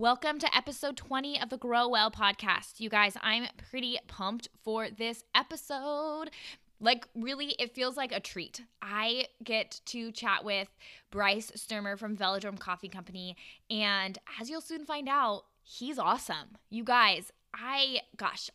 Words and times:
Welcome 0.00 0.38
to 0.38 0.56
episode 0.56 0.96
20 0.96 1.40
of 1.40 1.50
the 1.50 1.56
Grow 1.56 1.88
Well 1.88 2.08
podcast. 2.08 2.78
You 2.78 2.88
guys, 2.88 3.16
I'm 3.20 3.46
pretty 3.68 3.98
pumped 4.06 4.48
for 4.62 4.86
this 4.90 5.24
episode. 5.34 6.30
Like, 6.78 7.08
really, 7.16 7.56
it 7.58 7.74
feels 7.74 7.96
like 7.96 8.12
a 8.12 8.20
treat. 8.20 8.62
I 8.80 9.26
get 9.42 9.80
to 9.86 10.12
chat 10.12 10.44
with 10.44 10.68
Bryce 11.10 11.50
Sturmer 11.56 11.96
from 11.96 12.16
Velodrome 12.16 12.60
Coffee 12.60 12.88
Company. 12.88 13.36
And 13.68 14.16
as 14.40 14.48
you'll 14.48 14.60
soon 14.60 14.84
find 14.84 15.08
out, 15.08 15.46
he's 15.64 15.98
awesome. 15.98 16.58
You 16.70 16.84
guys, 16.84 17.32
I, 17.52 18.02
gosh, 18.16 18.50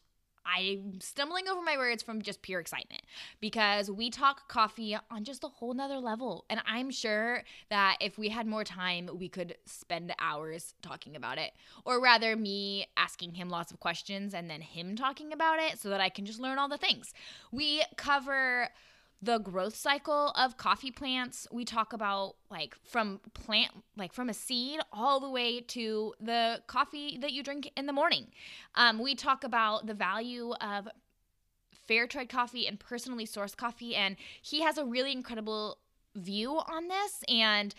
I'm 0.46 1.00
stumbling 1.00 1.48
over 1.48 1.62
my 1.62 1.78
words 1.78 2.04
from 2.04 2.22
just 2.22 2.42
pure 2.42 2.60
excitement 2.60 3.02
because 3.40 3.90
we 3.90 4.10
talk 4.10 4.48
coffee 4.48 4.98
on 5.10 5.24
just 5.24 5.44
a 5.44 5.48
whole 5.48 5.74
nother 5.74 6.00
level. 6.00 6.46
And 6.50 6.62
I'm 6.66 6.92
sure 6.92 7.44
that 7.70 7.98
if 8.02 8.18
we 8.18 8.30
had 8.30 8.46
more 8.46 8.64
time, 8.64 9.10
we 9.18 9.30
could 9.30 9.56
spend 9.66 10.14
hours 10.20 10.74
talking 10.82 11.16
about 11.16 11.38
it. 11.38 11.54
Or 11.86 12.02
rather, 12.02 12.36
me 12.36 12.88
asking 12.98 13.34
him 13.34 13.50
lots 13.50 13.72
of 13.72 13.80
questions 13.80 14.34
and 14.34 14.50
then 14.50 14.62
him 14.62 14.96
talking 14.96 15.32
about 15.32 15.60
it 15.60 15.80
so 15.80 15.90
that 15.90 16.02
I 16.02 16.10
can 16.10 16.26
just 16.26 16.40
learn 16.40 16.60
all 16.60 16.70
the 16.70 16.78
things. 16.78 17.14
We 17.52 17.84
cover 17.96 18.70
the 19.24 19.38
growth 19.38 19.76
cycle 19.76 20.34
of 20.36 20.58
coffee 20.58 20.92
plants. 20.92 21.48
We 21.52 21.64
talk 21.64 21.94
about 21.94 22.36
like 22.52 22.76
from 22.84 23.22
plant, 23.34 23.72
like 23.96 24.14
from 24.14 24.30
a 24.30 24.34
seed 24.34 24.80
all 24.92 25.20
the 25.20 25.30
way 25.30 25.62
to 25.62 26.14
the 26.20 26.62
coffee 26.68 27.18
that 27.22 27.32
you 27.32 27.42
drink 27.42 27.72
in 27.78 27.86
the 27.86 27.94
morning. 27.94 28.28
Um, 28.76 29.00
we 29.00 29.16
talk 29.16 29.44
about 29.44 29.88
the 29.88 29.94
value 29.94 30.54
of 30.60 30.90
fair 31.88 32.06
trade 32.06 32.30
coffee 32.30 32.68
and 32.68 32.80
personally 32.80 33.26
sourced 33.26 33.56
coffee. 33.56 33.96
And 33.96 34.18
he 34.42 34.62
has 34.62 34.78
a 34.78 34.86
really 34.86 35.14
incredible 35.14 35.78
view 36.16 36.58
on 36.58 36.90
this. 36.90 37.24
And 37.30 37.74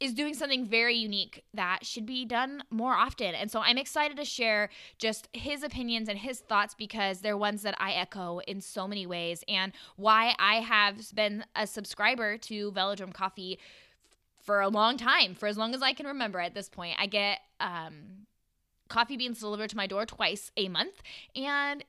is 0.00 0.14
doing 0.14 0.34
something 0.34 0.64
very 0.64 0.94
unique 0.94 1.44
that 1.54 1.84
should 1.84 2.06
be 2.06 2.24
done 2.24 2.62
more 2.70 2.94
often. 2.94 3.34
And 3.34 3.50
so 3.50 3.60
I'm 3.60 3.78
excited 3.78 4.16
to 4.16 4.24
share 4.24 4.70
just 4.98 5.28
his 5.32 5.62
opinions 5.62 6.08
and 6.08 6.18
his 6.18 6.38
thoughts 6.40 6.74
because 6.74 7.20
they're 7.20 7.36
ones 7.36 7.62
that 7.62 7.74
I 7.78 7.92
echo 7.92 8.40
in 8.46 8.60
so 8.60 8.86
many 8.86 9.06
ways 9.06 9.42
and 9.48 9.72
why 9.96 10.34
I 10.38 10.56
have 10.56 11.14
been 11.14 11.44
a 11.56 11.66
subscriber 11.66 12.38
to 12.38 12.70
Velodrome 12.72 13.12
Coffee 13.12 13.58
for 14.40 14.60
a 14.60 14.68
long 14.68 14.96
time, 14.96 15.34
for 15.34 15.46
as 15.46 15.58
long 15.58 15.74
as 15.74 15.82
I 15.82 15.92
can 15.92 16.06
remember 16.06 16.40
at 16.40 16.54
this 16.54 16.68
point. 16.68 16.96
I 16.98 17.06
get 17.06 17.40
um, 17.60 18.26
coffee 18.88 19.16
beans 19.16 19.40
delivered 19.40 19.70
to 19.70 19.76
my 19.76 19.86
door 19.86 20.06
twice 20.06 20.50
a 20.56 20.68
month 20.68 21.02
and 21.34 21.84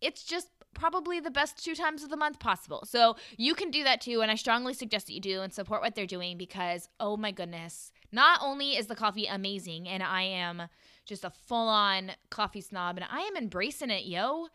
it's 0.00 0.24
just 0.24 0.48
probably 0.74 1.20
the 1.20 1.30
best 1.30 1.64
two 1.64 1.74
times 1.74 2.02
of 2.02 2.10
the 2.10 2.16
month 2.16 2.38
possible. 2.38 2.84
So 2.86 3.16
you 3.36 3.54
can 3.54 3.70
do 3.70 3.82
that 3.84 4.00
too. 4.00 4.20
And 4.20 4.30
I 4.30 4.34
strongly 4.34 4.74
suggest 4.74 5.06
that 5.06 5.14
you 5.14 5.20
do 5.20 5.40
and 5.40 5.52
support 5.52 5.80
what 5.80 5.94
they're 5.94 6.06
doing 6.06 6.36
because, 6.36 6.88
oh 7.00 7.16
my 7.16 7.30
goodness, 7.30 7.92
not 8.12 8.40
only 8.42 8.76
is 8.76 8.86
the 8.86 8.94
coffee 8.94 9.26
amazing 9.26 9.88
and 9.88 10.02
I 10.02 10.22
am 10.22 10.68
just 11.06 11.24
a 11.24 11.30
full 11.30 11.68
on 11.68 12.12
coffee 12.30 12.60
snob 12.60 12.96
and 12.96 13.06
I 13.10 13.20
am 13.20 13.36
embracing 13.36 13.90
it, 13.90 14.04
yo 14.04 14.48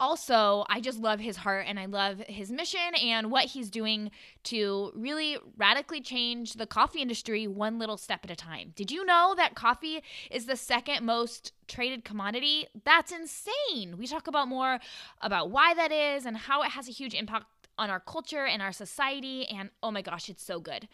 also, 0.00 0.64
I 0.68 0.80
just 0.80 0.98
love 0.98 1.20
his 1.20 1.36
heart 1.36 1.66
and 1.68 1.78
I 1.78 1.86
love 1.86 2.20
his 2.28 2.50
mission 2.50 2.94
and 3.02 3.30
what 3.30 3.46
he's 3.46 3.70
doing 3.70 4.10
to 4.44 4.92
really 4.94 5.36
radically 5.56 6.00
change 6.00 6.54
the 6.54 6.66
coffee 6.66 7.02
industry 7.02 7.46
one 7.46 7.78
little 7.78 7.96
step 7.96 8.20
at 8.24 8.30
a 8.30 8.36
time. 8.36 8.72
Did 8.76 8.90
you 8.90 9.04
know 9.04 9.34
that 9.36 9.54
coffee 9.54 10.02
is 10.30 10.46
the 10.46 10.56
second 10.56 11.04
most 11.04 11.52
traded 11.66 12.04
commodity? 12.04 12.66
That's 12.84 13.12
insane. 13.12 13.98
We 13.98 14.06
talk 14.06 14.26
about 14.26 14.48
more 14.48 14.78
about 15.20 15.50
why 15.50 15.74
that 15.74 15.90
is 15.90 16.26
and 16.26 16.36
how 16.36 16.62
it 16.62 16.70
has 16.70 16.88
a 16.88 16.92
huge 16.92 17.14
impact 17.14 17.46
on 17.76 17.90
our 17.90 18.00
culture 18.00 18.44
and 18.44 18.62
our 18.62 18.72
society. 18.72 19.46
And 19.46 19.70
oh 19.82 19.90
my 19.90 20.02
gosh, 20.02 20.28
it's 20.28 20.44
so 20.44 20.60
good. 20.60 20.88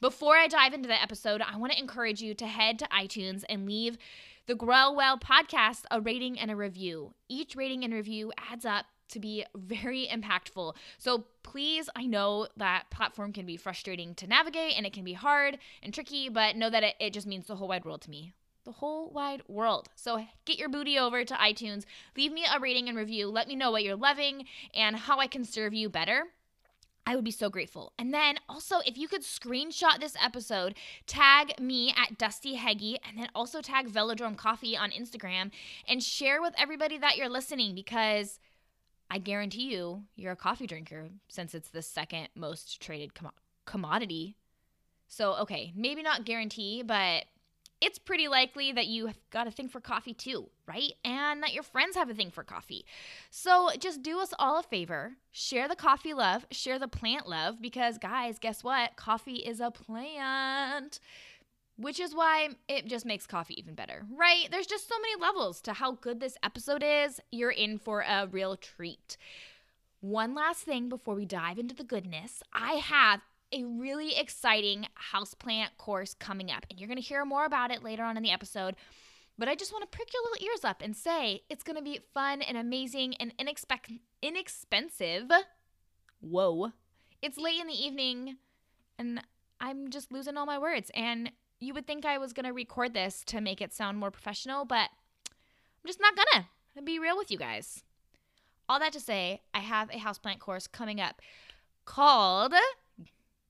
Before 0.00 0.36
I 0.36 0.46
dive 0.46 0.74
into 0.74 0.88
the 0.88 1.00
episode, 1.00 1.42
I 1.42 1.56
want 1.56 1.72
to 1.72 1.78
encourage 1.78 2.20
you 2.20 2.32
to 2.34 2.46
head 2.46 2.78
to 2.78 2.86
iTunes 2.86 3.42
and 3.48 3.66
leave 3.66 3.98
the 4.48 4.54
Grow 4.54 4.90
Well 4.90 5.18
podcast 5.18 5.82
a 5.90 6.00
rating 6.00 6.38
and 6.38 6.50
a 6.50 6.56
review. 6.56 7.12
Each 7.28 7.54
rating 7.54 7.84
and 7.84 7.92
review 7.92 8.32
adds 8.50 8.64
up 8.64 8.86
to 9.10 9.20
be 9.20 9.44
very 9.54 10.08
impactful. 10.10 10.74
So 10.96 11.26
please, 11.42 11.90
I 11.94 12.06
know 12.06 12.48
that 12.56 12.84
platform 12.90 13.34
can 13.34 13.44
be 13.44 13.58
frustrating 13.58 14.14
to 14.14 14.26
navigate 14.26 14.72
and 14.74 14.86
it 14.86 14.94
can 14.94 15.04
be 15.04 15.12
hard 15.12 15.58
and 15.82 15.92
tricky, 15.92 16.30
but 16.30 16.56
know 16.56 16.70
that 16.70 16.82
it, 16.82 16.94
it 16.98 17.12
just 17.12 17.26
means 17.26 17.46
the 17.46 17.56
whole 17.56 17.68
wide 17.68 17.84
world 17.84 18.00
to 18.02 18.10
me. 18.10 18.32
The 18.64 18.72
whole 18.72 19.10
wide 19.10 19.42
world. 19.48 19.90
So 19.96 20.24
get 20.46 20.58
your 20.58 20.70
booty 20.70 20.98
over 20.98 21.26
to 21.26 21.34
iTunes, 21.34 21.84
leave 22.16 22.32
me 22.32 22.46
a 22.50 22.58
rating 22.58 22.88
and 22.88 22.96
review. 22.96 23.28
Let 23.28 23.48
me 23.48 23.54
know 23.54 23.70
what 23.70 23.84
you're 23.84 23.96
loving 23.96 24.46
and 24.74 24.96
how 24.96 25.18
I 25.18 25.26
can 25.26 25.44
serve 25.44 25.74
you 25.74 25.90
better. 25.90 26.24
I 27.08 27.16
would 27.16 27.24
be 27.24 27.30
so 27.30 27.48
grateful. 27.48 27.94
And 27.98 28.12
then 28.12 28.38
also, 28.50 28.80
if 28.84 28.98
you 28.98 29.08
could 29.08 29.22
screenshot 29.22 29.98
this 29.98 30.14
episode, 30.22 30.74
tag 31.06 31.58
me 31.58 31.90
at 31.96 32.18
Dusty 32.18 32.56
Heggie, 32.56 32.98
and 33.08 33.18
then 33.18 33.30
also 33.34 33.62
tag 33.62 33.88
Velodrome 33.88 34.36
Coffee 34.36 34.76
on 34.76 34.90
Instagram 34.90 35.50
and 35.88 36.02
share 36.02 36.42
with 36.42 36.52
everybody 36.58 36.98
that 36.98 37.16
you're 37.16 37.30
listening 37.30 37.74
because 37.74 38.38
I 39.10 39.16
guarantee 39.16 39.72
you, 39.72 40.02
you're 40.16 40.32
a 40.32 40.36
coffee 40.36 40.66
drinker 40.66 41.08
since 41.28 41.54
it's 41.54 41.70
the 41.70 41.80
second 41.80 42.28
most 42.34 42.78
traded 42.78 43.14
com- 43.14 43.32
commodity. 43.64 44.36
So, 45.06 45.32
okay, 45.36 45.72
maybe 45.74 46.02
not 46.02 46.26
guarantee, 46.26 46.82
but 46.82 47.24
it's 47.80 47.98
pretty 47.98 48.28
likely 48.28 48.72
that 48.72 48.86
you 48.86 49.06
have 49.06 49.18
got 49.30 49.46
a 49.46 49.50
thing 49.50 49.68
for 49.68 49.80
coffee 49.80 50.14
too, 50.14 50.48
right? 50.66 50.92
And 51.04 51.42
that 51.42 51.54
your 51.54 51.62
friends 51.62 51.96
have 51.96 52.10
a 52.10 52.14
thing 52.14 52.30
for 52.30 52.42
coffee. 52.42 52.84
So 53.30 53.70
just 53.78 54.02
do 54.02 54.20
us 54.20 54.34
all 54.38 54.58
a 54.58 54.62
favor 54.62 55.12
share 55.30 55.68
the 55.68 55.76
coffee 55.76 56.14
love, 56.14 56.46
share 56.50 56.78
the 56.78 56.88
plant 56.88 57.28
love, 57.28 57.60
because 57.60 57.98
guys, 57.98 58.38
guess 58.38 58.64
what? 58.64 58.96
Coffee 58.96 59.36
is 59.36 59.60
a 59.60 59.70
plant. 59.70 60.98
Which 61.76 62.00
is 62.00 62.12
why 62.12 62.48
it 62.66 62.86
just 62.86 63.06
makes 63.06 63.24
coffee 63.24 63.54
even 63.56 63.74
better, 63.74 64.04
right? 64.16 64.48
There's 64.50 64.66
just 64.66 64.88
so 64.88 64.96
many 64.98 65.20
levels 65.20 65.60
to 65.60 65.74
how 65.74 65.92
good 65.92 66.18
this 66.18 66.36
episode 66.42 66.82
is. 66.84 67.20
You're 67.30 67.52
in 67.52 67.78
for 67.78 68.00
a 68.00 68.26
real 68.26 68.56
treat. 68.56 69.16
One 70.00 70.34
last 70.34 70.62
thing 70.62 70.88
before 70.88 71.14
we 71.14 71.24
dive 71.24 71.56
into 71.56 71.76
the 71.76 71.84
goodness 71.84 72.42
I 72.52 72.74
have 72.74 73.20
a 73.52 73.64
really 73.64 74.16
exciting 74.16 74.86
houseplant 75.12 75.76
course 75.78 76.14
coming 76.14 76.50
up, 76.50 76.66
and 76.70 76.78
you're 76.78 76.88
going 76.88 77.00
to 77.00 77.02
hear 77.02 77.24
more 77.24 77.44
about 77.44 77.70
it 77.70 77.82
later 77.82 78.02
on 78.04 78.16
in 78.16 78.22
the 78.22 78.30
episode. 78.30 78.76
But 79.38 79.48
I 79.48 79.54
just 79.54 79.72
want 79.72 79.90
to 79.90 79.96
prick 79.96 80.12
your 80.12 80.22
little 80.22 80.46
ears 80.46 80.64
up 80.64 80.82
and 80.82 80.96
say 80.96 81.42
it's 81.48 81.62
going 81.62 81.76
to 81.76 81.82
be 81.82 82.00
fun 82.12 82.42
and 82.42 82.56
amazing 82.56 83.14
and 83.16 83.32
inexpe- 83.38 84.00
inexpensive. 84.20 85.30
Whoa. 86.20 86.72
It's 87.22 87.38
late 87.38 87.60
in 87.60 87.68
the 87.68 87.84
evening, 87.84 88.36
and 88.98 89.22
I'm 89.60 89.90
just 89.90 90.12
losing 90.12 90.36
all 90.36 90.46
my 90.46 90.58
words. 90.58 90.90
And 90.94 91.30
you 91.60 91.72
would 91.74 91.86
think 91.86 92.04
I 92.04 92.18
was 92.18 92.32
going 92.32 92.46
to 92.46 92.52
record 92.52 92.94
this 92.94 93.22
to 93.26 93.40
make 93.40 93.60
it 93.60 93.72
sound 93.72 93.98
more 93.98 94.10
professional, 94.10 94.64
but 94.64 94.90
I'm 95.30 95.86
just 95.86 96.00
not 96.00 96.14
gonna. 96.16 96.48
Be 96.84 97.00
real 97.00 97.16
with 97.16 97.30
you 97.32 97.38
guys. 97.38 97.82
All 98.68 98.78
that 98.78 98.92
to 98.92 99.00
say, 99.00 99.42
I 99.52 99.58
have 99.60 99.90
a 99.90 99.98
houseplant 99.98 100.38
course 100.38 100.68
coming 100.68 101.00
up 101.00 101.20
called 101.84 102.54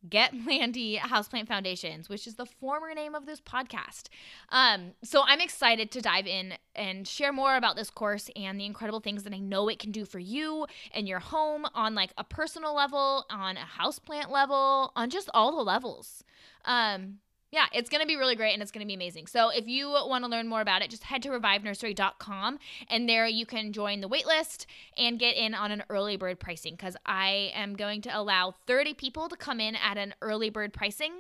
Get 0.09 0.33
Planty 0.45 0.97
Houseplant 0.97 1.49
Foundations, 1.49 2.09
which 2.09 2.27
is 2.27 2.35
the 2.35 2.47
former 2.47 2.95
name 2.95 3.15
of 3.15 3.27
this 3.27 3.41
podcast. 3.41 4.09
Um, 4.51 4.93
so 5.03 5.23
I'm 5.27 5.41
excited 5.41 5.91
to 5.93 6.01
dive 6.01 6.27
in 6.27 6.55
and 6.75 7.07
share 7.07 7.33
more 7.33 7.57
about 7.57 7.77
this 7.77 7.91
course 7.91 8.31
and 8.37 8.61
the 8.61 8.67
incredible 8.67 9.01
things 9.01 9.25
that 9.25 9.33
I 9.33 9.39
know 9.39 9.69
it 9.69 9.79
can 9.79 9.91
do 9.91 10.05
for 10.05 10.19
you 10.19 10.67
and 10.93 11.09
your 11.09 11.19
home 11.19 11.67
on 11.75 11.95
like 11.95 12.13
a 12.17 12.25
personal 12.25 12.75
level, 12.75 13.27
on 13.31 13.57
a 13.57 13.67
houseplant 13.81 14.31
level, 14.31 14.93
on 14.95 15.11
just 15.11 15.29
all 15.35 15.57
the 15.57 15.63
levels. 15.63 16.23
Um, 16.65 17.19
yeah, 17.51 17.67
it's 17.73 17.89
going 17.89 18.03
to 18.03 18.07
be 18.07 18.17
really 18.17 18.37
great 18.37 18.53
and 18.53 18.63
it's 18.63 18.71
going 18.71 18.85
to 18.85 18.87
be 18.87 18.95
amazing. 18.95 19.27
So 19.27 19.49
if 19.49 19.67
you 19.67 19.89
want 19.89 20.25
to 20.25 20.31
learn 20.31 20.49
more 20.49 20.61
about 20.61 20.83
it, 20.83 20.91
just 20.91 21.05
head 21.05 21.23
to 21.23 21.31
revivenursery.com 21.31 22.59
and 22.89 23.09
there 23.09 23.27
you 23.27 23.47
can 23.47 23.73
join 23.73 24.01
the 24.01 24.09
waitlist 24.09 24.67
and 24.97 25.19
get 25.19 25.37
in 25.37 25.55
on 25.55 25.71
an 25.71 25.83
early 25.89 26.17
bird 26.17 26.41
pricing 26.41 26.75
because 26.75 26.97
I 27.07 27.51
am 27.55 27.75
going 27.75 28.03
to 28.03 28.17
allow 28.17 28.55
30 28.67 28.95
people 28.95 29.29
to 29.29 29.37
come 29.37 29.61
in 29.61 29.77
at 29.77 29.97
an 29.97 30.15
early 30.21 30.51
bird 30.51 30.75
pricing. 30.75 31.13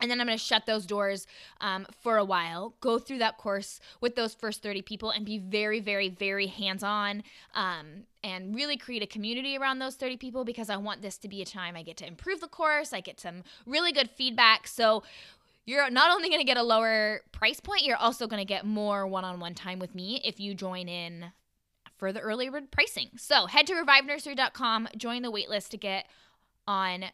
And 0.00 0.10
then 0.10 0.20
I'm 0.20 0.26
going 0.26 0.36
to 0.36 0.44
shut 0.44 0.66
those 0.66 0.84
doors 0.84 1.26
um, 1.60 1.86
for 2.02 2.18
a 2.18 2.24
while, 2.24 2.74
go 2.80 2.98
through 2.98 3.18
that 3.18 3.38
course 3.38 3.80
with 4.00 4.14
those 4.14 4.34
first 4.34 4.62
30 4.62 4.82
people 4.82 5.10
and 5.10 5.24
be 5.24 5.38
very, 5.38 5.80
very, 5.80 6.10
very 6.10 6.48
hands 6.48 6.82
on 6.82 7.22
um, 7.54 8.04
and 8.22 8.54
really 8.54 8.76
create 8.76 9.02
a 9.02 9.06
community 9.06 9.56
around 9.56 9.78
those 9.78 9.94
30 9.94 10.18
people 10.18 10.44
because 10.44 10.68
I 10.68 10.76
want 10.76 11.00
this 11.00 11.16
to 11.18 11.28
be 11.28 11.40
a 11.40 11.46
time 11.46 11.76
I 11.76 11.82
get 11.82 11.96
to 11.98 12.06
improve 12.06 12.40
the 12.40 12.48
course. 12.48 12.92
I 12.92 13.00
get 13.00 13.20
some 13.20 13.42
really 13.64 13.92
good 13.92 14.10
feedback. 14.10 14.66
So 14.66 15.02
you're 15.66 15.90
not 15.90 16.12
only 16.12 16.28
going 16.28 16.40
to 16.40 16.46
get 16.46 16.56
a 16.56 16.62
lower 16.62 17.22
price 17.32 17.60
point, 17.60 17.82
you're 17.82 17.96
also 17.96 18.26
going 18.26 18.40
to 18.40 18.46
get 18.46 18.64
more 18.64 19.06
one 19.06 19.24
on 19.24 19.40
one 19.40 19.54
time 19.54 19.78
with 19.78 19.94
me 19.94 20.20
if 20.24 20.40
you 20.40 20.54
join 20.54 20.88
in 20.88 21.32
for 21.98 22.12
the 22.12 22.20
early 22.20 22.48
bird 22.48 22.70
pricing. 22.70 23.10
So 23.16 23.46
head 23.46 23.66
to 23.66 23.74
revivenursery.com, 23.74 24.88
join 24.96 25.22
the 25.22 25.32
waitlist 25.32 25.70
to 25.70 25.76
get 25.76 26.06
on 26.68 27.06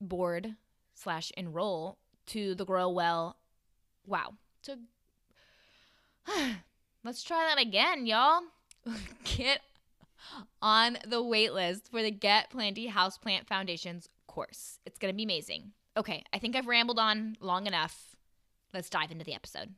board 0.00 0.54
slash 0.94 1.30
enroll 1.36 1.98
to 2.26 2.54
the 2.54 2.64
Grow 2.64 2.88
Well. 2.88 3.36
Wow. 4.06 4.34
To 4.62 4.78
let's 7.04 7.22
try 7.22 7.46
that 7.48 7.60
again, 7.60 8.06
y'all. 8.06 8.40
get 9.24 9.60
on 10.62 10.98
the 11.06 11.22
waitlist 11.22 11.90
for 11.90 12.02
the 12.02 12.10
Get 12.10 12.50
Planty 12.50 12.88
Houseplant 12.88 13.46
Foundations 13.46 14.08
course. 14.26 14.78
It's 14.86 14.98
going 14.98 15.12
to 15.12 15.16
be 15.16 15.24
amazing. 15.24 15.72
Okay, 15.96 16.24
I 16.32 16.38
think 16.38 16.54
I've 16.56 16.66
rambled 16.66 16.98
on 16.98 17.36
long 17.40 17.66
enough. 17.66 18.16
Let's 18.74 18.90
dive 18.90 19.10
into 19.10 19.24
the 19.24 19.34
episode. 19.34 19.74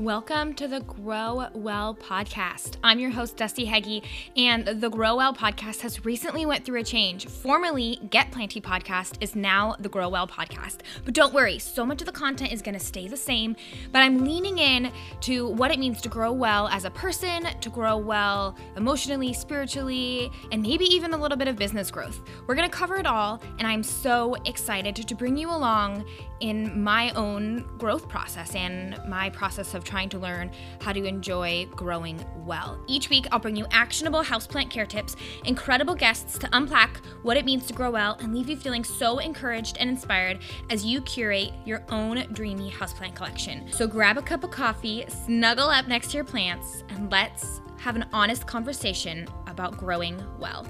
Welcome 0.00 0.54
to 0.54 0.66
the 0.66 0.80
Grow 0.80 1.48
Well 1.52 1.94
podcast. 1.94 2.76
I'm 2.82 2.98
your 2.98 3.10
host 3.10 3.36
Dusty 3.36 3.66
Heggie, 3.66 4.02
and 4.34 4.64
the 4.64 4.88
Grow 4.88 5.16
Well 5.16 5.34
podcast 5.34 5.82
has 5.82 6.06
recently 6.06 6.46
went 6.46 6.64
through 6.64 6.80
a 6.80 6.82
change. 6.82 7.26
Formerly 7.26 8.00
Get 8.08 8.30
Planty 8.30 8.62
podcast 8.62 9.18
is 9.20 9.36
now 9.36 9.76
the 9.78 9.90
Grow 9.90 10.08
Well 10.08 10.26
podcast. 10.26 10.78
But 11.04 11.12
don't 11.12 11.34
worry, 11.34 11.58
so 11.58 11.84
much 11.84 12.00
of 12.00 12.06
the 12.06 12.12
content 12.12 12.50
is 12.50 12.62
going 12.62 12.78
to 12.78 12.82
stay 12.82 13.08
the 13.08 13.16
same, 13.18 13.54
but 13.92 13.98
I'm 13.98 14.24
leaning 14.24 14.56
in 14.56 14.90
to 15.20 15.48
what 15.48 15.70
it 15.70 15.78
means 15.78 16.00
to 16.00 16.08
grow 16.08 16.32
well 16.32 16.68
as 16.68 16.86
a 16.86 16.90
person, 16.90 17.42
to 17.60 17.68
grow 17.68 17.98
well 17.98 18.56
emotionally, 18.76 19.34
spiritually, 19.34 20.32
and 20.50 20.62
maybe 20.62 20.86
even 20.86 21.12
a 21.12 21.18
little 21.18 21.36
bit 21.36 21.46
of 21.46 21.56
business 21.56 21.90
growth. 21.90 22.22
We're 22.46 22.54
going 22.54 22.70
to 22.70 22.74
cover 22.74 22.96
it 22.96 23.06
all, 23.06 23.42
and 23.58 23.68
I'm 23.68 23.82
so 23.82 24.34
excited 24.46 24.96
to 24.96 25.14
bring 25.14 25.36
you 25.36 25.50
along 25.50 26.06
in 26.40 26.82
my 26.82 27.10
own 27.10 27.66
growth 27.76 28.08
process 28.08 28.54
and 28.54 28.98
my 29.06 29.28
process 29.28 29.74
of 29.74 29.84
trying 29.90 30.08
to 30.08 30.18
learn 30.18 30.50
how 30.80 30.92
to 30.92 31.04
enjoy 31.04 31.66
growing 31.74 32.24
well. 32.46 32.82
Each 32.86 33.10
week, 33.10 33.26
I'll 33.32 33.40
bring 33.40 33.56
you 33.56 33.66
actionable 33.72 34.22
houseplant 34.22 34.70
care 34.70 34.86
tips, 34.86 35.16
incredible 35.44 35.94
guests 35.94 36.38
to 36.38 36.48
unpack 36.52 37.04
what 37.22 37.36
it 37.36 37.44
means 37.44 37.66
to 37.66 37.72
grow 37.72 37.90
well, 37.90 38.16
and 38.20 38.34
leave 38.34 38.48
you 38.48 38.56
feeling 38.56 38.84
so 38.84 39.18
encouraged 39.18 39.76
and 39.78 39.90
inspired 39.90 40.38
as 40.70 40.84
you 40.84 41.00
curate 41.02 41.50
your 41.64 41.82
own 41.90 42.24
dreamy 42.32 42.70
houseplant 42.70 43.16
collection. 43.16 43.70
So 43.72 43.86
grab 43.86 44.16
a 44.16 44.22
cup 44.22 44.44
of 44.44 44.50
coffee, 44.50 45.04
snuggle 45.26 45.68
up 45.68 45.88
next 45.88 46.12
to 46.12 46.16
your 46.16 46.24
plants, 46.24 46.84
and 46.90 47.10
let's 47.10 47.60
have 47.78 47.96
an 47.96 48.06
honest 48.12 48.46
conversation 48.46 49.26
about 49.48 49.76
growing 49.76 50.22
well. 50.38 50.66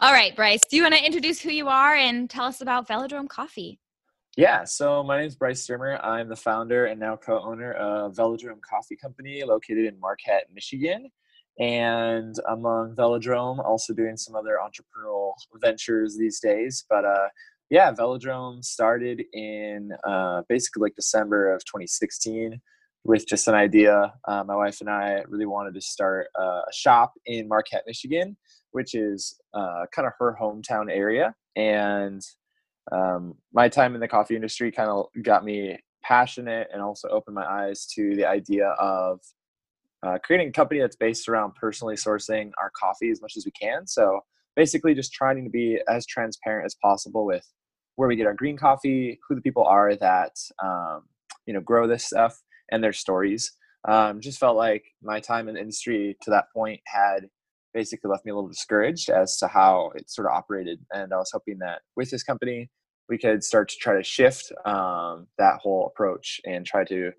All 0.00 0.12
right, 0.12 0.34
Bryce, 0.36 0.60
do 0.70 0.76
you 0.76 0.82
want 0.82 0.94
to 0.94 1.04
introduce 1.04 1.40
who 1.40 1.50
you 1.50 1.68
are 1.68 1.94
and 1.94 2.30
tell 2.30 2.44
us 2.44 2.60
about 2.60 2.88
Velodrome 2.88 3.28
Coffee? 3.28 3.78
Yeah, 4.36 4.64
so 4.64 5.02
my 5.02 5.16
name 5.16 5.28
is 5.28 5.34
Bryce 5.34 5.66
Strimmer. 5.66 5.98
I'm 6.04 6.28
the 6.28 6.36
founder 6.36 6.84
and 6.84 7.00
now 7.00 7.16
co-owner 7.16 7.72
of 7.72 8.16
Velodrome 8.16 8.60
Coffee 8.60 8.94
Company, 8.94 9.42
located 9.42 9.86
in 9.86 9.98
Marquette, 9.98 10.44
Michigan. 10.54 11.08
And 11.58 12.34
among 12.46 12.94
Velodrome, 12.96 13.64
also 13.64 13.94
doing 13.94 14.18
some 14.18 14.36
other 14.36 14.58
entrepreneurial 14.62 15.32
ventures 15.54 16.18
these 16.18 16.38
days. 16.38 16.84
But 16.90 17.06
uh, 17.06 17.28
yeah, 17.70 17.94
Velodrome 17.94 18.62
started 18.62 19.24
in 19.32 19.92
uh, 20.06 20.42
basically 20.50 20.82
like 20.82 20.96
December 20.96 21.54
of 21.54 21.64
2016 21.64 22.60
with 23.04 23.26
just 23.26 23.48
an 23.48 23.54
idea. 23.54 24.12
Uh, 24.28 24.44
my 24.44 24.54
wife 24.54 24.82
and 24.82 24.90
I 24.90 25.22
really 25.28 25.46
wanted 25.46 25.72
to 25.76 25.80
start 25.80 26.26
a 26.38 26.60
shop 26.74 27.14
in 27.24 27.48
Marquette, 27.48 27.84
Michigan, 27.86 28.36
which 28.72 28.94
is 28.94 29.40
uh, 29.54 29.86
kind 29.94 30.06
of 30.06 30.12
her 30.18 30.36
hometown 30.38 30.90
area. 30.90 31.34
And 31.56 32.20
um, 32.92 33.34
my 33.52 33.68
time 33.68 33.94
in 33.94 34.00
the 34.00 34.08
coffee 34.08 34.36
industry 34.36 34.70
kind 34.70 34.88
of 34.88 35.06
got 35.22 35.44
me 35.44 35.78
passionate 36.02 36.68
and 36.72 36.80
also 36.80 37.08
opened 37.08 37.34
my 37.34 37.44
eyes 37.44 37.86
to 37.94 38.14
the 38.14 38.24
idea 38.24 38.68
of 38.78 39.20
uh, 40.06 40.18
creating 40.22 40.48
a 40.48 40.52
company 40.52 40.80
that's 40.80 40.96
based 40.96 41.28
around 41.28 41.54
personally 41.54 41.96
sourcing 41.96 42.50
our 42.60 42.70
coffee 42.78 43.10
as 43.10 43.20
much 43.20 43.36
as 43.36 43.44
we 43.44 43.50
can. 43.50 43.86
So 43.86 44.20
basically, 44.54 44.94
just 44.94 45.12
trying 45.12 45.42
to 45.42 45.50
be 45.50 45.80
as 45.88 46.06
transparent 46.06 46.66
as 46.66 46.76
possible 46.80 47.26
with 47.26 47.44
where 47.96 48.08
we 48.08 48.16
get 48.16 48.26
our 48.26 48.34
green 48.34 48.56
coffee, 48.56 49.18
who 49.26 49.34
the 49.34 49.40
people 49.40 49.64
are 49.64 49.96
that 49.96 50.32
um, 50.62 51.02
you 51.46 51.54
know 51.54 51.60
grow 51.60 51.86
this 51.86 52.04
stuff, 52.04 52.40
and 52.70 52.84
their 52.84 52.92
stories. 52.92 53.52
Um, 53.88 54.20
just 54.20 54.40
felt 54.40 54.56
like 54.56 54.84
my 55.02 55.20
time 55.20 55.48
in 55.48 55.54
the 55.54 55.60
industry 55.60 56.16
to 56.22 56.30
that 56.30 56.46
point 56.52 56.80
had 56.86 57.28
basically 57.76 58.08
left 58.08 58.24
me 58.24 58.32
a 58.32 58.34
little 58.34 58.48
discouraged 58.48 59.10
as 59.10 59.36
to 59.36 59.46
how 59.46 59.92
it 59.94 60.08
sort 60.08 60.26
of 60.26 60.32
operated. 60.32 60.80
And 60.94 61.12
I 61.12 61.18
was 61.18 61.30
hoping 61.30 61.58
that 61.58 61.82
with 61.94 62.10
this 62.10 62.22
company, 62.22 62.70
we 63.10 63.18
could 63.18 63.44
start 63.44 63.68
to 63.68 63.76
try 63.78 63.94
to 63.94 64.02
shift 64.02 64.50
um, 64.64 65.26
that 65.36 65.58
whole 65.60 65.86
approach 65.86 66.40
and 66.46 66.64
try 66.64 66.84
to 66.84 67.12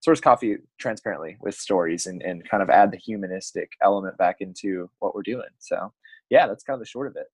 source 0.00 0.18
coffee 0.18 0.56
transparently 0.78 1.36
with 1.42 1.54
stories 1.54 2.06
and, 2.06 2.22
and 2.22 2.48
kind 2.48 2.62
of 2.62 2.70
add 2.70 2.90
the 2.90 2.96
humanistic 2.96 3.68
element 3.82 4.16
back 4.16 4.36
into 4.40 4.88
what 5.00 5.14
we're 5.14 5.22
doing. 5.22 5.50
So, 5.58 5.92
yeah, 6.30 6.46
that's 6.46 6.64
kind 6.64 6.76
of 6.76 6.80
the 6.80 6.86
short 6.86 7.06
of 7.06 7.16
it. 7.16 7.26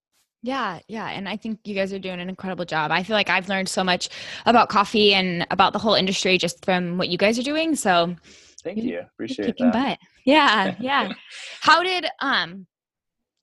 Yeah, 0.43 0.81
yeah. 0.89 1.07
And 1.11 1.29
I 1.29 1.37
think 1.37 1.61
you 1.63 1.75
guys 1.77 1.93
are 1.93 2.01
doing 2.01 2.21
an 2.21 2.29
incredible 2.29 2.65
job. 2.65 2.91
I 2.91 3.05
feel 3.05 3.15
like 3.15 3.31
I've 3.31 3.49
learned 3.49 3.69
so 3.69 3.85
much 3.85 4.09
about 4.45 4.71
coffee 4.71 5.15
and 5.15 5.47
about 5.53 5.73
the 5.73 5.79
whole 5.79 5.95
industry 5.95 6.37
just 6.37 6.65
from 6.65 6.99
what 6.99 7.09
you 7.11 7.17
guys 7.17 7.39
are 7.39 7.45
doing. 7.45 7.77
So, 7.77 8.17
Thank 8.65 8.83
you. 8.83 9.03
Appreciate 9.15 9.57
that. 9.59 9.73
Butt. 9.73 9.99
Yeah, 10.27 10.75
yeah. 10.81 11.13
How 11.61 11.83
did 11.83 12.07
um 12.21 12.67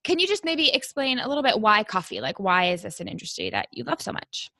can 0.04 0.18
you 0.18 0.28
just 0.28 0.44
maybe 0.44 0.68
explain 0.68 1.18
a 1.18 1.26
little 1.26 1.42
bit 1.42 1.60
why 1.60 1.82
coffee? 1.82 2.20
Like 2.20 2.38
why 2.38 2.70
is 2.70 2.82
this 2.82 3.00
an 3.00 3.08
industry 3.08 3.50
that 3.50 3.68
you 3.72 3.82
love 3.82 4.00
so 4.00 4.12
much? 4.12 4.50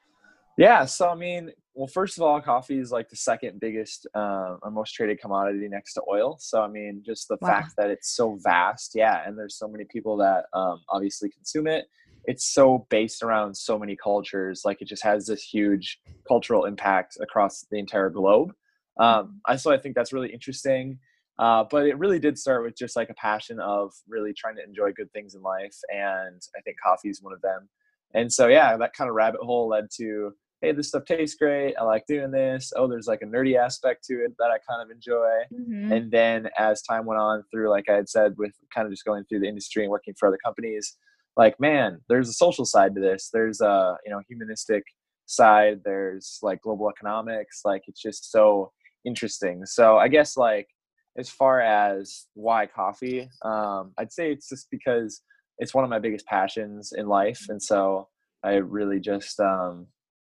Yeah, 0.56 0.84
so 0.84 1.08
I 1.08 1.14
mean, 1.14 1.50
well, 1.74 1.88
first 1.88 2.16
of 2.16 2.22
all, 2.22 2.40
coffee 2.40 2.78
is 2.78 2.92
like 2.92 3.08
the 3.08 3.16
second 3.16 3.58
biggest, 3.60 4.06
uh, 4.14 4.56
or 4.62 4.70
most 4.70 4.94
traded 4.94 5.20
commodity 5.20 5.68
next 5.68 5.94
to 5.94 6.02
oil. 6.08 6.36
So 6.38 6.62
I 6.62 6.68
mean, 6.68 7.02
just 7.04 7.28
the 7.28 7.36
wow. 7.40 7.48
fact 7.48 7.74
that 7.76 7.90
it's 7.90 8.14
so 8.14 8.38
vast, 8.42 8.92
yeah, 8.94 9.26
and 9.26 9.36
there's 9.36 9.58
so 9.58 9.68
many 9.68 9.84
people 9.84 10.16
that 10.18 10.44
um, 10.54 10.80
obviously 10.88 11.30
consume 11.30 11.66
it. 11.66 11.86
It's 12.26 12.54
so 12.54 12.86
based 12.88 13.22
around 13.22 13.54
so 13.54 13.78
many 13.78 13.96
cultures, 13.96 14.62
like 14.64 14.80
it 14.80 14.88
just 14.88 15.02
has 15.02 15.26
this 15.26 15.42
huge 15.42 15.98
cultural 16.26 16.64
impact 16.64 17.18
across 17.20 17.66
the 17.70 17.78
entire 17.78 18.08
globe. 18.08 18.52
Um, 18.98 19.40
I 19.44 19.56
so 19.56 19.72
I 19.72 19.78
think 19.78 19.96
that's 19.96 20.12
really 20.12 20.32
interesting. 20.32 21.00
Uh, 21.38 21.64
but 21.68 21.86
it 21.86 21.98
really 21.98 22.18
did 22.18 22.38
start 22.38 22.62
with 22.62 22.76
just 22.76 22.94
like 22.96 23.10
a 23.10 23.14
passion 23.14 23.58
of 23.58 23.92
really 24.08 24.32
trying 24.32 24.56
to 24.56 24.62
enjoy 24.62 24.92
good 24.92 25.12
things 25.12 25.34
in 25.34 25.42
life, 25.42 25.76
and 25.92 26.40
I 26.56 26.60
think 26.62 26.76
coffee 26.84 27.10
is 27.10 27.22
one 27.22 27.32
of 27.32 27.40
them. 27.42 27.68
And 28.14 28.32
so 28.32 28.46
yeah, 28.46 28.76
that 28.76 28.94
kind 28.94 29.10
of 29.10 29.16
rabbit 29.16 29.40
hole 29.40 29.68
led 29.68 29.88
to 29.96 30.32
hey, 30.64 30.72
this 30.72 30.88
stuff 30.88 31.04
tastes 31.04 31.36
great. 31.36 31.74
I 31.78 31.84
like 31.84 32.06
doing 32.06 32.30
this. 32.30 32.72
Oh, 32.74 32.88
there's 32.88 33.06
like 33.06 33.20
a 33.20 33.26
nerdy 33.26 33.56
aspect 33.56 34.04
to 34.04 34.24
it 34.24 34.32
that 34.38 34.50
I 34.50 34.56
kind 34.66 34.82
of 34.82 34.90
enjoy. 34.90 35.28
Mm-hmm. 35.52 35.92
And 35.92 36.10
then 36.10 36.48
as 36.58 36.80
time 36.80 37.04
went 37.04 37.20
on 37.20 37.42
through, 37.50 37.68
like 37.68 37.84
I 37.90 37.96
had 37.96 38.08
said, 38.08 38.34
with 38.38 38.52
kind 38.74 38.86
of 38.86 38.92
just 38.92 39.04
going 39.04 39.24
through 39.24 39.40
the 39.40 39.48
industry 39.48 39.82
and 39.82 39.90
working 39.90 40.14
for 40.18 40.26
other 40.26 40.38
companies, 40.42 40.96
like 41.36 41.58
man, 41.60 42.00
there's 42.08 42.28
a 42.28 42.32
social 42.32 42.64
side 42.64 42.94
to 42.94 43.00
this. 43.00 43.28
There's 43.32 43.60
a 43.60 43.96
you 44.06 44.10
know 44.10 44.20
humanistic 44.28 44.84
side. 45.26 45.80
There's 45.84 46.38
like 46.42 46.62
global 46.62 46.88
economics. 46.88 47.60
Like 47.64 47.82
it's 47.86 48.00
just 48.00 48.30
so 48.30 48.72
interesting. 49.04 49.66
So 49.66 49.98
I 49.98 50.08
guess 50.08 50.36
like 50.36 50.68
as 51.16 51.30
far 51.30 51.60
as 51.60 52.26
why 52.34 52.66
coffee, 52.66 53.28
um, 53.44 53.92
I'd 53.98 54.12
say 54.12 54.32
it's 54.32 54.48
just 54.48 54.68
because 54.70 55.22
it's 55.58 55.74
one 55.74 55.84
of 55.84 55.90
my 55.90 55.98
biggest 55.98 56.26
passions 56.26 56.92
in 56.96 57.06
life, 57.06 57.46
and 57.48 57.62
so 57.62 58.08
I 58.42 58.54
really 58.54 59.00
just 59.00 59.38
um, 59.40 59.86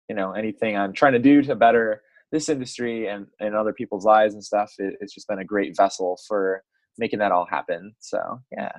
you 0.08 0.14
know 0.14 0.32
anything 0.32 0.76
I'm 0.76 0.92
trying 0.92 1.14
to 1.14 1.18
do 1.18 1.42
to 1.42 1.54
better 1.56 2.02
this 2.32 2.48
industry 2.48 3.08
and 3.08 3.26
and 3.40 3.54
other 3.54 3.72
people's 3.72 4.04
lives 4.04 4.34
and 4.34 4.44
stuff. 4.44 4.72
It, 4.78 4.94
it's 5.00 5.14
just 5.14 5.28
been 5.28 5.40
a 5.40 5.44
great 5.44 5.76
vessel 5.76 6.18
for 6.28 6.62
making 6.98 7.18
that 7.18 7.32
all 7.32 7.46
happen. 7.46 7.94
So 8.00 8.18
yeah. 8.52 8.72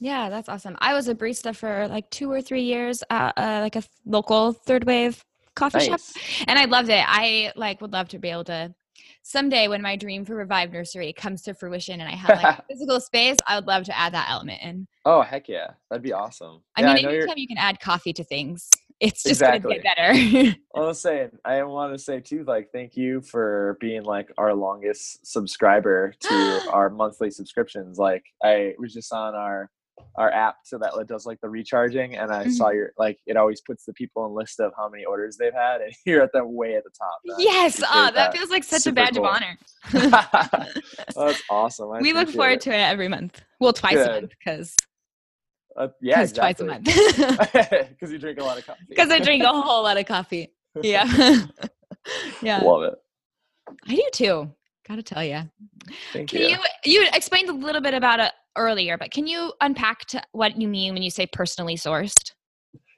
Yeah, 0.00 0.30
that's 0.30 0.48
awesome. 0.48 0.76
I 0.80 0.94
was 0.94 1.06
a 1.06 1.14
barista 1.14 1.54
for 1.54 1.86
like 1.86 2.10
two 2.10 2.28
or 2.28 2.42
three 2.42 2.64
years 2.64 3.04
at 3.08 3.38
uh, 3.38 3.60
like 3.60 3.76
a 3.76 3.84
local 4.04 4.52
third 4.52 4.82
wave 4.82 5.24
coffee 5.54 5.78
nice. 5.78 5.86
shop, 5.86 6.00
and 6.48 6.58
I 6.58 6.64
loved 6.64 6.88
it. 6.88 7.04
I 7.06 7.52
like 7.54 7.80
would 7.80 7.92
love 7.92 8.08
to 8.08 8.18
be 8.18 8.28
able 8.30 8.44
to 8.44 8.74
someday 9.22 9.68
when 9.68 9.82
my 9.82 9.96
dream 9.96 10.24
for 10.24 10.34
Revive 10.34 10.72
Nursery 10.72 11.12
comes 11.12 11.42
to 11.42 11.54
fruition 11.54 12.00
and 12.00 12.08
I 12.08 12.14
have 12.14 12.42
like 12.42 12.66
physical 12.70 13.00
space, 13.00 13.36
I 13.46 13.56
would 13.56 13.66
love 13.66 13.84
to 13.84 13.98
add 13.98 14.14
that 14.14 14.28
element 14.30 14.62
in. 14.62 14.86
Oh 15.04 15.22
heck 15.22 15.48
yeah, 15.48 15.68
that'd 15.90 16.02
be 16.02 16.12
awesome. 16.12 16.62
I 16.76 16.82
yeah, 16.82 16.94
mean, 16.94 17.06
I 17.06 17.14
anytime 17.14 17.38
you 17.38 17.48
can 17.48 17.58
add 17.58 17.80
coffee 17.80 18.12
to 18.14 18.24
things, 18.24 18.68
it's 19.02 19.24
just 19.24 19.42
exactly. 19.42 19.80
gonna 19.80 19.82
get 19.82 19.96
better. 19.96 20.56
I 20.76 20.80
was 20.80 21.00
saying, 21.00 21.30
I 21.44 21.62
want 21.64 21.92
to 21.92 21.98
say 21.98 22.20
too, 22.20 22.44
like, 22.44 22.68
thank 22.72 22.96
you 22.96 23.20
for 23.20 23.76
being 23.80 24.04
like 24.04 24.30
our 24.38 24.54
longest 24.54 25.26
subscriber 25.26 26.14
to 26.20 26.62
our 26.72 26.88
monthly 26.88 27.30
subscriptions. 27.30 27.98
Like, 27.98 28.22
I 28.44 28.74
was 28.78 28.94
just 28.94 29.12
on 29.12 29.34
our 29.34 29.70
our 30.16 30.30
app 30.30 30.56
so 30.64 30.78
that 30.78 30.92
it 30.98 31.08
does 31.08 31.26
like 31.26 31.40
the 31.40 31.48
recharging 31.48 32.16
and 32.16 32.30
i 32.30 32.42
mm-hmm. 32.42 32.50
saw 32.50 32.70
your 32.70 32.92
like 32.98 33.18
it 33.26 33.36
always 33.36 33.60
puts 33.60 33.84
the 33.84 33.92
people 33.94 34.26
in 34.26 34.32
list 34.32 34.60
of 34.60 34.72
how 34.76 34.88
many 34.88 35.04
orders 35.04 35.36
they've 35.36 35.54
had 35.54 35.80
and 35.80 35.92
you're 36.06 36.22
at 36.22 36.32
the 36.32 36.44
way 36.44 36.74
at 36.74 36.84
the 36.84 36.90
top 36.90 37.18
yes 37.38 37.82
oh, 37.82 38.04
that, 38.06 38.14
that, 38.14 38.36
feels 38.36 38.50
like 38.50 38.64
such 38.64 38.82
Super 38.82 39.00
a 39.00 39.04
badge 39.04 39.16
cool. 39.16 39.26
of 39.26 39.34
honor 39.34 39.58
oh, 39.94 40.64
that's 41.26 41.42
awesome 41.50 41.90
I 41.92 42.00
we 42.00 42.12
look 42.12 42.28
forward 42.28 42.54
it. 42.54 42.60
to 42.62 42.70
it 42.70 42.80
every 42.80 43.08
month 43.08 43.42
well 43.60 43.72
twice 43.72 43.94
Good. 43.94 44.08
a 44.08 44.12
month 44.12 44.32
because 44.38 44.76
uh, 45.76 45.88
yeah 46.00 46.20
exactly. 46.20 46.40
twice 46.40 46.60
a 46.60 46.64
month 46.64 47.88
because 47.90 48.12
you 48.12 48.18
drink 48.18 48.38
a 48.38 48.44
lot 48.44 48.58
of 48.58 48.66
coffee 48.66 48.84
because 48.88 49.10
i 49.10 49.18
drink 49.18 49.42
a 49.42 49.48
whole 49.48 49.82
lot 49.82 49.96
of 49.96 50.06
coffee 50.06 50.52
yeah 50.82 51.06
yeah 52.42 52.58
love 52.58 52.82
it 52.82 52.94
i 53.88 53.94
do 53.94 54.08
too 54.12 54.50
gotta 54.86 55.02
tell 55.02 55.24
you 55.24 55.40
Thank 56.12 56.30
can 56.30 56.40
you. 56.40 56.48
you 56.48 56.56
you 56.84 57.08
explained 57.14 57.48
a 57.48 57.52
little 57.52 57.80
bit 57.80 57.94
about 57.94 58.20
it 58.20 58.32
earlier, 58.56 58.98
but 58.98 59.10
can 59.10 59.26
you 59.26 59.52
unpack 59.60 60.02
what 60.32 60.60
you 60.60 60.68
mean 60.68 60.94
when 60.94 61.02
you 61.02 61.10
say 61.10 61.26
personally 61.26 61.76
sourced? 61.76 62.32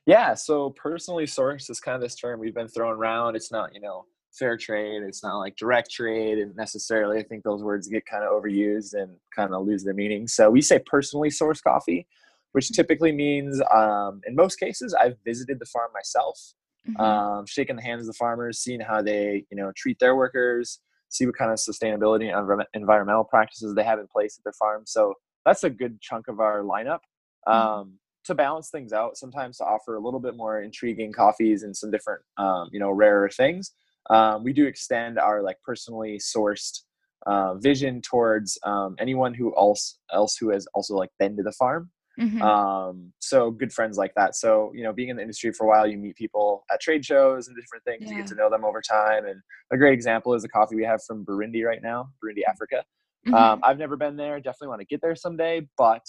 Yeah, 0.06 0.34
so 0.34 0.70
personally 0.70 1.24
sourced 1.24 1.70
is 1.70 1.80
kind 1.80 1.94
of 1.96 2.02
this 2.02 2.14
term 2.14 2.40
we've 2.40 2.54
been 2.54 2.68
throwing 2.68 2.98
around. 2.98 3.36
It's 3.36 3.50
not, 3.50 3.74
you 3.74 3.80
know, 3.80 4.04
fair 4.32 4.56
trade, 4.56 5.02
it's 5.02 5.22
not 5.22 5.38
like 5.38 5.56
direct 5.56 5.90
trade, 5.90 6.38
and 6.38 6.54
necessarily 6.56 7.18
I 7.18 7.22
think 7.22 7.44
those 7.44 7.62
words 7.62 7.88
get 7.88 8.04
kind 8.04 8.24
of 8.24 8.30
overused 8.32 8.94
and 8.94 9.16
kind 9.34 9.54
of 9.54 9.64
lose 9.64 9.84
their 9.84 9.94
meaning. 9.94 10.26
So 10.26 10.50
we 10.50 10.60
say 10.60 10.80
personally 10.84 11.30
sourced 11.30 11.62
coffee, 11.62 12.06
which 12.52 12.70
typically 12.72 13.12
means, 13.12 13.62
um, 13.72 14.20
in 14.26 14.34
most 14.34 14.56
cases, 14.56 14.92
I've 14.92 15.16
visited 15.24 15.58
the 15.60 15.66
farm 15.66 15.90
myself. 15.94 16.54
mm-hmm. 16.88 17.00
um, 17.00 17.46
shaking 17.46 17.76
the 17.76 17.82
hands 17.82 18.02
of 18.02 18.06
the 18.08 18.12
farmers, 18.14 18.58
seeing 18.58 18.80
how 18.80 19.02
they, 19.02 19.44
you 19.50 19.56
know, 19.56 19.72
treat 19.76 19.98
their 19.98 20.16
workers, 20.16 20.80
see 21.08 21.26
what 21.26 21.36
kind 21.36 21.50
of 21.50 21.58
sustainability 21.58 22.34
and 22.34 22.64
environmental 22.74 23.24
practices 23.24 23.74
they 23.74 23.84
have 23.84 23.98
in 23.98 24.06
place 24.06 24.38
at 24.38 24.44
their 24.44 24.52
farm. 24.52 24.82
So 24.86 25.14
that's 25.44 25.64
a 25.64 25.70
good 25.70 26.00
chunk 26.00 26.28
of 26.28 26.40
our 26.40 26.62
lineup. 26.62 27.00
Mm-hmm. 27.46 27.52
Um, 27.52 27.98
to 28.24 28.34
balance 28.34 28.70
things 28.70 28.92
out, 28.92 29.16
sometimes 29.16 29.58
to 29.58 29.64
offer 29.64 29.96
a 29.96 30.00
little 30.00 30.20
bit 30.20 30.36
more 30.36 30.62
intriguing 30.62 31.12
coffees 31.12 31.62
and 31.62 31.76
some 31.76 31.90
different, 31.90 32.22
um, 32.38 32.68
you 32.72 32.80
know, 32.80 32.90
rarer 32.90 33.28
things. 33.28 33.72
Um, 34.10 34.44
we 34.44 34.52
do 34.52 34.66
extend 34.66 35.18
our 35.18 35.42
like 35.42 35.58
personally 35.62 36.18
sourced 36.18 36.80
uh, 37.26 37.54
vision 37.54 38.02
towards 38.02 38.58
um, 38.64 38.96
anyone 38.98 39.34
who 39.34 39.54
else 39.56 39.98
else 40.12 40.36
who 40.36 40.50
has 40.50 40.66
also 40.74 40.94
like 40.94 41.10
been 41.18 41.36
to 41.36 41.42
the 41.42 41.52
farm. 41.52 41.90
Mm-hmm. 42.20 42.42
Um, 42.42 43.12
so 43.18 43.50
good 43.50 43.72
friends 43.72 43.98
like 43.98 44.14
that. 44.14 44.36
So 44.36 44.72
you 44.74 44.84
know, 44.84 44.92
being 44.92 45.08
in 45.08 45.16
the 45.16 45.22
industry 45.22 45.52
for 45.52 45.64
a 45.64 45.68
while, 45.68 45.86
you 45.86 45.98
meet 45.98 46.16
people 46.16 46.64
at 46.72 46.80
trade 46.80 47.04
shows 47.04 47.48
and 47.48 47.56
different 47.56 47.84
things. 47.84 48.04
Yeah. 48.04 48.10
You 48.10 48.16
get 48.22 48.26
to 48.28 48.34
know 48.34 48.50
them 48.50 48.64
over 48.64 48.80
time. 48.80 49.26
And 49.26 49.40
a 49.72 49.76
great 49.76 49.94
example 49.94 50.34
is 50.34 50.42
the 50.42 50.48
coffee 50.48 50.76
we 50.76 50.84
have 50.84 51.02
from 51.02 51.24
Burundi 51.24 51.64
right 51.64 51.82
now, 51.82 52.08
Burundi, 52.22 52.42
Africa. 52.48 52.84
Mm-hmm. 53.26 53.34
Um, 53.34 53.60
I've 53.62 53.78
never 53.78 53.96
been 53.96 54.16
there. 54.16 54.38
Definitely 54.38 54.68
want 54.68 54.80
to 54.80 54.86
get 54.86 55.00
there 55.00 55.16
someday. 55.16 55.66
But 55.76 56.02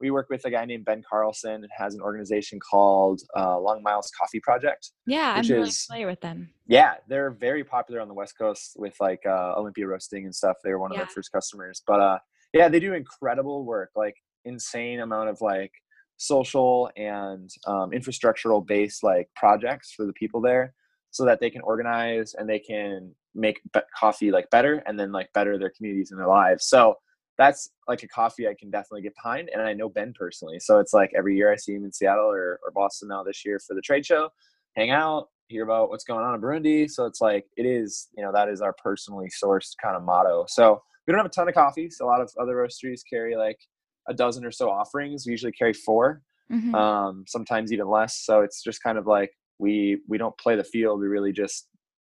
we 0.00 0.10
work 0.10 0.28
with 0.30 0.44
a 0.44 0.50
guy 0.50 0.64
named 0.64 0.84
Ben 0.84 1.02
Carlson 1.08 1.54
and 1.54 1.68
has 1.76 1.94
an 1.94 2.00
organization 2.00 2.58
called 2.60 3.20
uh, 3.36 3.58
Long 3.58 3.82
Miles 3.82 4.10
Coffee 4.18 4.40
Project. 4.40 4.92
Yeah, 5.06 5.34
I'm 5.36 5.46
really 5.48 5.70
familiar 5.70 6.06
with 6.06 6.20
them. 6.20 6.50
Yeah, 6.66 6.94
they're 7.08 7.30
very 7.30 7.64
popular 7.64 8.00
on 8.00 8.08
the 8.08 8.14
West 8.14 8.34
Coast 8.38 8.72
with 8.76 8.94
like 9.00 9.20
uh, 9.26 9.54
Olympia 9.56 9.86
Roasting 9.86 10.24
and 10.24 10.34
stuff. 10.34 10.56
They 10.62 10.70
were 10.70 10.78
one 10.78 10.92
of 10.92 10.96
yeah. 10.96 11.04
their 11.04 11.10
first 11.10 11.32
customers. 11.32 11.82
But 11.86 12.00
uh, 12.00 12.18
yeah, 12.52 12.68
they 12.68 12.80
do 12.80 12.94
incredible 12.94 13.64
work. 13.64 13.90
Like 13.96 14.14
insane 14.44 15.00
amount 15.00 15.30
of 15.30 15.40
like 15.40 15.72
social 16.16 16.90
and 16.96 17.48
um, 17.66 17.90
infrastructural 17.90 18.64
based 18.66 19.02
like 19.02 19.28
projects 19.36 19.92
for 19.96 20.04
the 20.04 20.12
people 20.12 20.40
there 20.40 20.74
so 21.10 21.24
that 21.24 21.40
they 21.40 21.50
can 21.50 21.62
organize 21.62 22.34
and 22.34 22.48
they 22.48 22.58
can 22.58 23.14
make 23.34 23.60
be- 23.72 23.80
coffee 23.98 24.30
like 24.30 24.48
better 24.50 24.82
and 24.86 24.98
then 24.98 25.12
like 25.12 25.32
better 25.32 25.58
their 25.58 25.70
communities 25.70 26.10
and 26.10 26.20
their 26.20 26.26
lives 26.26 26.66
so 26.66 26.94
that's 27.36 27.70
like 27.86 28.02
a 28.02 28.08
coffee 28.08 28.48
i 28.48 28.54
can 28.58 28.70
definitely 28.70 29.02
get 29.02 29.14
behind 29.14 29.48
and 29.52 29.62
i 29.62 29.72
know 29.72 29.88
ben 29.88 30.12
personally 30.18 30.58
so 30.58 30.78
it's 30.78 30.92
like 30.92 31.10
every 31.16 31.36
year 31.36 31.52
i 31.52 31.56
see 31.56 31.74
him 31.74 31.84
in 31.84 31.92
seattle 31.92 32.26
or, 32.26 32.58
or 32.64 32.70
boston 32.74 33.08
now 33.08 33.22
this 33.22 33.44
year 33.44 33.60
for 33.66 33.74
the 33.74 33.82
trade 33.82 34.04
show 34.04 34.28
hang 34.76 34.90
out 34.90 35.28
hear 35.48 35.64
about 35.64 35.88
what's 35.88 36.04
going 36.04 36.24
on 36.24 36.34
in 36.34 36.40
burundi 36.40 36.90
so 36.90 37.06
it's 37.06 37.20
like 37.20 37.46
it 37.56 37.66
is 37.66 38.08
you 38.16 38.22
know 38.22 38.32
that 38.32 38.48
is 38.48 38.60
our 38.60 38.74
personally 38.82 39.28
sourced 39.42 39.72
kind 39.82 39.96
of 39.96 40.02
motto 40.02 40.44
so 40.48 40.80
we 41.06 41.12
don't 41.12 41.18
have 41.18 41.26
a 41.26 41.30
ton 41.30 41.48
of 41.48 41.54
coffees 41.54 41.98
a 42.00 42.04
lot 42.04 42.20
of 42.20 42.30
other 42.40 42.56
roasteries 42.56 43.02
carry 43.08 43.36
like 43.36 43.58
a 44.08 44.14
dozen 44.14 44.44
or 44.44 44.50
so 44.50 44.70
offerings. 44.70 45.26
We 45.26 45.32
usually 45.32 45.52
carry 45.52 45.74
4 45.74 46.22
mm-hmm. 46.50 46.74
um, 46.74 47.24
sometimes 47.28 47.72
even 47.72 47.88
less. 47.88 48.24
So 48.24 48.40
it's 48.40 48.62
just 48.62 48.82
kind 48.82 48.98
of 48.98 49.06
like 49.06 49.30
we 49.58 50.00
we 50.08 50.18
don't 50.18 50.36
play 50.38 50.56
the 50.56 50.64
field. 50.64 51.00
We 51.00 51.06
really 51.06 51.32
just 51.32 51.68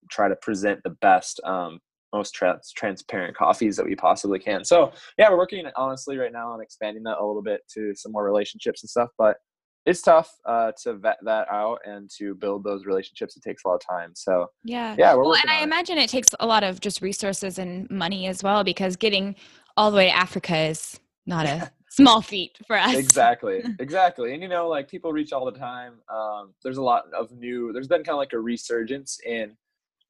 try 0.10 0.28
to 0.28 0.36
present 0.38 0.82
the 0.84 0.92
best, 1.02 1.40
um, 1.44 1.80
most 2.14 2.34
trans- 2.34 2.72
transparent 2.72 3.36
coffees 3.36 3.76
that 3.78 3.86
we 3.86 3.96
possibly 3.96 4.40
can. 4.40 4.64
So 4.64 4.92
yeah, 5.18 5.30
we're 5.30 5.38
working 5.38 5.66
honestly 5.76 6.18
right 6.18 6.32
now 6.32 6.52
on 6.52 6.62
expanding 6.62 7.04
that 7.04 7.18
a 7.20 7.26
little 7.26 7.42
bit 7.42 7.62
to 7.74 7.94
some 7.96 8.12
more 8.12 8.24
relationships 8.24 8.84
and 8.84 8.90
stuff. 8.90 9.10
But 9.18 9.38
it's 9.86 10.02
tough 10.02 10.32
uh, 10.46 10.72
to 10.84 10.94
vet 10.94 11.18
that 11.24 11.48
out 11.52 11.80
and 11.86 12.10
to 12.18 12.36
build 12.36 12.64
those 12.64 12.86
relationships. 12.86 13.36
It 13.36 13.44
takes 13.44 13.66
a 13.66 13.68
lot 13.68 13.76
of 13.76 13.82
time. 13.88 14.12
So 14.16 14.48
yeah, 14.64 14.96
yeah. 14.98 15.14
well, 15.14 15.34
and 15.34 15.50
I 15.50 15.60
it. 15.60 15.64
imagine 15.64 15.98
it 15.98 16.10
takes 16.10 16.30
a 16.40 16.46
lot 16.46 16.64
of 16.64 16.80
just 16.80 17.02
resources 17.02 17.60
and 17.60 17.90
money 17.90 18.28
as 18.28 18.44
well 18.44 18.64
because 18.64 18.96
getting 18.96 19.36
all 19.76 19.92
the 19.92 19.98
way 19.98 20.06
to 20.06 20.16
Africa 20.16 20.58
is 20.58 21.00
not 21.26 21.46
a 21.46 21.72
small 21.90 22.22
feat 22.22 22.58
for 22.66 22.78
us. 22.78 22.96
Exactly, 22.96 23.62
exactly. 23.80 24.34
And 24.34 24.42
you 24.42 24.48
know, 24.48 24.68
like 24.70 24.90
people 24.90 25.12
reach 25.12 25.34
all 25.34 25.46
the 25.46 25.58
time. 25.58 25.96
Um, 26.14 26.54
there's 26.64 26.78
a 26.78 26.84
lot 26.84 27.06
of 27.14 27.32
new. 27.32 27.74
There's 27.74 27.88
been 27.88 28.04
kind 28.04 28.16
of 28.16 28.18
like 28.18 28.34
a 28.34 28.40
resurgence 28.40 29.20
in 29.26 29.56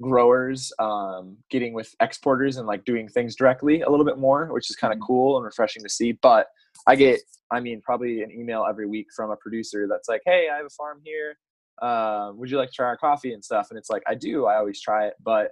growers 0.04 0.72
um, 0.80 1.38
getting 1.50 1.74
with 1.74 1.94
exporters 2.02 2.58
and 2.58 2.68
like 2.68 2.86
doing 2.86 3.08
things 3.08 3.36
directly 3.36 3.82
a 3.82 3.90
little 3.90 4.06
bit 4.06 4.18
more, 4.18 4.54
which 4.54 4.70
is 4.70 4.76
kind 4.76 4.94
of 4.94 5.00
mm-hmm. 5.00 5.08
cool 5.08 5.38
and 5.38 5.46
refreshing 5.46 5.84
to 5.84 5.90
see. 5.90 6.12
But 6.12 6.48
I 6.88 6.96
get, 6.96 7.22
I 7.52 7.60
mean, 7.60 7.82
probably 7.82 8.22
an 8.22 8.32
email 8.32 8.66
every 8.70 8.88
week 8.88 9.08
from 9.16 9.32
a 9.32 9.38
producer 9.38 9.88
that's 9.90 10.10
like, 10.10 10.22
"Hey, 10.26 10.48
I 10.52 10.58
have 10.58 10.66
a 10.66 10.70
farm 10.70 11.02
here. 11.04 11.38
Uh, 11.82 12.32
would 12.36 12.52
you 12.52 12.58
like 12.58 12.70
to 12.70 12.76
try 12.76 12.88
our 12.88 12.98
coffee 12.98 13.34
and 13.34 13.44
stuff?" 13.44 13.68
And 13.70 13.78
it's 13.78 13.90
like, 13.90 14.04
I 14.08 14.16
do. 14.16 14.46
I 14.46 14.58
always 14.58 14.82
try 14.82 15.08
it, 15.08 15.14
but 15.24 15.52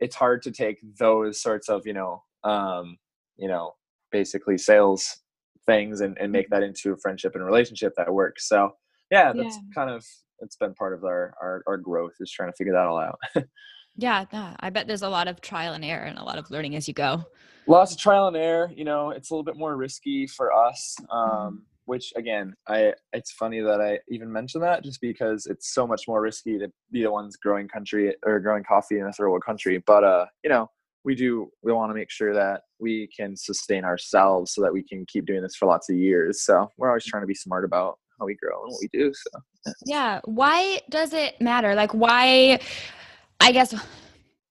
it's 0.00 0.16
hard 0.16 0.42
to 0.42 0.50
take 0.50 0.78
those 0.98 1.40
sorts 1.42 1.68
of, 1.68 1.86
you 1.86 1.92
know, 1.92 2.22
um, 2.44 2.96
you 3.36 3.48
know, 3.48 3.74
basically 4.12 4.56
sales 4.58 5.18
things 5.66 6.00
and, 6.00 6.16
and 6.18 6.32
make 6.32 6.48
that 6.50 6.62
into 6.62 6.92
a 6.92 6.96
friendship 6.96 7.34
and 7.34 7.44
relationship 7.44 7.92
that 7.96 8.12
works. 8.12 8.48
So 8.48 8.72
yeah, 9.10 9.32
that's 9.32 9.56
yeah. 9.56 9.62
kind 9.74 9.90
of 9.90 10.04
it's 10.40 10.56
been 10.56 10.74
part 10.74 10.94
of 10.94 11.04
our, 11.04 11.34
our 11.40 11.62
our 11.66 11.76
growth 11.76 12.14
is 12.20 12.30
trying 12.30 12.50
to 12.50 12.56
figure 12.56 12.72
that 12.72 12.86
all 12.86 12.98
out. 12.98 13.18
yeah, 13.98 14.54
I 14.60 14.70
bet 14.70 14.86
there's 14.86 15.02
a 15.02 15.08
lot 15.08 15.28
of 15.28 15.40
trial 15.40 15.74
and 15.74 15.84
error 15.84 16.04
and 16.04 16.18
a 16.18 16.24
lot 16.24 16.38
of 16.38 16.50
learning 16.50 16.76
as 16.76 16.88
you 16.88 16.94
go. 16.94 17.24
Lots 17.66 17.92
of 17.92 17.98
trial 17.98 18.28
and 18.28 18.36
error. 18.36 18.70
You 18.74 18.84
know, 18.84 19.10
it's 19.10 19.30
a 19.30 19.34
little 19.34 19.44
bit 19.44 19.58
more 19.58 19.76
risky 19.76 20.26
for 20.26 20.52
us. 20.52 20.96
Um, 21.10 21.20
mm-hmm. 21.20 21.56
Which 21.84 22.12
again, 22.16 22.54
I 22.66 22.92
it's 23.12 23.32
funny 23.32 23.60
that 23.60 23.80
I 23.80 23.98
even 24.10 24.30
mentioned 24.30 24.62
that 24.62 24.84
just 24.84 25.00
because 25.00 25.46
it's 25.46 25.72
so 25.72 25.86
much 25.86 26.02
more 26.06 26.20
risky 26.20 26.58
to 26.58 26.70
be 26.92 27.02
the 27.02 27.10
ones 27.10 27.36
growing 27.36 27.66
country 27.66 28.14
or 28.26 28.40
growing 28.40 28.62
coffee 28.62 28.98
in 28.98 29.06
a 29.06 29.12
third 29.12 29.30
world 29.30 29.44
country. 29.44 29.82
But 29.86 30.04
uh, 30.04 30.26
you 30.44 30.50
know, 30.50 30.70
we 31.04 31.14
do 31.14 31.50
we 31.62 31.72
want 31.72 31.90
to 31.90 31.94
make 31.94 32.10
sure 32.10 32.34
that 32.34 32.62
we 32.78 33.08
can 33.16 33.34
sustain 33.34 33.84
ourselves 33.84 34.52
so 34.52 34.60
that 34.60 34.72
we 34.72 34.82
can 34.82 35.06
keep 35.06 35.24
doing 35.24 35.42
this 35.42 35.56
for 35.56 35.66
lots 35.66 35.88
of 35.88 35.96
years 35.96 36.42
so 36.42 36.70
we're 36.76 36.88
always 36.88 37.04
trying 37.04 37.22
to 37.22 37.26
be 37.26 37.34
smart 37.34 37.64
about 37.64 37.98
how 38.18 38.26
we 38.26 38.34
grow 38.34 38.62
and 38.62 38.72
what 38.72 38.80
we 38.82 38.88
do 38.92 39.12
so 39.14 39.72
yeah 39.86 40.20
why 40.24 40.78
does 40.90 41.12
it 41.12 41.40
matter 41.40 41.74
like 41.74 41.94
why 41.94 42.58
i 43.40 43.52
guess 43.52 43.74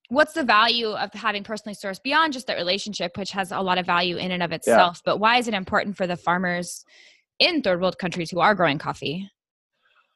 what's 0.08 0.32
the 0.32 0.42
value 0.42 0.88
of 0.88 1.12
having 1.12 1.44
personally 1.44 1.74
sourced 1.74 2.02
beyond 2.02 2.32
just 2.32 2.46
the 2.46 2.54
relationship 2.54 3.16
which 3.16 3.30
has 3.30 3.52
a 3.52 3.60
lot 3.60 3.78
of 3.78 3.86
value 3.86 4.16
in 4.16 4.30
and 4.30 4.42
of 4.42 4.52
itself 4.52 4.96
yeah. 4.98 5.12
but 5.12 5.18
why 5.18 5.38
is 5.38 5.48
it 5.48 5.54
important 5.54 5.96
for 5.96 6.06
the 6.06 6.16
farmers 6.16 6.84
in 7.38 7.62
third 7.62 7.80
world 7.80 7.98
countries 7.98 8.30
who 8.30 8.40
are 8.40 8.54
growing 8.54 8.78
coffee 8.78 9.28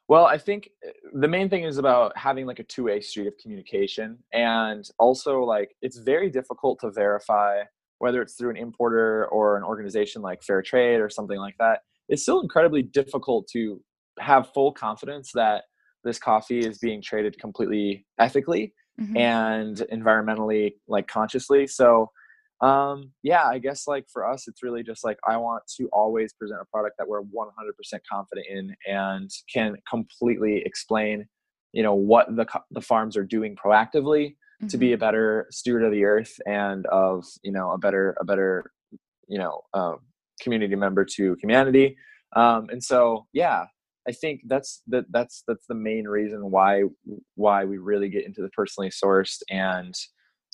well, 0.08 0.26
I 0.26 0.36
think 0.36 0.68
eh, 0.84 0.90
the 1.14 1.28
main 1.28 1.48
thing 1.48 1.64
is 1.64 1.78
about 1.78 2.14
having 2.18 2.44
like 2.44 2.58
a 2.58 2.64
two-way 2.64 3.00
street 3.00 3.28
of 3.28 3.38
communication 3.38 4.18
and 4.32 4.86
also 4.98 5.42
like 5.42 5.74
it's 5.80 5.96
very 5.96 6.28
difficult 6.28 6.80
to 6.80 6.90
verify 6.90 7.62
whether 7.98 8.20
it's 8.20 8.34
through 8.34 8.50
an 8.50 8.56
importer 8.56 9.26
or 9.28 9.56
an 9.56 9.62
organization 9.62 10.22
like 10.22 10.42
Fair 10.42 10.60
Trade 10.60 11.00
or 11.00 11.08
something 11.08 11.38
like 11.38 11.54
that. 11.60 11.80
It's 12.08 12.22
still 12.22 12.40
incredibly 12.40 12.82
difficult 12.82 13.46
to 13.52 13.80
have 14.18 14.52
full 14.52 14.72
confidence 14.72 15.30
that 15.34 15.64
this 16.04 16.18
coffee 16.18 16.60
is 16.60 16.78
being 16.78 17.02
traded 17.02 17.38
completely 17.38 18.06
ethically 18.18 18.74
mm-hmm. 19.00 19.16
and 19.16 19.76
environmentally 19.92 20.74
like 20.88 21.08
consciously. 21.08 21.66
So 21.66 22.10
um, 22.62 23.10
yeah, 23.24 23.44
I 23.44 23.58
guess 23.58 23.88
like 23.88 24.06
for 24.12 24.26
us, 24.26 24.46
it's 24.46 24.62
really 24.62 24.84
just 24.84 25.04
like 25.04 25.18
I 25.28 25.36
want 25.36 25.64
to 25.78 25.88
always 25.92 26.32
present 26.32 26.60
a 26.60 26.64
product 26.66 26.96
that 26.98 27.08
we're 27.08 27.22
100% 27.22 27.26
confident 28.10 28.46
in 28.48 28.76
and 28.86 29.28
can 29.52 29.76
completely 29.90 30.62
explain, 30.64 31.26
you 31.72 31.82
know, 31.82 31.94
what 31.94 32.28
the 32.36 32.46
the 32.70 32.80
farms 32.80 33.16
are 33.16 33.24
doing 33.24 33.56
proactively 33.56 34.28
mm-hmm. 34.28 34.68
to 34.68 34.78
be 34.78 34.86
mm-hmm. 34.86 34.94
a 34.94 34.98
better 34.98 35.48
steward 35.50 35.82
of 35.82 35.90
the 35.90 36.04
earth 36.04 36.38
and 36.46 36.86
of 36.86 37.24
you 37.42 37.50
know 37.50 37.72
a 37.72 37.78
better 37.78 38.16
a 38.20 38.24
better 38.24 38.70
you 39.26 39.38
know 39.38 39.62
um, 39.74 39.98
community 40.40 40.76
member 40.76 41.04
to 41.04 41.36
humanity. 41.40 41.96
Um, 42.36 42.68
and 42.70 42.82
so 42.82 43.26
yeah, 43.32 43.64
I 44.08 44.12
think 44.12 44.42
that's 44.46 44.82
that 44.88 45.04
that's 45.10 45.44
that's 45.46 45.66
the 45.68 45.74
main 45.74 46.06
reason 46.06 46.50
why 46.50 46.84
why 47.36 47.64
we 47.64 47.78
really 47.78 48.08
get 48.08 48.24
into 48.24 48.42
the 48.42 48.48
personally 48.50 48.90
sourced 48.90 49.42
and 49.48 49.94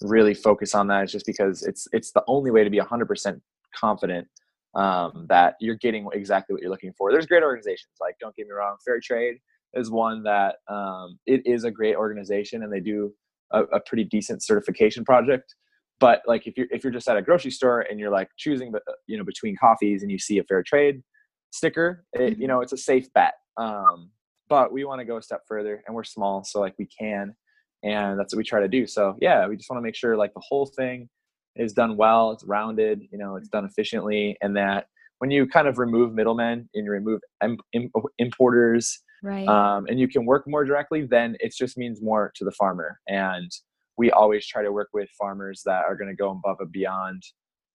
really 0.03 0.35
focus 0.35 0.75
on 0.75 0.87
that 0.89 1.05
is 1.05 1.13
just 1.13 1.27
because 1.27 1.63
it's 1.63 1.87
it's 1.93 2.13
the 2.13 2.23
only 2.29 2.51
way 2.51 2.63
to 2.63 2.71
be 2.71 2.79
100% 2.79 3.41
confident 3.75 4.29
um, 4.75 5.27
that 5.29 5.55
you're 5.61 5.77
getting 5.77 6.07
exactly 6.13 6.55
what 6.55 6.63
you're 6.63 6.71
looking 6.71 6.93
for. 6.97 7.11
There's 7.11 7.27
great 7.27 7.43
organizations, 7.43 7.95
like 8.01 8.17
don't 8.21 8.35
get 8.37 8.47
me 8.47 8.53
wrong, 8.53 8.77
Fair 8.85 9.01
Trade 9.01 9.39
is 9.75 9.91
one 9.91 10.23
that 10.23 10.57
um, 10.69 11.19
it 11.27 11.43
is 11.45 11.65
a 11.65 11.71
great 11.71 11.97
organization 11.97 12.63
and 12.63 12.73
they 12.73 12.81
do 12.81 13.13
a, 13.53 13.63
a, 13.65 13.81
pretty 13.81 14.05
decent 14.05 14.43
certification 14.43 15.05
project. 15.05 15.55
But 16.01 16.23
like 16.27 16.47
if 16.47 16.57
you're 16.57 16.69
if 16.71 16.85
you're 16.85 16.93
just 16.93 17.09
at 17.09 17.17
a 17.17 17.23
grocery 17.23 17.51
store 17.51 17.81
and 17.81 17.99
you're 17.99 18.11
like 18.11 18.29
choosing 18.39 18.73
uh, 18.75 18.93
you 19.07 19.19
know 19.19 19.25
between 19.25 19.57
coffees 19.57 20.03
and 20.03 20.11
you 20.11 20.19
see 20.19 20.39
a 20.39 20.45
Fair 20.45 20.63
Trade 20.63 21.03
sticker, 21.51 22.05
it, 22.13 22.21
you 22.21 22.29
mm-hmm. 22.31 22.47
know 22.47 22.61
it's 22.61 22.73
a 22.73 22.79
safe 22.79 23.13
bet. 23.13 23.35
Um, 23.57 24.11
but 24.49 24.73
we 24.73 24.85
want 24.85 25.01
to 25.01 25.05
go 25.05 25.19
a 25.19 25.23
step 25.23 25.43
further 25.47 25.83
and 25.87 25.95
we're 25.95 26.05
small, 26.05 26.45
so 26.45 26.61
like 26.61 26.75
we 26.79 26.87
can 26.87 27.35
and 27.83 28.19
that's 28.19 28.35
what 28.35 28.39
we 28.39 28.45
try 28.45 28.61
to 28.61 28.69
do 28.69 28.87
so 28.87 29.17
yeah 29.21 29.47
we 29.47 29.57
just 29.57 29.71
want 29.71 29.79
to 29.79 29.85
make 29.85 29.95
sure 29.95 30.17
like 30.17 30.35
the 30.35 30.43
whole 30.47 30.67
thing 30.67 31.09
is 31.57 31.73
done 31.73 31.97
well 31.97 32.31
it's 32.33 32.45
rounded 32.45 33.03
you 33.11 33.19
know 33.19 33.37
it's 33.37 33.49
done 33.49 33.65
efficiently 33.65 34.37
and 34.43 34.57
that 34.57 34.87
when 35.19 35.31
you 35.31 35.47
kind 35.47 35.69
of 35.69 35.79
remove 35.79 36.13
middlemen 36.13 36.69
and 36.75 36.85
you 36.85 36.91
remove 36.91 37.21
Im- 37.43 37.59
Im- 37.73 37.91
importers 38.19 39.01
right. 39.23 39.47
um, 39.49 39.87
and 39.89 39.99
you 39.99 40.09
can 40.09 40.25
work 40.25 40.45
more 40.47 40.65
directly 40.65 41.07
then 41.07 41.37
it 41.41 41.55
just 41.57 41.77
means 41.77 42.03
more 42.03 42.33
to 42.35 42.45
the 42.45 42.53
farmer 42.53 43.01
and 43.09 43.51
we 43.97 44.11
always 44.13 44.47
try 44.47 44.63
to 44.63 44.73
work 44.73 44.89
with 44.93 45.09
farmers 45.19 45.63
that 45.65 45.83
are 45.85 45.97
going 45.97 46.09
to 46.09 46.17
go 46.17 46.31
above 46.31 46.57
and 46.61 46.71
beyond 46.73 47.23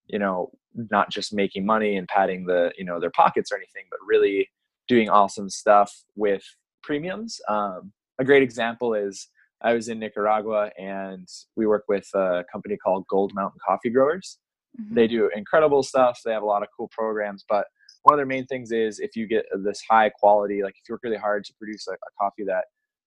you 0.07 0.19
know 0.19 0.51
not 0.75 1.10
just 1.10 1.33
making 1.33 1.65
money 1.65 1.98
and 1.98 2.07
padding 2.07 2.45
the 2.45 2.72
you 2.77 2.86
know 2.86 3.00
their 3.00 3.12
pockets 3.12 3.51
or 3.51 3.55
anything 3.55 3.83
but 3.89 4.00
really 4.05 4.50
doing 4.88 5.10
awesome 5.10 5.50
stuff 5.50 5.91
with 6.15 6.43
premiums 6.83 7.39
um, 7.50 7.91
a 8.19 8.24
great 8.24 8.43
example 8.43 8.93
is 8.93 9.27
I 9.63 9.74
was 9.74 9.88
in 9.88 9.98
Nicaragua 9.98 10.72
and 10.77 11.27
we 11.55 11.65
work 11.65 11.86
with 11.88 12.07
a 12.13 12.43
company 12.51 12.75
called 12.75 13.05
Gold 13.10 13.31
Mountain 13.33 13.60
Coffee 13.65 13.89
Growers. 13.89 14.38
Mm-hmm. 14.79 14.95
They 14.95 15.07
do 15.07 15.29
incredible 15.33 15.83
stuff. 15.83 16.19
They 16.24 16.33
have 16.33 16.43
a 16.43 16.48
lot 16.48 16.63
of 16.63 16.69
cool 16.77 16.89
programs, 16.91 17.45
but 17.48 17.65
one 18.03 18.13
of 18.13 18.17
their 18.17 18.25
main 18.25 18.45
things 18.45 18.72
is 18.72 19.00
if 19.00 19.15
you 19.15 19.25
get 19.27 19.45
this 19.63 19.81
high 19.89 20.10
quality, 20.10 20.62
like 20.62 20.74
if 20.74 20.89
you 20.89 20.93
work 20.93 21.01
really 21.03 21.17
hard 21.17 21.45
to 21.45 21.53
produce 21.57 21.88
a, 21.88 21.93
a 21.93 21.98
coffee 22.19 22.43
that 22.45 22.65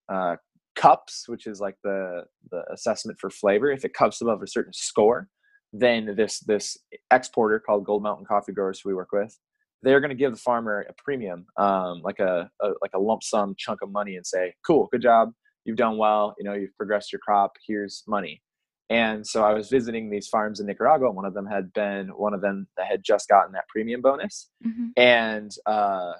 uh, 0.08 0.36
cups, 0.74 1.24
which 1.28 1.46
is 1.46 1.60
like 1.60 1.76
the 1.84 2.22
the 2.50 2.62
assessment 2.72 3.18
for 3.20 3.28
flavor, 3.28 3.70
if 3.70 3.84
it 3.84 3.92
cups 3.92 4.22
above 4.22 4.42
a 4.42 4.46
certain 4.46 4.72
score, 4.72 5.28
then 5.72 6.14
this 6.16 6.40
this 6.40 6.78
exporter 7.10 7.60
called 7.60 7.84
Gold 7.84 8.02
Mountain 8.02 8.26
Coffee 8.26 8.52
Growers, 8.52 8.80
who 8.80 8.90
we 8.90 8.94
work 8.94 9.12
with, 9.12 9.38
they're 9.82 10.00
going 10.00 10.10
to 10.10 10.16
give 10.16 10.32
the 10.32 10.38
farmer 10.38 10.86
a 10.88 10.92
premium, 11.02 11.46
um, 11.56 12.00
like 12.02 12.18
a, 12.18 12.50
a 12.62 12.68
like 12.80 12.92
a 12.94 12.98
lump 12.98 13.22
sum 13.22 13.54
chunk 13.58 13.82
of 13.82 13.90
money, 13.90 14.16
and 14.16 14.26
say, 14.26 14.54
"Cool, 14.66 14.88
good 14.90 15.02
job, 15.02 15.32
you've 15.64 15.76
done 15.76 15.98
well. 15.98 16.34
You 16.38 16.44
know, 16.44 16.54
you've 16.54 16.76
progressed 16.76 17.12
your 17.12 17.20
crop. 17.20 17.52
Here's 17.66 18.02
money." 18.06 18.42
And 18.88 19.26
so 19.26 19.42
I 19.42 19.52
was 19.52 19.68
visiting 19.68 20.10
these 20.10 20.28
farms 20.28 20.60
in 20.60 20.66
Nicaragua. 20.66 21.08
And 21.08 21.16
one 21.16 21.24
of 21.24 21.34
them 21.34 21.46
had 21.46 21.72
been 21.72 22.08
one 22.08 22.34
of 22.34 22.40
them 22.40 22.68
that 22.76 22.86
had 22.86 23.02
just 23.02 23.28
gotten 23.28 23.52
that 23.52 23.68
premium 23.68 24.00
bonus, 24.00 24.50
mm-hmm. 24.66 24.88
and 24.96 25.52
uh, 25.66 26.12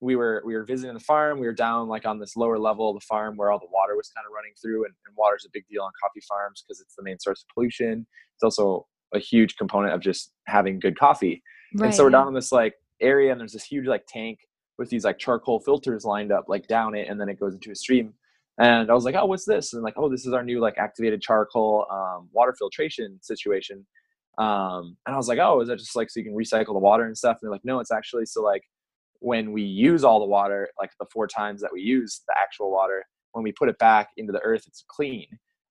we 0.00 0.16
were 0.16 0.42
we 0.44 0.54
were 0.54 0.64
visiting 0.64 0.94
the 0.94 1.00
farm. 1.00 1.38
We 1.38 1.46
were 1.46 1.52
down 1.52 1.88
like 1.88 2.06
on 2.06 2.18
this 2.18 2.36
lower 2.36 2.58
level 2.58 2.90
of 2.90 2.96
the 2.96 3.06
farm 3.06 3.36
where 3.36 3.50
all 3.50 3.58
the 3.58 3.68
water 3.70 3.96
was 3.96 4.10
kind 4.16 4.26
of 4.26 4.32
running 4.34 4.52
through, 4.60 4.84
and, 4.84 4.94
and 5.06 5.14
water 5.16 5.36
is 5.36 5.44
a 5.44 5.50
big 5.52 5.64
deal 5.68 5.82
on 5.82 5.90
coffee 6.02 6.22
farms 6.26 6.64
because 6.66 6.80
it's 6.80 6.94
the 6.96 7.02
main 7.02 7.18
source 7.18 7.42
of 7.42 7.54
pollution. 7.54 8.06
It's 8.34 8.42
also 8.42 8.86
a 9.14 9.18
huge 9.18 9.56
component 9.56 9.94
of 9.94 10.00
just 10.00 10.32
having 10.46 10.78
good 10.78 10.98
coffee. 10.98 11.42
Right. 11.74 11.86
And 11.86 11.94
so 11.94 12.04
we're 12.04 12.10
down 12.10 12.28
in 12.28 12.34
this 12.34 12.52
like 12.52 12.74
area, 13.00 13.30
and 13.30 13.40
there's 13.40 13.52
this 13.52 13.64
huge 13.64 13.86
like 13.86 14.04
tank 14.08 14.38
with 14.78 14.88
these 14.88 15.04
like 15.04 15.18
charcoal 15.18 15.60
filters 15.60 16.04
lined 16.04 16.32
up 16.32 16.44
like 16.48 16.66
down 16.66 16.94
it, 16.94 17.08
and 17.08 17.20
then 17.20 17.28
it 17.28 17.38
goes 17.38 17.54
into 17.54 17.70
a 17.70 17.74
stream. 17.74 18.14
And 18.58 18.90
I 18.90 18.94
was 18.94 19.04
like, 19.04 19.14
oh, 19.14 19.26
what's 19.26 19.46
this? 19.46 19.72
And 19.72 19.82
like, 19.82 19.94
oh, 19.96 20.10
this 20.10 20.26
is 20.26 20.32
our 20.32 20.42
new 20.42 20.60
like 20.60 20.76
activated 20.78 21.22
charcoal 21.22 21.86
um, 21.90 22.28
water 22.32 22.54
filtration 22.58 23.18
situation. 23.22 23.86
Um, 24.38 24.96
and 25.06 25.14
I 25.14 25.16
was 25.16 25.28
like, 25.28 25.38
oh, 25.38 25.60
is 25.60 25.68
that 25.68 25.78
just 25.78 25.96
like 25.96 26.10
so 26.10 26.20
you 26.20 26.24
can 26.24 26.34
recycle 26.34 26.74
the 26.74 26.78
water 26.78 27.04
and 27.04 27.16
stuff? 27.16 27.38
And 27.40 27.48
they're 27.48 27.52
like, 27.52 27.64
no, 27.64 27.80
it's 27.80 27.92
actually 27.92 28.26
so 28.26 28.42
like 28.42 28.62
when 29.20 29.52
we 29.52 29.62
use 29.62 30.04
all 30.04 30.20
the 30.20 30.26
water, 30.26 30.68
like 30.78 30.90
the 30.98 31.06
four 31.12 31.26
times 31.26 31.60
that 31.60 31.72
we 31.72 31.80
use 31.80 32.22
the 32.26 32.34
actual 32.38 32.70
water, 32.70 33.04
when 33.32 33.44
we 33.44 33.52
put 33.52 33.68
it 33.68 33.78
back 33.78 34.08
into 34.16 34.32
the 34.32 34.40
earth, 34.40 34.64
it's 34.66 34.84
clean. 34.88 35.26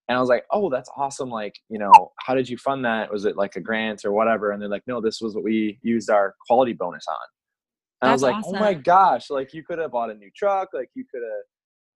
And 0.08 0.18
I 0.18 0.22
was 0.22 0.30
like, 0.30 0.46
oh, 0.52 0.70
that's 0.70 0.90
awesome. 0.96 1.30
Like, 1.30 1.56
you 1.70 1.78
know, 1.78 2.12
how 2.20 2.34
did 2.34 2.50
you 2.50 2.58
fund 2.58 2.84
that? 2.86 3.12
Was 3.12 3.26
it 3.26 3.38
like 3.38 3.56
a 3.56 3.62
grant 3.62 4.06
or 4.06 4.12
whatever? 4.12 4.52
And 4.52 4.62
they're 4.62 4.70
like, 4.70 4.88
no, 4.88 5.02
this 5.02 5.22
was 5.22 5.36
what 5.36 5.44
we 5.44 5.78
used 5.84 6.10
our 6.10 6.34
quality 6.48 6.74
bonus 6.74 7.06
on. 7.08 7.16
And 8.02 8.10
that's 8.10 8.24
I 8.24 8.28
was 8.28 8.34
like, 8.34 8.36
awesome. 8.36 8.56
oh 8.56 8.60
my 8.60 8.74
gosh, 8.74 9.30
like 9.30 9.54
you 9.54 9.64
could 9.64 9.78
have 9.78 9.92
bought 9.92 10.10
a 10.10 10.16
new 10.16 10.32
truck, 10.36 10.70
like 10.74 10.90
you 10.96 11.04
could 11.12 11.22
have 11.22 11.44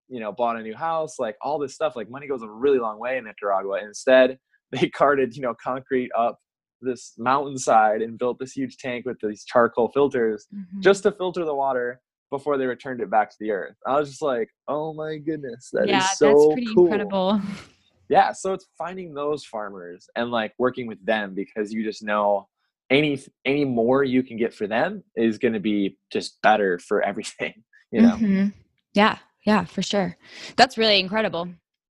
you 0.10 0.20
know, 0.20 0.32
bought 0.32 0.58
a 0.58 0.62
new 0.62 0.76
house, 0.76 1.18
like 1.18 1.36
all 1.42 1.58
this 1.58 1.74
stuff. 1.74 1.96
Like 1.96 2.10
money 2.10 2.28
goes 2.28 2.44
a 2.44 2.50
really 2.50 2.80
long 2.80 3.00
way 3.00 3.18
in 3.18 3.26
Nicaragua. 3.26 3.80
Instead, 3.84 4.38
they 4.72 4.90
carted, 4.90 5.36
you 5.36 5.42
know, 5.42 5.56
concrete 5.62 6.10
up 6.18 6.40
this 6.84 7.14
mountainside 7.18 8.02
and 8.02 8.18
built 8.18 8.40
this 8.40 8.54
huge 8.54 8.78
tank 8.78 9.06
with 9.06 9.18
these 9.22 9.44
charcoal 9.46 9.90
filters 9.90 10.48
mm-hmm. 10.54 10.82
just 10.82 11.04
to 11.04 11.12
filter 11.12 11.46
the 11.46 11.56
water 11.56 12.02
before 12.30 12.58
they 12.58 12.66
returned 12.66 13.00
it 13.00 13.12
back 13.12 13.30
to 13.30 13.36
the 13.40 13.52
earth. 13.52 13.76
I 13.86 14.00
was 14.00 14.10
just 14.10 14.22
like, 14.22 14.50
oh 14.68 14.94
my 14.94 15.18
goodness, 15.18 15.70
that 15.74 15.88
yeah, 15.88 16.00
is 16.00 16.18
so 16.18 16.28
that's 16.28 16.46
pretty 16.54 16.74
cool. 16.74 16.86
incredible. 16.86 17.42
Yeah, 18.10 18.34
so 18.34 18.54
it's 18.54 18.68
finding 18.78 19.14
those 19.14 19.46
farmers 19.46 20.08
and 20.16 20.30
like 20.30 20.54
working 20.60 20.88
with 20.88 21.04
them 21.04 21.34
because 21.34 21.72
you 21.72 21.84
just 21.84 22.04
know 22.04 22.48
any 22.90 23.20
any 23.46 23.66
more 23.66 24.04
you 24.04 24.24
can 24.24 24.38
get 24.38 24.54
for 24.54 24.68
them 24.68 25.04
is 25.16 25.38
going 25.38 25.54
to 25.54 25.60
be 25.60 25.98
just 26.12 26.42
better 26.42 26.78
for 26.80 27.02
everything, 27.02 27.54
you 27.92 28.02
know. 28.02 28.16
Mm-hmm. 28.16 28.48
Yeah, 28.94 29.18
yeah, 29.46 29.66
for 29.66 29.82
sure. 29.82 30.18
That's 30.58 30.78
really 30.78 31.00
incredible. 31.00 31.50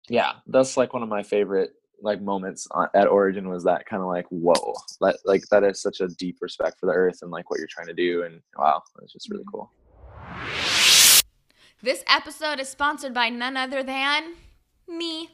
Yeah, 0.09 0.33
that's 0.47 0.77
like 0.77 0.93
one 0.93 1.03
of 1.03 1.09
my 1.09 1.23
favorite 1.23 1.71
like 2.01 2.21
moments 2.21 2.67
uh, 2.71 2.87
at 2.93 3.07
Origin 3.07 3.49
was 3.49 3.63
that 3.63 3.85
kind 3.85 4.01
of 4.01 4.07
like 4.07 4.25
whoa, 4.29 4.73
that 5.01 5.17
like 5.25 5.43
that 5.49 5.63
is 5.63 5.81
such 5.81 6.01
a 6.01 6.07
deep 6.07 6.37
respect 6.41 6.79
for 6.79 6.85
the 6.85 6.93
earth 6.93 7.19
and 7.21 7.31
like 7.31 7.49
what 7.49 7.59
you're 7.59 7.67
trying 7.67 7.87
to 7.87 7.93
do, 7.93 8.23
and 8.23 8.41
wow, 8.57 8.81
it's 9.01 9.13
just 9.13 9.29
really 9.29 9.43
mm-hmm. 9.43 9.57
cool. 9.57 9.71
This 11.81 12.03
episode 12.07 12.59
is 12.59 12.69
sponsored 12.69 13.13
by 13.13 13.29
none 13.29 13.55
other 13.55 13.83
than 13.83 14.33
me. 14.87 15.29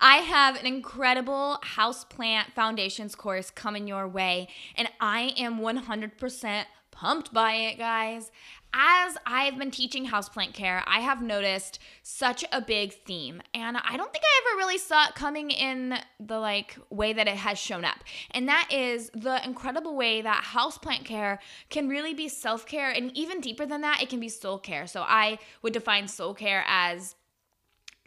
I 0.00 0.16
have 0.16 0.56
an 0.56 0.66
incredible 0.66 1.58
houseplant 1.76 2.52
foundations 2.54 3.14
course 3.14 3.50
coming 3.50 3.86
your 3.86 4.06
way, 4.06 4.48
and 4.76 4.88
I 5.00 5.32
am 5.38 5.58
100% 5.60 6.64
pumped 6.90 7.32
by 7.32 7.54
it, 7.54 7.78
guys 7.78 8.30
as 8.76 9.16
I've 9.24 9.58
been 9.58 9.70
teaching 9.70 10.06
houseplant 10.06 10.52
care, 10.52 10.84
I 10.86 11.00
have 11.00 11.22
noticed 11.22 11.78
such 12.02 12.44
a 12.52 12.60
big 12.60 12.92
theme. 12.92 13.40
And 13.54 13.78
I 13.78 13.96
don't 13.96 14.12
think 14.12 14.24
I 14.24 14.42
ever 14.42 14.58
really 14.58 14.76
saw 14.76 15.06
it 15.06 15.14
coming 15.14 15.50
in 15.50 15.98
the 16.20 16.38
like 16.38 16.76
way 16.90 17.14
that 17.14 17.26
it 17.26 17.36
has 17.36 17.58
shown 17.58 17.86
up. 17.86 18.04
And 18.32 18.46
that 18.48 18.68
is 18.70 19.10
the 19.14 19.42
incredible 19.44 19.96
way 19.96 20.20
that 20.20 20.44
houseplant 20.52 21.06
care 21.06 21.38
can 21.70 21.88
really 21.88 22.12
be 22.12 22.28
self-care 22.28 22.90
and 22.90 23.16
even 23.16 23.40
deeper 23.40 23.64
than 23.64 23.80
that, 23.80 24.02
it 24.02 24.10
can 24.10 24.20
be 24.20 24.28
soul 24.28 24.58
care. 24.58 24.86
So 24.86 25.02
I 25.02 25.38
would 25.62 25.72
define 25.72 26.06
soul 26.06 26.34
care 26.34 26.64
as 26.68 27.14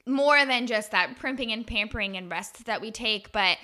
more 0.05 0.45
than 0.45 0.67
just 0.67 0.91
that 0.91 1.17
primping 1.17 1.51
and 1.51 1.65
pampering 1.65 2.15
and 2.15 2.29
rest 2.29 2.65
that 2.65 2.82
we 2.82 2.91
take, 2.91 3.32
but 3.32 3.58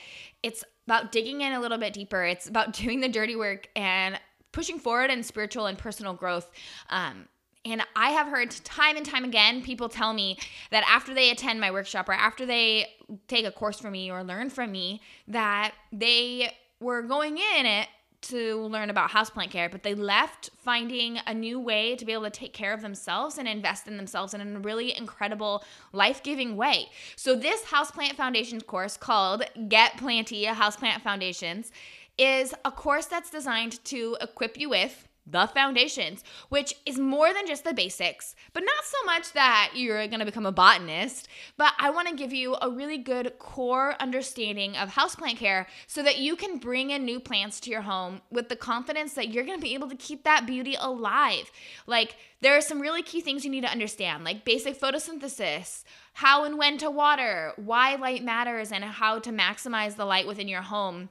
it's 0.44 0.64
about 0.88 1.12
digging 1.12 1.42
in 1.42 1.54
a 1.54 1.60
little 1.60 1.78
bit 1.78 1.94
deeper. 1.94 2.24
It's 2.24 2.48
about 2.48 2.74
doing 2.74 3.02
the 3.02 3.10
dirty 3.10 3.36
work 3.36 3.68
and 3.76 4.20
pushing 4.56 4.80
forward 4.80 5.12
in 5.12 5.22
spiritual 5.22 5.68
and 5.68 5.78
personal 5.78 6.14
growth. 6.14 6.50
Um, 6.90 7.26
and 7.66 7.82
I 7.96 8.12
have 8.12 8.28
heard 8.28 8.52
time 8.52 8.96
and 8.96 9.06
time 9.06 9.26
again 9.26 9.62
people 9.62 9.90
tell 9.90 10.14
me 10.14 10.38
that 10.72 10.84
after 10.88 11.14
they 11.14 11.30
attend 11.30 11.60
my 11.60 11.72
workshop 11.72 12.08
or 12.08 12.14
after 12.14 12.46
they 12.46 12.88
take 13.28 13.46
a 13.46 13.52
course 13.52 13.80
from 13.80 13.92
me 13.92 14.10
or 14.10 14.24
learn 14.24 14.50
from 14.50 14.72
me, 14.72 15.02
that 15.28 15.74
they 15.92 16.52
were 16.80 17.02
going 17.02 17.38
in 17.38 17.66
it 17.66 17.90
to 18.22 18.62
learn 18.68 18.90
about 18.90 19.12
houseplant 19.12 19.52
care, 19.52 19.70
but 19.70 19.84
they 19.84 19.94
left 19.94 20.50
finding 20.58 21.20
a 21.28 21.34
new 21.34 21.60
way 21.60 21.96
to 21.96 22.06
be 22.06 22.14
able 22.14 22.24
to 22.24 22.30
take 22.30 22.54
care 22.54 22.74
of 22.74 22.82
themselves 22.82 23.38
and 23.38 23.48
invest 23.48 23.88
in 23.88 23.98
themselves 23.98 24.34
in 24.34 24.42
a 24.42 24.60
really 24.60 24.98
incredible, 24.98 25.64
life 25.94 26.24
giving 26.24 26.56
way. 26.56 26.88
So, 27.16 27.36
this 27.36 27.64
Houseplant 27.66 28.14
Foundations 28.14 28.64
course 28.64 28.98
called 28.98 29.44
Get 29.68 29.98
Planty 29.98 30.46
Houseplant 30.46 31.02
Foundations 31.02 31.72
is 32.18 32.54
a 32.64 32.72
course 32.72 33.06
that's 33.06 33.30
designed 33.30 33.84
to 33.86 34.18
equip 34.22 34.58
you 34.58 34.70
with 34.70 35.08
the 35.28 35.48
foundations, 35.48 36.24
which 36.50 36.76
is 36.86 37.00
more 37.00 37.34
than 37.34 37.48
just 37.48 37.64
the 37.64 37.74
basics, 37.74 38.36
but 38.54 38.64
not 38.64 38.86
so 38.86 38.98
much 39.06 39.34
that 39.34 39.72
you're 39.74 40.08
gonna 40.08 40.26
become 40.26 40.46
a 40.46 40.52
botanist, 40.52 41.28
but 41.58 41.74
I 41.80 41.90
wanna 41.90 42.16
give 42.16 42.32
you 42.32 42.56
a 42.62 42.70
really 42.70 43.00
good 43.00 43.40
core 43.40 43.96
understanding 44.00 44.78
of 44.78 44.90
houseplant 44.90 45.38
care 45.38 45.68
so 45.88 46.04
that 46.04 46.20
you 46.20 46.36
can 46.36 46.58
bring 46.58 46.92
in 46.92 47.06
new 47.06 47.20
plants 47.20 47.60
to 47.62 47.72
your 47.72 47.82
home 47.82 48.22
with 48.30 48.50
the 48.50 48.56
confidence 48.56 49.14
that 49.14 49.30
you're 49.30 49.44
gonna 49.44 49.58
be 49.58 49.74
able 49.74 49.90
to 49.90 49.96
keep 49.96 50.24
that 50.24 50.46
beauty 50.46 50.76
alive. 50.80 51.52
Like, 51.88 52.18
there 52.42 52.56
are 52.56 52.62
some 52.62 52.80
really 52.80 53.02
key 53.02 53.22
things 53.22 53.44
you 53.44 53.50
need 53.50 53.62
to 53.62 53.72
understand, 53.72 54.24
like 54.24 54.46
basic 54.46 54.80
photosynthesis, 54.80 55.84
how 56.14 56.44
and 56.44 56.60
when 56.60 56.78
to 56.78 56.92
water, 56.92 57.54
why 57.56 57.96
light 57.96 58.24
matters, 58.24 58.72
and 58.72 58.84
how 58.84 59.18
to 59.18 59.32
maximize 59.32 59.96
the 59.96 60.06
light 60.06 60.28
within 60.28 60.48
your 60.48 60.62
home 60.62 61.10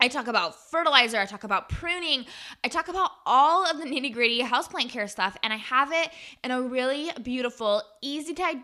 I 0.00 0.08
talk 0.08 0.28
about 0.28 0.54
fertilizer, 0.70 1.18
I 1.18 1.26
talk 1.26 1.44
about 1.44 1.68
pruning, 1.68 2.24
I 2.64 2.68
talk 2.68 2.88
about 2.88 3.10
all 3.26 3.70
of 3.70 3.78
the 3.78 3.84
nitty 3.84 4.12
gritty 4.12 4.42
houseplant 4.42 4.90
care 4.90 5.08
stuff, 5.08 5.36
and 5.42 5.52
I 5.52 5.56
have 5.56 5.92
it 5.92 6.10
in 6.42 6.50
a 6.50 6.62
really 6.62 7.10
beautiful, 7.22 7.82
easy 8.00 8.34
to 8.34 8.60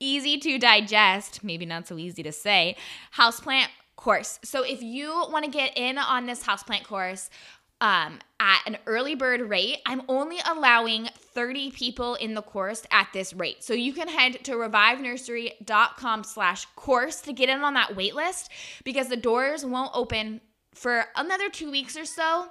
easy 0.00 0.36
to 0.36 0.58
digest, 0.58 1.44
maybe 1.44 1.64
not 1.64 1.86
so 1.86 1.96
easy 1.96 2.24
to 2.24 2.32
say, 2.32 2.76
houseplant 3.16 3.68
course. 3.94 4.40
So 4.42 4.64
if 4.64 4.82
you 4.82 5.10
want 5.30 5.44
to 5.44 5.50
get 5.50 5.78
in 5.78 5.96
on 5.96 6.26
this 6.26 6.42
houseplant 6.42 6.82
course, 6.82 7.30
um, 7.82 8.20
at 8.38 8.60
an 8.64 8.78
early 8.86 9.16
bird 9.16 9.40
rate. 9.40 9.78
I'm 9.84 10.02
only 10.08 10.38
allowing 10.48 11.08
30 11.34 11.72
people 11.72 12.14
in 12.14 12.34
the 12.34 12.40
course 12.40 12.84
at 12.92 13.08
this 13.12 13.34
rate. 13.34 13.64
So 13.64 13.74
you 13.74 13.92
can 13.92 14.06
head 14.06 14.44
to 14.44 14.52
revivenursery.com 14.52 16.22
slash 16.22 16.64
course 16.76 17.20
to 17.22 17.32
get 17.32 17.48
in 17.48 17.60
on 17.62 17.74
that 17.74 17.96
wait 17.96 18.14
list 18.14 18.50
because 18.84 19.08
the 19.08 19.16
doors 19.16 19.66
won't 19.66 19.90
open 19.94 20.40
for 20.74 21.04
another 21.16 21.48
two 21.48 21.70
weeks 21.70 21.96
or 21.96 22.04
so. 22.04 22.48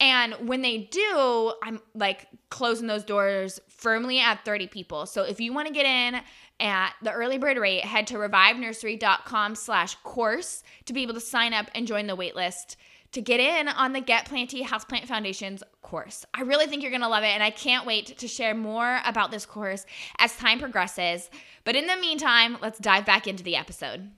And 0.00 0.34
when 0.48 0.62
they 0.62 0.78
do, 0.78 1.52
I'm 1.62 1.80
like 1.94 2.28
closing 2.50 2.86
those 2.86 3.04
doors 3.04 3.60
firmly 3.68 4.20
at 4.20 4.44
30 4.44 4.68
people. 4.68 5.06
So 5.06 5.22
if 5.22 5.40
you 5.40 5.52
want 5.52 5.68
to 5.68 5.74
get 5.74 5.86
in 5.86 6.20
at 6.60 6.92
the 7.02 7.12
early 7.12 7.38
bird 7.38 7.58
rate, 7.58 7.84
head 7.84 8.06
to 8.08 8.14
revivenursery.com 8.14 9.54
slash 9.54 9.96
course 9.96 10.62
to 10.86 10.92
be 10.92 11.02
able 11.02 11.14
to 11.14 11.20
sign 11.20 11.52
up 11.52 11.68
and 11.74 11.86
join 11.86 12.06
the 12.06 12.16
waitlist 12.16 12.76
to 13.12 13.22
get 13.22 13.40
in 13.40 13.68
on 13.68 13.92
the 13.92 14.00
Get 14.00 14.26
Planty 14.26 14.62
Houseplant 14.62 15.06
Foundations 15.06 15.62
course. 15.82 16.26
I 16.34 16.42
really 16.42 16.66
think 16.66 16.82
you're 16.82 16.90
going 16.90 17.00
to 17.02 17.08
love 17.08 17.24
it, 17.24 17.28
and 17.28 17.42
I 17.42 17.50
can't 17.50 17.86
wait 17.86 18.18
to 18.18 18.28
share 18.28 18.54
more 18.54 19.00
about 19.04 19.30
this 19.30 19.46
course 19.46 19.86
as 20.18 20.36
time 20.36 20.58
progresses. 20.58 21.30
But 21.64 21.74
in 21.74 21.86
the 21.86 21.96
meantime, 21.96 22.58
let's 22.60 22.78
dive 22.78 23.06
back 23.06 23.26
into 23.26 23.42
the 23.42 23.56
episode. 23.56 24.10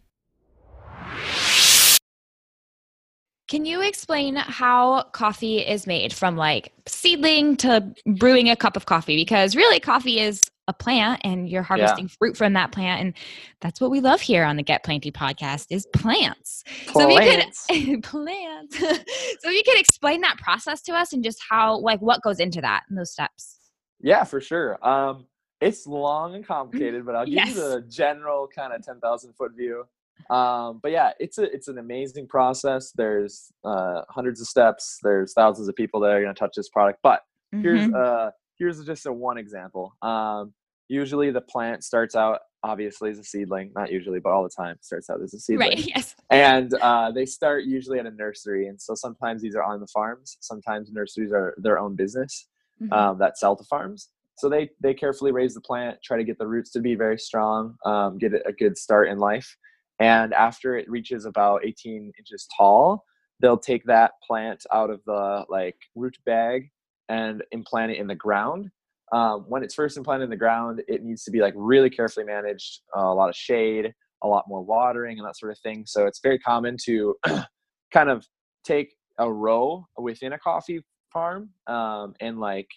Can 3.51 3.65
you 3.65 3.83
explain 3.83 4.37
how 4.37 5.03
coffee 5.11 5.59
is 5.59 5.85
made 5.85 6.13
from 6.13 6.37
like 6.37 6.73
seedling 6.87 7.57
to 7.57 7.93
brewing 8.07 8.49
a 8.49 8.55
cup 8.55 8.77
of 8.77 8.87
coffee? 8.87 9.17
Because 9.17 9.57
really, 9.57 9.81
coffee 9.81 10.21
is 10.21 10.49
a 10.69 10.73
plant 10.73 11.21
and 11.25 11.49
you're 11.49 11.65
harvesting 11.65 12.05
yeah. 12.05 12.15
fruit 12.17 12.37
from 12.37 12.53
that 12.53 12.71
plant 12.71 13.01
and 13.01 13.15
that's 13.61 13.81
what 13.81 13.91
we 13.91 14.01
love 14.01 14.21
here 14.21 14.45
on 14.45 14.55
the 14.55 14.63
get 14.63 14.85
planty 14.85 15.11
podcast 15.11 15.67
is 15.69 15.85
plants, 15.93 16.63
plants. 16.87 16.93
so 16.93 17.11
if 17.11 17.81
you 17.81 17.97
could 17.97 18.03
plants 18.05 18.79
so 18.79 18.87
if 18.87 19.53
you 19.53 19.63
could 19.65 19.81
explain 19.81 20.21
that 20.21 20.39
process 20.39 20.81
to 20.81 20.93
us 20.93 21.13
and 21.13 21.25
just 21.25 21.43
how 21.51 21.77
like 21.79 22.01
what 22.01 22.23
goes 22.23 22.39
into 22.39 22.61
that 22.61 22.85
and 22.89 22.97
those 22.97 23.11
steps 23.11 23.59
yeah 24.01 24.23
for 24.23 24.41
sure 24.41 24.79
um 24.87 25.27
it's 25.61 25.89
long 25.89 26.37
and 26.37 26.47
complicated 26.47 27.05
but 27.05 27.17
i'll 27.17 27.25
give 27.25 27.35
yes. 27.35 27.49
you 27.49 27.55
the 27.55 27.85
general 27.89 28.47
kind 28.47 28.73
of 28.73 28.81
10000 28.87 29.33
foot 29.33 29.51
view 29.57 29.85
um 30.29 30.81
but 30.83 30.93
yeah 30.93 31.13
it's 31.19 31.39
a 31.39 31.45
it's 31.55 31.69
an 31.69 31.79
amazing 31.79 32.27
process. 32.27 32.93
There's 32.95 33.53
uh 33.65 34.03
hundreds 34.09 34.41
of 34.41 34.47
steps. 34.47 34.99
There's 35.03 35.33
thousands 35.33 35.69
of 35.69 35.77
people 35.77 36.01
that 36.01 36.11
are 36.11 36.21
going 36.21 36.35
to 36.35 36.39
touch 36.39 36.53
this 36.57 36.69
product. 36.69 37.01
But 37.03 37.21
mm-hmm. 37.55 37.63
here's 37.63 37.93
uh 37.93 38.31
here's 38.59 38.85
just 38.85 39.07
a 39.07 39.13
one 39.13 39.39
example. 39.39 39.95
Um 40.03 40.53
usually 40.89 41.31
the 41.31 41.41
plant 41.41 41.85
starts 41.85 42.15
out 42.15 42.41
obviously 42.63 43.11
as 43.11 43.19
a 43.19 43.25
seedling. 43.25 43.73
Not 43.75 43.91
usually 43.91 44.21
but 44.21 44.31
all 44.31 44.43
the 44.43 44.51
time 44.51 44.77
starts 44.81 45.09
out 45.09 45.23
as 45.23 45.35
a 45.35 45.39
seedling. 45.41 45.69
right 45.71 45.87
yes. 45.87 46.15
And 46.31 46.75
uh, 46.75 47.11
they 47.11 47.27
start 47.27 47.65
usually 47.65 47.99
at 47.99 48.07
a 48.07 48.11
nursery. 48.11 48.67
And 48.67 48.81
so 48.81 48.95
sometimes 48.95 49.43
these 49.43 49.55
are 49.55 49.63
on 49.63 49.81
the 49.81 49.87
farms. 49.87 50.37
Sometimes 50.41 50.91
nurseries 50.93 51.33
are 51.33 51.55
their 51.59 51.79
own 51.79 51.97
business 51.97 52.49
mm-hmm. 52.83 52.93
um, 52.93 53.19
that 53.19 53.39
sell 53.39 53.57
to 53.57 53.65
farms. 53.65 54.09
So 54.41 54.49
they 54.49 54.71
they 54.81 54.95
carefully 54.95 55.33
raise 55.33 55.55
the 55.55 55.61
plant 55.61 55.99
try 56.03 56.17
to 56.17 56.25
get 56.25 56.39
the 56.39 56.47
roots 56.47 56.71
to 56.73 56.81
be 56.81 56.95
very 56.95 57.19
strong 57.19 57.77
um, 57.85 58.17
get 58.17 58.33
it 58.33 58.43
a 58.47 58.53
good 58.53 58.77
start 58.79 59.09
in 59.09 59.19
life 59.19 59.55
and 60.01 60.33
after 60.35 60.77
it 60.77 60.91
reaches 60.91 61.25
about 61.25 61.65
18 61.65 62.13
inches 62.19 62.49
tall 62.57 63.05
they'll 63.41 63.59
take 63.59 63.85
that 63.85 64.13
plant 64.27 64.65
out 64.73 64.91
of 64.91 65.01
the 65.07 65.45
like 65.49 65.77
root 65.95 66.17
bag 66.27 66.71
and 67.09 67.43
implant 67.53 67.93
it 67.93 67.99
in 67.99 68.07
the 68.07 68.15
ground 68.15 68.71
um, 69.13 69.45
when 69.49 69.63
it's 69.63 69.75
first 69.75 69.97
implanted 69.97 70.25
in 70.25 70.31
the 70.31 70.37
ground, 70.37 70.83
it 70.87 71.03
needs 71.03 71.25
to 71.25 71.31
be 71.31 71.41
like 71.41 71.55
really 71.57 71.91
carefully 71.91 72.25
managed, 72.25 72.81
uh, 72.97 73.03
a 73.03 73.15
lot 73.15 73.29
of 73.29 73.35
shade, 73.35 73.93
a 74.23 74.29
lot 74.29 74.45
more 74.47 74.63
watering, 74.63 75.19
and 75.19 75.27
that 75.27 75.37
sort 75.37 75.51
of 75.51 75.59
thing. 75.59 75.85
So 75.87 76.07
it's 76.07 76.21
very 76.21 76.39
common 76.39 76.77
to 76.85 77.17
kind 77.93 78.09
of 78.09 78.27
take 78.65 78.95
a 79.19 79.31
row 79.31 79.87
within 79.99 80.33
a 80.33 80.39
coffee 80.39 80.83
farm 81.13 81.51
um, 81.67 82.15
and 82.21 82.39
like 82.39 82.69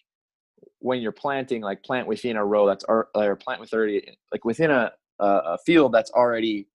when 0.80 1.02
you're 1.02 1.12
planting, 1.12 1.62
like 1.62 1.84
plant 1.84 2.08
within 2.08 2.36
a 2.36 2.44
row 2.44 2.66
that's 2.66 2.84
or, 2.86 3.10
or 3.16 3.36
plant 3.36 3.62
with 3.62 3.74
already 3.74 4.04
like 4.32 4.44
within 4.44 4.72
a, 4.72 4.92
a 5.20 5.58
field 5.66 5.92
that's 5.94 6.12
already 6.12 6.68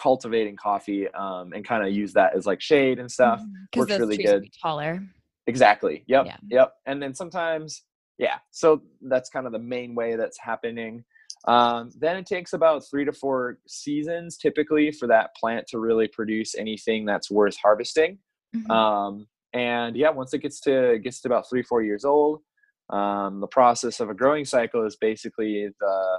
cultivating 0.00 0.56
coffee 0.56 1.08
um, 1.08 1.52
and 1.52 1.64
kind 1.64 1.86
of 1.86 1.92
use 1.92 2.12
that 2.12 2.34
as 2.36 2.46
like 2.46 2.60
shade 2.60 2.98
and 2.98 3.10
stuff. 3.10 3.40
Mm-hmm. 3.40 3.80
Works 3.80 3.98
really 3.98 4.16
good. 4.16 4.48
taller. 4.60 5.02
Exactly. 5.46 6.04
Yep. 6.06 6.26
Yeah. 6.26 6.36
Yep. 6.48 6.74
And 6.86 7.02
then 7.02 7.14
sometimes 7.14 7.82
yeah 8.22 8.36
so 8.50 8.80
that's 9.02 9.28
kind 9.28 9.46
of 9.46 9.52
the 9.52 9.58
main 9.58 9.94
way 9.94 10.16
that's 10.16 10.38
happening 10.38 11.04
um, 11.48 11.90
then 11.98 12.16
it 12.16 12.24
takes 12.24 12.52
about 12.52 12.84
three 12.88 13.04
to 13.04 13.12
four 13.12 13.58
seasons 13.66 14.36
typically 14.36 14.92
for 14.92 15.08
that 15.08 15.34
plant 15.34 15.66
to 15.66 15.78
really 15.78 16.06
produce 16.06 16.54
anything 16.54 17.04
that's 17.04 17.30
worth 17.30 17.56
harvesting 17.56 18.18
mm-hmm. 18.54 18.70
um, 18.70 19.26
and 19.52 19.96
yeah 19.96 20.10
once 20.10 20.32
it 20.32 20.38
gets 20.38 20.60
to 20.60 20.98
gets 21.02 21.20
to 21.20 21.28
about 21.28 21.48
three 21.48 21.62
four 21.62 21.82
years 21.82 22.04
old 22.04 22.40
um, 22.90 23.40
the 23.40 23.46
process 23.46 24.00
of 24.00 24.10
a 24.10 24.14
growing 24.14 24.44
cycle 24.44 24.84
is 24.84 24.96
basically 24.96 25.68
the 25.80 26.18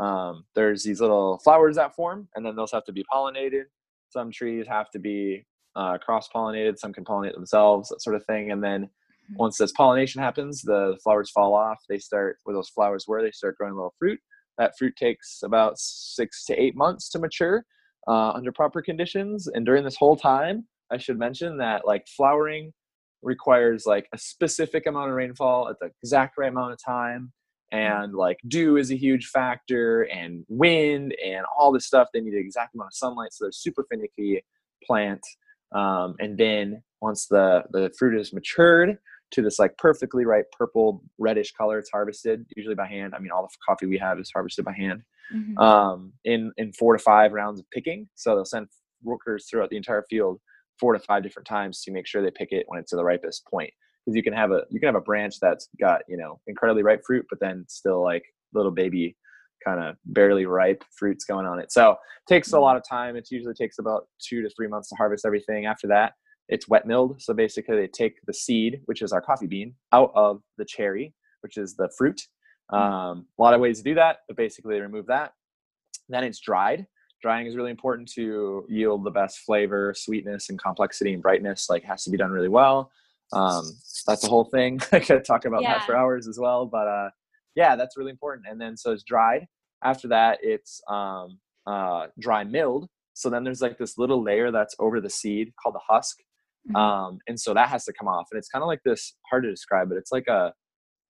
um, 0.00 0.44
there's 0.54 0.82
these 0.82 1.00
little 1.00 1.38
flowers 1.38 1.76
that 1.76 1.94
form 1.94 2.28
and 2.34 2.44
then 2.44 2.56
those 2.56 2.72
have 2.72 2.84
to 2.84 2.92
be 2.92 3.04
pollinated 3.12 3.64
some 4.10 4.30
trees 4.30 4.66
have 4.68 4.90
to 4.90 4.98
be 4.98 5.44
uh, 5.74 5.98
cross 5.98 6.28
pollinated 6.34 6.78
some 6.78 6.92
can 6.92 7.04
pollinate 7.04 7.34
themselves 7.34 7.88
that 7.88 8.02
sort 8.02 8.16
of 8.16 8.24
thing 8.26 8.50
and 8.50 8.62
then 8.62 8.88
Mm-hmm. 9.26 9.38
Once 9.38 9.58
this 9.58 9.72
pollination 9.72 10.22
happens, 10.22 10.62
the 10.62 10.96
flowers 11.02 11.30
fall 11.30 11.54
off. 11.54 11.78
They 11.88 11.98
start 11.98 12.38
where 12.44 12.54
those 12.54 12.68
flowers 12.68 13.06
were. 13.08 13.22
They 13.22 13.32
start 13.32 13.56
growing 13.56 13.74
little 13.74 13.94
fruit. 13.98 14.20
That 14.58 14.72
fruit 14.78 14.94
takes 14.96 15.40
about 15.44 15.78
six 15.78 16.44
to 16.46 16.54
eight 16.54 16.76
months 16.76 17.08
to 17.10 17.18
mature 17.18 17.64
uh, 18.08 18.30
under 18.30 18.52
proper 18.52 18.80
conditions. 18.82 19.48
And 19.48 19.66
during 19.66 19.84
this 19.84 19.96
whole 19.96 20.16
time, 20.16 20.66
I 20.90 20.98
should 20.98 21.18
mention 21.18 21.58
that 21.58 21.86
like 21.86 22.06
flowering 22.16 22.72
requires 23.22 23.84
like 23.86 24.06
a 24.14 24.18
specific 24.18 24.86
amount 24.86 25.10
of 25.10 25.16
rainfall 25.16 25.68
at 25.68 25.76
the 25.80 25.90
exact 26.02 26.38
right 26.38 26.50
amount 26.50 26.72
of 26.72 26.78
time. 26.84 27.32
And 27.72 28.14
like 28.14 28.38
dew 28.48 28.76
is 28.76 28.90
a 28.90 28.96
huge 28.96 29.26
factor 29.26 30.02
and 30.02 30.44
wind 30.48 31.14
and 31.24 31.44
all 31.58 31.72
this 31.72 31.86
stuff 31.86 32.08
they 32.12 32.20
need 32.20 32.32
the 32.32 32.38
exact 32.38 32.74
amount 32.74 32.88
of 32.88 32.94
sunlight 32.94 33.32
so 33.32 33.44
they're 33.44 33.52
super 33.52 33.84
finicky 33.90 34.44
plant 34.84 35.20
um, 35.72 36.14
and 36.20 36.38
then 36.38 36.82
once 37.00 37.26
the 37.26 37.64
the 37.72 37.92
fruit 37.98 38.18
is 38.18 38.32
matured 38.32 38.98
to 39.32 39.42
this 39.42 39.58
like 39.58 39.76
perfectly 39.78 40.24
ripe 40.24 40.46
purple 40.56 41.02
reddish 41.18 41.52
color. 41.52 41.78
It's 41.78 41.90
harvested 41.90 42.46
usually 42.56 42.74
by 42.74 42.86
hand. 42.86 43.14
I 43.14 43.18
mean, 43.18 43.30
all 43.32 43.42
the 43.42 43.48
coffee 43.66 43.86
we 43.86 43.98
have 43.98 44.18
is 44.18 44.30
harvested 44.32 44.64
by 44.64 44.72
hand 44.72 45.02
mm-hmm. 45.34 45.58
um, 45.58 46.12
in 46.24 46.52
in 46.56 46.72
four 46.72 46.96
to 46.96 47.02
five 47.02 47.32
rounds 47.32 47.60
of 47.60 47.70
picking. 47.70 48.08
So 48.14 48.34
they'll 48.34 48.44
send 48.44 48.68
workers 49.02 49.46
throughout 49.48 49.70
the 49.70 49.76
entire 49.76 50.04
field 50.08 50.40
four 50.78 50.92
to 50.92 50.98
five 50.98 51.22
different 51.22 51.46
times 51.46 51.82
to 51.82 51.90
make 51.90 52.06
sure 52.06 52.22
they 52.22 52.30
pick 52.30 52.52
it 52.52 52.64
when 52.68 52.78
it's 52.78 52.90
to 52.90 52.96
the 52.96 53.04
ripest 53.04 53.46
point. 53.46 53.72
Because 54.06 54.16
you 54.16 54.22
can 54.22 54.32
have 54.32 54.52
a 54.52 54.62
you 54.70 54.78
can 54.78 54.86
have 54.86 54.94
a 54.94 55.00
branch 55.00 55.40
that's 55.40 55.68
got 55.80 56.02
you 56.08 56.16
know 56.16 56.40
incredibly 56.46 56.82
ripe 56.82 57.02
fruit, 57.04 57.26
but 57.28 57.40
then 57.40 57.64
still 57.68 58.02
like 58.02 58.22
little 58.54 58.70
baby 58.70 59.16
kind 59.64 59.80
of 59.80 59.96
barely 60.04 60.46
ripe 60.46 60.84
fruits 60.96 61.24
going 61.24 61.46
on 61.46 61.58
it. 61.58 61.72
So 61.72 61.92
it 61.92 61.98
takes 62.28 62.48
a 62.48 62.52
mm-hmm. 62.52 62.62
lot 62.62 62.76
of 62.76 62.82
time. 62.88 63.16
It 63.16 63.28
usually 63.30 63.54
takes 63.54 63.78
about 63.78 64.06
two 64.20 64.42
to 64.42 64.50
three 64.50 64.68
months 64.68 64.88
to 64.90 64.94
harvest 64.96 65.26
everything. 65.26 65.66
After 65.66 65.88
that, 65.88 66.12
it's 66.48 66.68
wet 66.68 66.86
milled. 66.86 67.20
So 67.20 67.34
basically, 67.34 67.76
they 67.76 67.88
take 67.88 68.14
the 68.26 68.34
seed, 68.34 68.80
which 68.86 69.02
is 69.02 69.12
our 69.12 69.20
coffee 69.20 69.46
bean, 69.46 69.74
out 69.92 70.12
of 70.14 70.40
the 70.58 70.64
cherry, 70.64 71.14
which 71.40 71.56
is 71.56 71.74
the 71.74 71.90
fruit. 71.96 72.20
Hmm. 72.70 72.76
Um, 72.76 73.26
a 73.38 73.42
lot 73.42 73.54
of 73.54 73.60
ways 73.60 73.78
to 73.78 73.84
do 73.84 73.94
that, 73.94 74.18
but 74.28 74.36
basically, 74.36 74.74
they 74.74 74.80
remove 74.80 75.06
that. 75.06 75.32
Then 76.08 76.24
it's 76.24 76.40
dried. 76.40 76.86
Drying 77.22 77.46
is 77.46 77.56
really 77.56 77.70
important 77.70 78.10
to 78.12 78.64
yield 78.68 79.04
the 79.04 79.10
best 79.10 79.38
flavor, 79.38 79.94
sweetness, 79.96 80.50
and 80.50 80.62
complexity 80.62 81.14
and 81.14 81.22
brightness. 81.22 81.68
Like, 81.68 81.82
has 81.84 82.04
to 82.04 82.10
be 82.10 82.16
done 82.16 82.30
really 82.30 82.48
well. 82.48 82.90
Um, 83.32 83.64
that's 84.06 84.22
the 84.22 84.28
whole 84.28 84.44
thing. 84.44 84.80
I 84.92 85.00
could 85.00 85.24
talk 85.24 85.44
about 85.44 85.62
yeah. 85.62 85.74
that 85.74 85.86
for 85.86 85.96
hours 85.96 86.28
as 86.28 86.38
well, 86.38 86.66
but 86.66 86.86
uh, 86.86 87.10
yeah, 87.54 87.76
that's 87.76 87.96
really 87.96 88.10
important. 88.10 88.46
And 88.48 88.60
then 88.60 88.76
so 88.76 88.92
it's 88.92 89.02
dried. 89.02 89.46
After 89.84 90.08
that, 90.08 90.38
it's 90.42 90.80
um, 90.88 91.38
uh, 91.66 92.06
dry 92.18 92.44
milled. 92.44 92.88
So 93.14 93.30
then 93.30 93.44
there's 93.44 93.62
like 93.62 93.78
this 93.78 93.98
little 93.98 94.22
layer 94.22 94.50
that's 94.50 94.74
over 94.78 95.00
the 95.00 95.10
seed 95.10 95.52
called 95.62 95.74
the 95.74 95.80
husk 95.88 96.18
Mm-hmm. 96.68 96.76
Um, 96.76 97.18
and 97.28 97.38
so 97.38 97.54
that 97.54 97.68
has 97.68 97.84
to 97.84 97.92
come 97.92 98.08
off. 98.08 98.28
And 98.30 98.38
it's 98.38 98.48
kind 98.48 98.62
of 98.62 98.66
like 98.66 98.82
this, 98.84 99.14
hard 99.30 99.44
to 99.44 99.50
describe, 99.50 99.88
but 99.88 99.98
it's 99.98 100.12
like 100.12 100.26
a, 100.28 100.52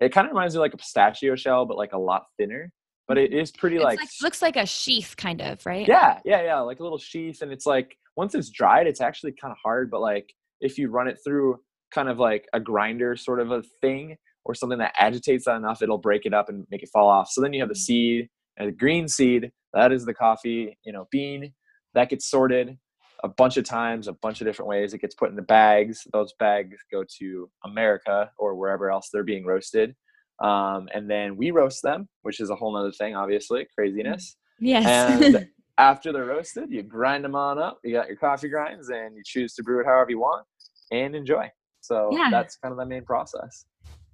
it 0.00 0.12
kind 0.12 0.26
of 0.26 0.32
reminds 0.32 0.54
me 0.54 0.58
of 0.58 0.62
like 0.62 0.74
a 0.74 0.78
pistachio 0.78 1.36
shell, 1.36 1.64
but 1.64 1.76
like 1.76 1.92
a 1.92 1.98
lot 1.98 2.24
thinner. 2.38 2.70
But 3.08 3.18
it 3.18 3.32
is 3.32 3.50
mm-hmm. 3.50 3.60
pretty 3.60 3.78
like, 3.78 3.98
like, 3.98 4.08
looks 4.22 4.42
like 4.42 4.56
a 4.56 4.66
sheath 4.66 5.14
kind 5.16 5.40
of, 5.40 5.64
right? 5.64 5.86
Yeah, 5.86 6.18
yeah, 6.24 6.42
yeah, 6.42 6.60
like 6.60 6.80
a 6.80 6.82
little 6.82 6.98
sheath. 6.98 7.40
And 7.40 7.52
it's 7.52 7.66
like 7.66 7.96
once 8.16 8.34
it's 8.34 8.50
dried, 8.50 8.86
it's 8.86 9.00
actually 9.00 9.32
kind 9.40 9.52
of 9.52 9.58
hard. 9.62 9.90
But 9.90 10.00
like 10.00 10.32
if 10.60 10.76
you 10.78 10.90
run 10.90 11.08
it 11.08 11.18
through 11.24 11.58
kind 11.92 12.08
of 12.08 12.18
like 12.18 12.46
a 12.52 12.60
grinder 12.60 13.16
sort 13.16 13.40
of 13.40 13.50
a 13.50 13.62
thing 13.80 14.16
or 14.44 14.54
something 14.54 14.78
that 14.78 14.94
agitates 14.98 15.44
that 15.44 15.56
enough, 15.56 15.82
it'll 15.82 15.98
break 15.98 16.26
it 16.26 16.34
up 16.34 16.48
and 16.48 16.66
make 16.70 16.82
it 16.82 16.90
fall 16.92 17.08
off. 17.08 17.30
So 17.30 17.40
then 17.40 17.52
you 17.52 17.60
have 17.60 17.68
the 17.68 17.74
mm-hmm. 17.74 17.80
seed 17.80 18.28
and 18.56 18.68
the 18.68 18.72
green 18.72 19.08
seed. 19.08 19.50
That 19.74 19.92
is 19.92 20.04
the 20.04 20.14
coffee, 20.14 20.78
you 20.84 20.92
know, 20.92 21.06
bean 21.10 21.52
that 21.96 22.10
gets 22.10 22.30
sorted 22.30 22.78
a 23.24 23.28
bunch 23.28 23.56
of 23.56 23.64
times, 23.64 24.06
a 24.06 24.12
bunch 24.12 24.40
of 24.40 24.46
different 24.46 24.68
ways. 24.68 24.94
It 24.94 25.00
gets 25.00 25.14
put 25.14 25.30
in 25.30 25.36
the 25.36 25.42
bags. 25.42 26.06
Those 26.12 26.32
bags 26.38 26.76
go 26.92 27.04
to 27.18 27.50
America 27.64 28.30
or 28.38 28.54
wherever 28.54 28.90
else 28.90 29.08
they're 29.12 29.24
being 29.24 29.44
roasted. 29.44 29.96
Um, 30.42 30.88
and 30.94 31.10
then 31.10 31.36
we 31.36 31.50
roast 31.50 31.82
them, 31.82 32.08
which 32.22 32.40
is 32.40 32.50
a 32.50 32.54
whole 32.54 32.74
nother 32.74 32.92
thing, 32.92 33.16
obviously, 33.16 33.66
craziness. 33.74 34.36
Yes. 34.60 34.86
And 34.86 35.48
after 35.78 36.12
they're 36.12 36.26
roasted, 36.26 36.70
you 36.70 36.82
grind 36.82 37.24
them 37.24 37.34
on 37.34 37.58
up. 37.58 37.80
You 37.82 37.94
got 37.94 38.08
your 38.08 38.18
coffee 38.18 38.48
grinds 38.48 38.90
and 38.90 39.16
you 39.16 39.22
choose 39.24 39.54
to 39.54 39.62
brew 39.62 39.80
it 39.80 39.86
however 39.86 40.10
you 40.10 40.20
want 40.20 40.46
and 40.92 41.16
enjoy. 41.16 41.50
So 41.86 42.10
yeah. 42.12 42.28
that's 42.30 42.56
kind 42.56 42.72
of 42.72 42.78
the 42.78 42.86
main 42.86 43.04
process. 43.04 43.64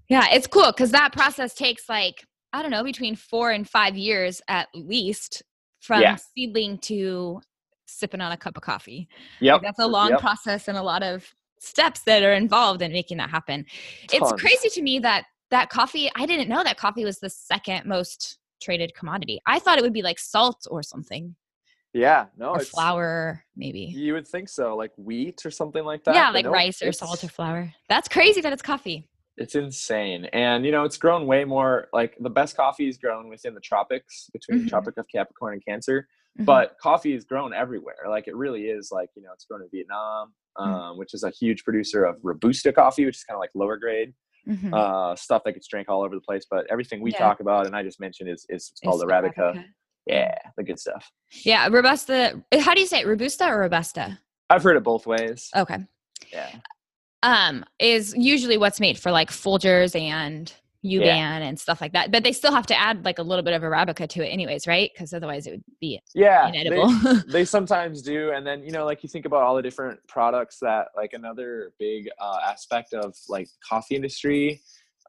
Yeah, 0.08 0.26
it's 0.30 0.46
cool 0.46 0.72
because 0.72 0.90
that 0.90 1.12
process 1.12 1.54
takes 1.54 1.88
like, 1.88 2.24
I 2.52 2.60
don't 2.60 2.70
know, 2.70 2.84
between 2.84 3.16
four 3.16 3.50
and 3.50 3.68
five 3.68 3.96
years 3.96 4.42
at 4.48 4.68
least 4.74 5.42
from 5.80 6.02
yeah. 6.02 6.16
seedling 6.16 6.78
to 6.78 7.40
sipping 7.86 8.20
on 8.20 8.32
a 8.32 8.36
cup 8.36 8.56
of 8.56 8.62
coffee. 8.62 9.08
Yeah, 9.40 9.54
like 9.54 9.62
that's 9.62 9.78
a 9.78 9.86
long 9.86 10.10
yep. 10.10 10.20
process 10.20 10.68
and 10.68 10.76
a 10.76 10.82
lot 10.82 11.02
of 11.02 11.32
steps 11.60 12.02
that 12.02 12.22
are 12.22 12.32
involved 12.32 12.82
in 12.82 12.92
making 12.92 13.18
that 13.18 13.30
happen. 13.30 13.64
Tons. 14.08 14.32
It's 14.32 14.40
crazy 14.40 14.68
to 14.70 14.82
me 14.82 14.98
that 14.98 15.24
that 15.50 15.70
coffee, 15.70 16.10
I 16.16 16.26
didn't 16.26 16.48
know 16.48 16.64
that 16.64 16.76
coffee 16.76 17.04
was 17.04 17.18
the 17.18 17.30
second 17.30 17.86
most 17.86 18.38
traded 18.62 18.94
commodity. 18.94 19.40
I 19.46 19.58
thought 19.58 19.78
it 19.78 19.82
would 19.82 19.92
be 19.92 20.02
like 20.02 20.18
salt 20.18 20.66
or 20.70 20.82
something. 20.82 21.34
Yeah, 21.94 22.26
no, 22.38 22.50
or 22.50 22.60
flour 22.60 23.44
maybe. 23.54 23.80
You 23.80 24.14
would 24.14 24.26
think 24.26 24.48
so, 24.48 24.76
like 24.76 24.92
wheat 24.96 25.44
or 25.44 25.50
something 25.50 25.84
like 25.84 26.04
that. 26.04 26.14
Yeah, 26.14 26.30
like 26.30 26.46
no, 26.46 26.50
rice 26.50 26.82
or 26.82 26.92
salt 26.92 27.22
or 27.22 27.28
flour. 27.28 27.72
That's 27.88 28.08
crazy 28.08 28.40
that 28.40 28.52
it's 28.52 28.62
coffee. 28.62 29.08
It's 29.36 29.54
insane, 29.54 30.26
and 30.32 30.64
you 30.64 30.72
know 30.72 30.84
it's 30.84 30.96
grown 30.96 31.26
way 31.26 31.44
more. 31.44 31.88
Like 31.92 32.16
the 32.20 32.30
best 32.30 32.56
coffee 32.56 32.88
is 32.88 32.96
grown 32.96 33.28
within 33.28 33.54
the 33.54 33.60
tropics, 33.60 34.30
between 34.32 34.58
mm-hmm. 34.58 34.64
the 34.66 34.70
Tropic 34.70 34.96
of 34.96 35.06
Capricorn 35.14 35.54
and 35.54 35.64
Cancer. 35.64 36.08
Mm-hmm. 36.38 36.44
But 36.44 36.76
coffee 36.80 37.14
is 37.14 37.24
grown 37.24 37.52
everywhere. 37.52 38.06
Like 38.08 38.26
it 38.26 38.34
really 38.34 38.62
is 38.62 38.90
like, 38.90 39.10
you 39.14 39.22
know, 39.22 39.30
it's 39.34 39.44
grown 39.44 39.60
in 39.60 39.68
Vietnam, 39.70 40.32
um, 40.56 40.68
mm-hmm. 40.68 40.98
which 40.98 41.12
is 41.12 41.24
a 41.24 41.30
huge 41.30 41.62
producer 41.62 42.04
of 42.04 42.16
Robusta 42.22 42.72
coffee, 42.72 43.04
which 43.04 43.16
is 43.16 43.24
kind 43.24 43.36
of 43.36 43.40
like 43.40 43.50
lower 43.54 43.76
grade. 43.76 44.14
mm-hmm. 44.48 44.74
uh, 44.74 45.14
stuff 45.16 45.42
that 45.44 45.52
gets 45.52 45.68
drank 45.68 45.88
all 45.88 46.02
over 46.02 46.14
the 46.14 46.20
place. 46.20 46.46
But 46.50 46.66
everything 46.70 47.00
we 47.00 47.12
yeah. 47.12 47.18
talk 47.18 47.40
about 47.40 47.66
and 47.66 47.76
I 47.76 47.82
just 47.82 48.00
mentioned 48.00 48.28
is 48.28 48.46
is 48.48 48.72
called 48.82 49.02
it's 49.02 49.10
Arabica. 49.10 49.54
Arabica. 49.54 49.64
Yeah, 50.06 50.34
the 50.56 50.64
good 50.64 50.78
stuff. 50.78 51.10
Yeah, 51.44 51.68
Robusta. 51.68 52.42
How 52.60 52.74
do 52.74 52.80
you 52.80 52.86
say 52.86 53.00
it? 53.00 53.06
Robusta 53.06 53.48
or 53.48 53.60
Robusta? 53.60 54.18
I've 54.50 54.62
heard 54.62 54.76
it 54.76 54.82
both 54.82 55.06
ways. 55.06 55.48
Okay. 55.56 55.78
Yeah. 56.32 56.50
Um, 57.22 57.64
is 57.78 58.14
usually 58.16 58.58
what's 58.58 58.80
made 58.80 58.98
for 58.98 59.12
like 59.12 59.30
Folgers 59.30 59.98
and 59.98 60.52
Yuban 60.84 61.06
yeah. 61.06 61.36
and 61.38 61.58
stuff 61.58 61.80
like 61.80 61.92
that. 61.92 62.10
But 62.10 62.24
they 62.24 62.32
still 62.32 62.52
have 62.52 62.66
to 62.66 62.78
add 62.78 63.04
like 63.04 63.18
a 63.18 63.22
little 63.22 63.44
bit 63.44 63.54
of 63.54 63.62
Arabica 63.62 64.08
to 64.08 64.26
it, 64.26 64.28
anyways, 64.28 64.66
right? 64.66 64.90
Because 64.92 65.14
otherwise 65.14 65.46
it 65.46 65.52
would 65.52 65.64
be 65.80 66.00
yeah 66.14 66.48
inedible. 66.48 66.88
They, 66.88 67.20
they, 67.28 67.44
sometimes 67.44 68.02
do, 68.02 68.32
and 68.32 68.44
then 68.44 68.64
you 68.64 68.72
know, 68.72 68.84
like 68.84 69.02
you 69.02 69.08
think 69.08 69.24
about 69.24 69.42
all 69.42 69.54
the 69.54 69.62
different 69.62 70.00
products 70.08 70.58
that 70.60 70.88
like 70.96 71.12
another 71.12 71.72
big 71.78 72.08
uh, 72.20 72.38
aspect 72.44 72.94
of 72.94 73.14
like 73.28 73.48
coffee 73.66 73.94
industry 73.94 74.60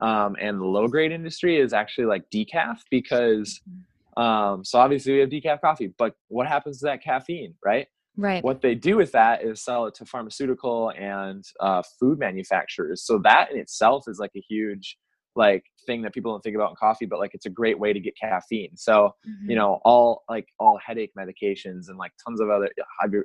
um, 0.02 0.36
and 0.40 0.60
the 0.60 0.66
low 0.66 0.88
grade 0.88 1.12
industry 1.12 1.58
is 1.58 1.74
actually 1.74 2.06
like 2.06 2.30
decaf 2.30 2.78
because. 2.90 3.60
Mm-hmm. 3.68 3.82
Um, 4.18 4.64
so 4.64 4.80
obviously 4.80 5.14
we 5.14 5.20
have 5.20 5.30
decaf 5.30 5.62
coffee, 5.62 5.94
but 5.98 6.16
what 6.28 6.48
happens 6.48 6.80
to 6.80 6.86
that 6.86 7.04
caffeine, 7.04 7.56
right? 7.64 7.88
Right. 8.16 8.44
What 8.44 8.62
they 8.62 8.76
do 8.76 8.98
with 8.98 9.12
that 9.14 9.44
is 9.44 9.64
sell 9.64 9.88
it 9.88 9.96
to 9.96 10.06
pharmaceutical 10.06 10.92
and 10.92 11.44
uh, 11.60 11.82
food 12.00 12.20
manufacturers. 12.20 13.04
So 13.06 13.20
that 13.24 13.52
in 13.52 13.58
itself 13.58 14.06
is 14.08 14.20
like 14.20 14.32
a 14.36 14.44
huge 14.48 14.98
like 15.36 15.64
thing 15.86 16.02
that 16.02 16.14
people 16.14 16.32
don't 16.32 16.42
think 16.42 16.56
about 16.56 16.70
in 16.70 16.76
coffee 16.76 17.06
but 17.06 17.20
like 17.20 17.32
it's 17.34 17.46
a 17.46 17.50
great 17.50 17.78
way 17.78 17.92
to 17.92 18.00
get 18.00 18.16
caffeine 18.16 18.76
so 18.76 19.14
mm-hmm. 19.28 19.50
you 19.50 19.56
know 19.56 19.80
all 19.84 20.24
like 20.30 20.48
all 20.60 20.80
headache 20.86 21.12
medications 21.18 21.90
and 21.90 21.98
like 21.98 22.12
tons 22.24 22.40
of 22.40 22.50
other 22.50 22.70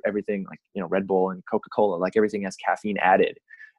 everything 0.05 0.45
like 0.49 0.59
you 0.73 0.81
know 0.81 0.87
red 0.87 1.07
bull 1.07 1.29
and 1.29 1.43
coca-cola 1.49 1.95
like 1.95 2.13
everything 2.17 2.43
has 2.43 2.55
caffeine 2.55 2.97
added 3.01 3.37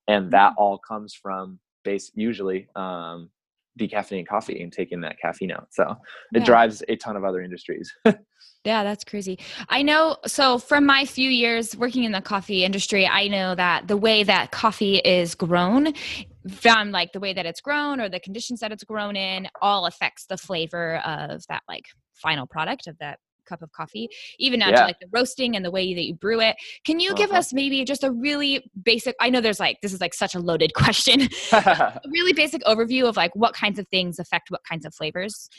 and 0.08 0.30
that 0.30 0.50
mm-hmm. 0.50 0.62
all 0.62 0.78
comes 0.78 1.14
from 1.14 1.58
base 1.84 2.10
usually 2.14 2.68
um 2.76 3.28
decaffeinating 3.78 4.26
coffee 4.26 4.62
and 4.62 4.72
taking 4.72 5.00
that 5.00 5.18
caffeine 5.20 5.52
out 5.52 5.68
so 5.70 5.94
it 6.34 6.40
yeah. 6.40 6.44
drives 6.44 6.82
a 6.88 6.96
ton 6.96 7.16
of 7.16 7.24
other 7.24 7.40
industries 7.40 7.92
Yeah, 8.64 8.84
that's 8.84 9.04
crazy. 9.04 9.38
I 9.70 9.80
know. 9.82 10.18
So, 10.26 10.58
from 10.58 10.84
my 10.84 11.06
few 11.06 11.30
years 11.30 11.74
working 11.74 12.04
in 12.04 12.12
the 12.12 12.20
coffee 12.20 12.62
industry, 12.62 13.06
I 13.06 13.26
know 13.26 13.54
that 13.54 13.88
the 13.88 13.96
way 13.96 14.22
that 14.22 14.50
coffee 14.50 14.96
is 14.98 15.34
grown, 15.34 15.94
from 16.50 16.90
like 16.90 17.12
the 17.12 17.20
way 17.20 17.32
that 17.32 17.46
it's 17.46 17.62
grown 17.62 18.00
or 18.00 18.10
the 18.10 18.20
conditions 18.20 18.60
that 18.60 18.70
it's 18.70 18.84
grown 18.84 19.16
in, 19.16 19.48
all 19.62 19.86
affects 19.86 20.26
the 20.26 20.36
flavor 20.36 20.98
of 21.06 21.42
that 21.48 21.62
like 21.68 21.84
final 22.14 22.46
product 22.46 22.86
of 22.86 22.98
that 22.98 23.18
cup 23.50 23.62
of 23.62 23.70
coffee, 23.72 24.08
even 24.38 24.60
down 24.60 24.70
yeah. 24.70 24.80
to 24.80 24.84
like 24.84 25.00
the 25.00 25.08
roasting 25.12 25.56
and 25.56 25.64
the 25.64 25.70
way 25.70 25.92
that 25.94 26.04
you 26.04 26.14
brew 26.14 26.40
it. 26.40 26.56
Can 26.86 27.00
you 27.00 27.10
uh-huh. 27.10 27.18
give 27.18 27.32
us 27.32 27.52
maybe 27.52 27.84
just 27.84 28.04
a 28.04 28.10
really 28.10 28.70
basic? 28.82 29.14
I 29.20 29.28
know 29.28 29.40
there's 29.40 29.60
like 29.60 29.78
this 29.82 29.92
is 29.92 30.00
like 30.00 30.14
such 30.14 30.34
a 30.34 30.38
loaded 30.38 30.72
question. 30.74 31.28
a 31.52 32.00
really 32.10 32.32
basic 32.32 32.62
overview 32.62 33.08
of 33.08 33.16
like 33.16 33.34
what 33.34 33.54
kinds 33.54 33.78
of 33.78 33.86
things 33.88 34.18
affect 34.18 34.50
what 34.50 34.62
kinds 34.64 34.86
of 34.86 34.94
flavors. 34.94 35.50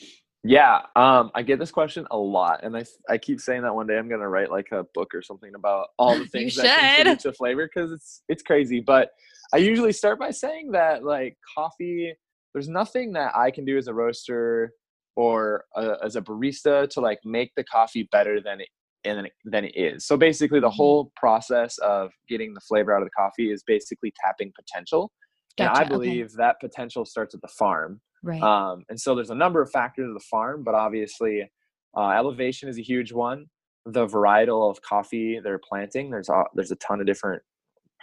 Yeah, 0.43 0.80
um, 0.95 1.30
I 1.36 1.43
get 1.43 1.60
this 1.60 1.69
question 1.69 2.08
a 2.10 2.17
lot, 2.17 2.62
and 2.63 2.75
I 2.75 2.84
I 3.08 3.19
keep 3.19 3.39
saying 3.39 3.62
that 3.62 3.75
one 3.75 3.86
day 3.86 3.97
I'm 3.97 4.10
gonna 4.10 4.27
write 4.27 4.49
like 4.49 4.69
a 4.71 4.86
book 4.95 5.13
or 5.13 5.21
something 5.21 5.51
about 5.56 5.89
all 5.99 6.17
the 6.17 6.25
things 6.32 6.56
that 6.56 6.95
contribute 6.95 7.19
to 7.19 7.34
flavor 7.34 7.69
because 7.71 7.91
it's 7.91 8.23
it's 8.27 8.41
crazy. 8.41 8.80
But 8.80 9.10
I 9.54 9.58
usually 9.58 9.93
start 9.93 10.17
by 10.19 10.32
saying 10.32 10.71
that 10.71 11.04
like 11.04 11.38
coffee, 11.56 12.15
there's 12.54 12.69
nothing 12.69 13.13
that 13.13 13.36
I 13.36 13.51
can 13.51 13.65
do 13.65 13.77
as 13.77 13.88
a 13.88 13.93
roaster 13.93 14.73
or 15.15 15.65
a, 15.76 15.95
as 16.04 16.15
a 16.15 16.21
barista 16.21 16.89
to 16.89 17.02
like 17.02 17.19
make 17.26 17.52
the 17.56 17.63
coffee 17.63 18.08
better 18.12 18.41
than 18.41 18.62
it 18.62 18.69
and 19.04 19.30
than 19.45 19.65
it 19.65 19.76
is. 19.76 20.06
So 20.06 20.17
basically, 20.17 20.60
the 20.60 20.67
mm-hmm. 20.67 20.76
whole 20.76 21.12
process 21.15 21.78
of 21.80 22.12
getting 22.30 22.54
the 22.54 22.62
flavor 22.62 22.95
out 22.95 23.02
of 23.02 23.08
the 23.08 23.12
coffee 23.17 23.52
is 23.52 23.63
basically 23.63 24.13
tapping 24.24 24.52
potential. 24.56 25.12
Gotcha, 25.58 25.69
and 25.69 25.86
I 25.86 25.89
believe 25.89 26.26
okay. 26.26 26.36
that 26.38 26.60
potential 26.60 27.06
starts 27.06 27.36
at 27.36 27.41
the 27.41 27.47
farm. 27.47 28.02
Right. 28.24 28.41
Um, 28.41 28.84
and 28.89 29.00
so 29.00 29.15
there's 29.15 29.32
a 29.32 29.36
number 29.36 29.62
of 29.62 29.71
factors 29.71 30.08
of 30.08 30.13
the 30.13 30.26
farm, 30.30 30.63
but 30.63 30.76
obviously 30.76 31.50
uh, 31.97 32.10
elevation 32.10 32.69
is 32.69 32.78
a 32.78 32.84
huge 32.84 33.12
one. 33.12 33.47
The 33.86 34.06
varietal 34.06 34.69
of 34.69 34.82
coffee 34.84 35.39
they're 35.43 35.60
planting, 35.60 36.12
there's 36.12 36.30
a, 36.30 36.43
there's 36.54 36.71
a 36.71 36.76
ton 36.76 37.00
of 37.00 37.08
different 37.08 37.41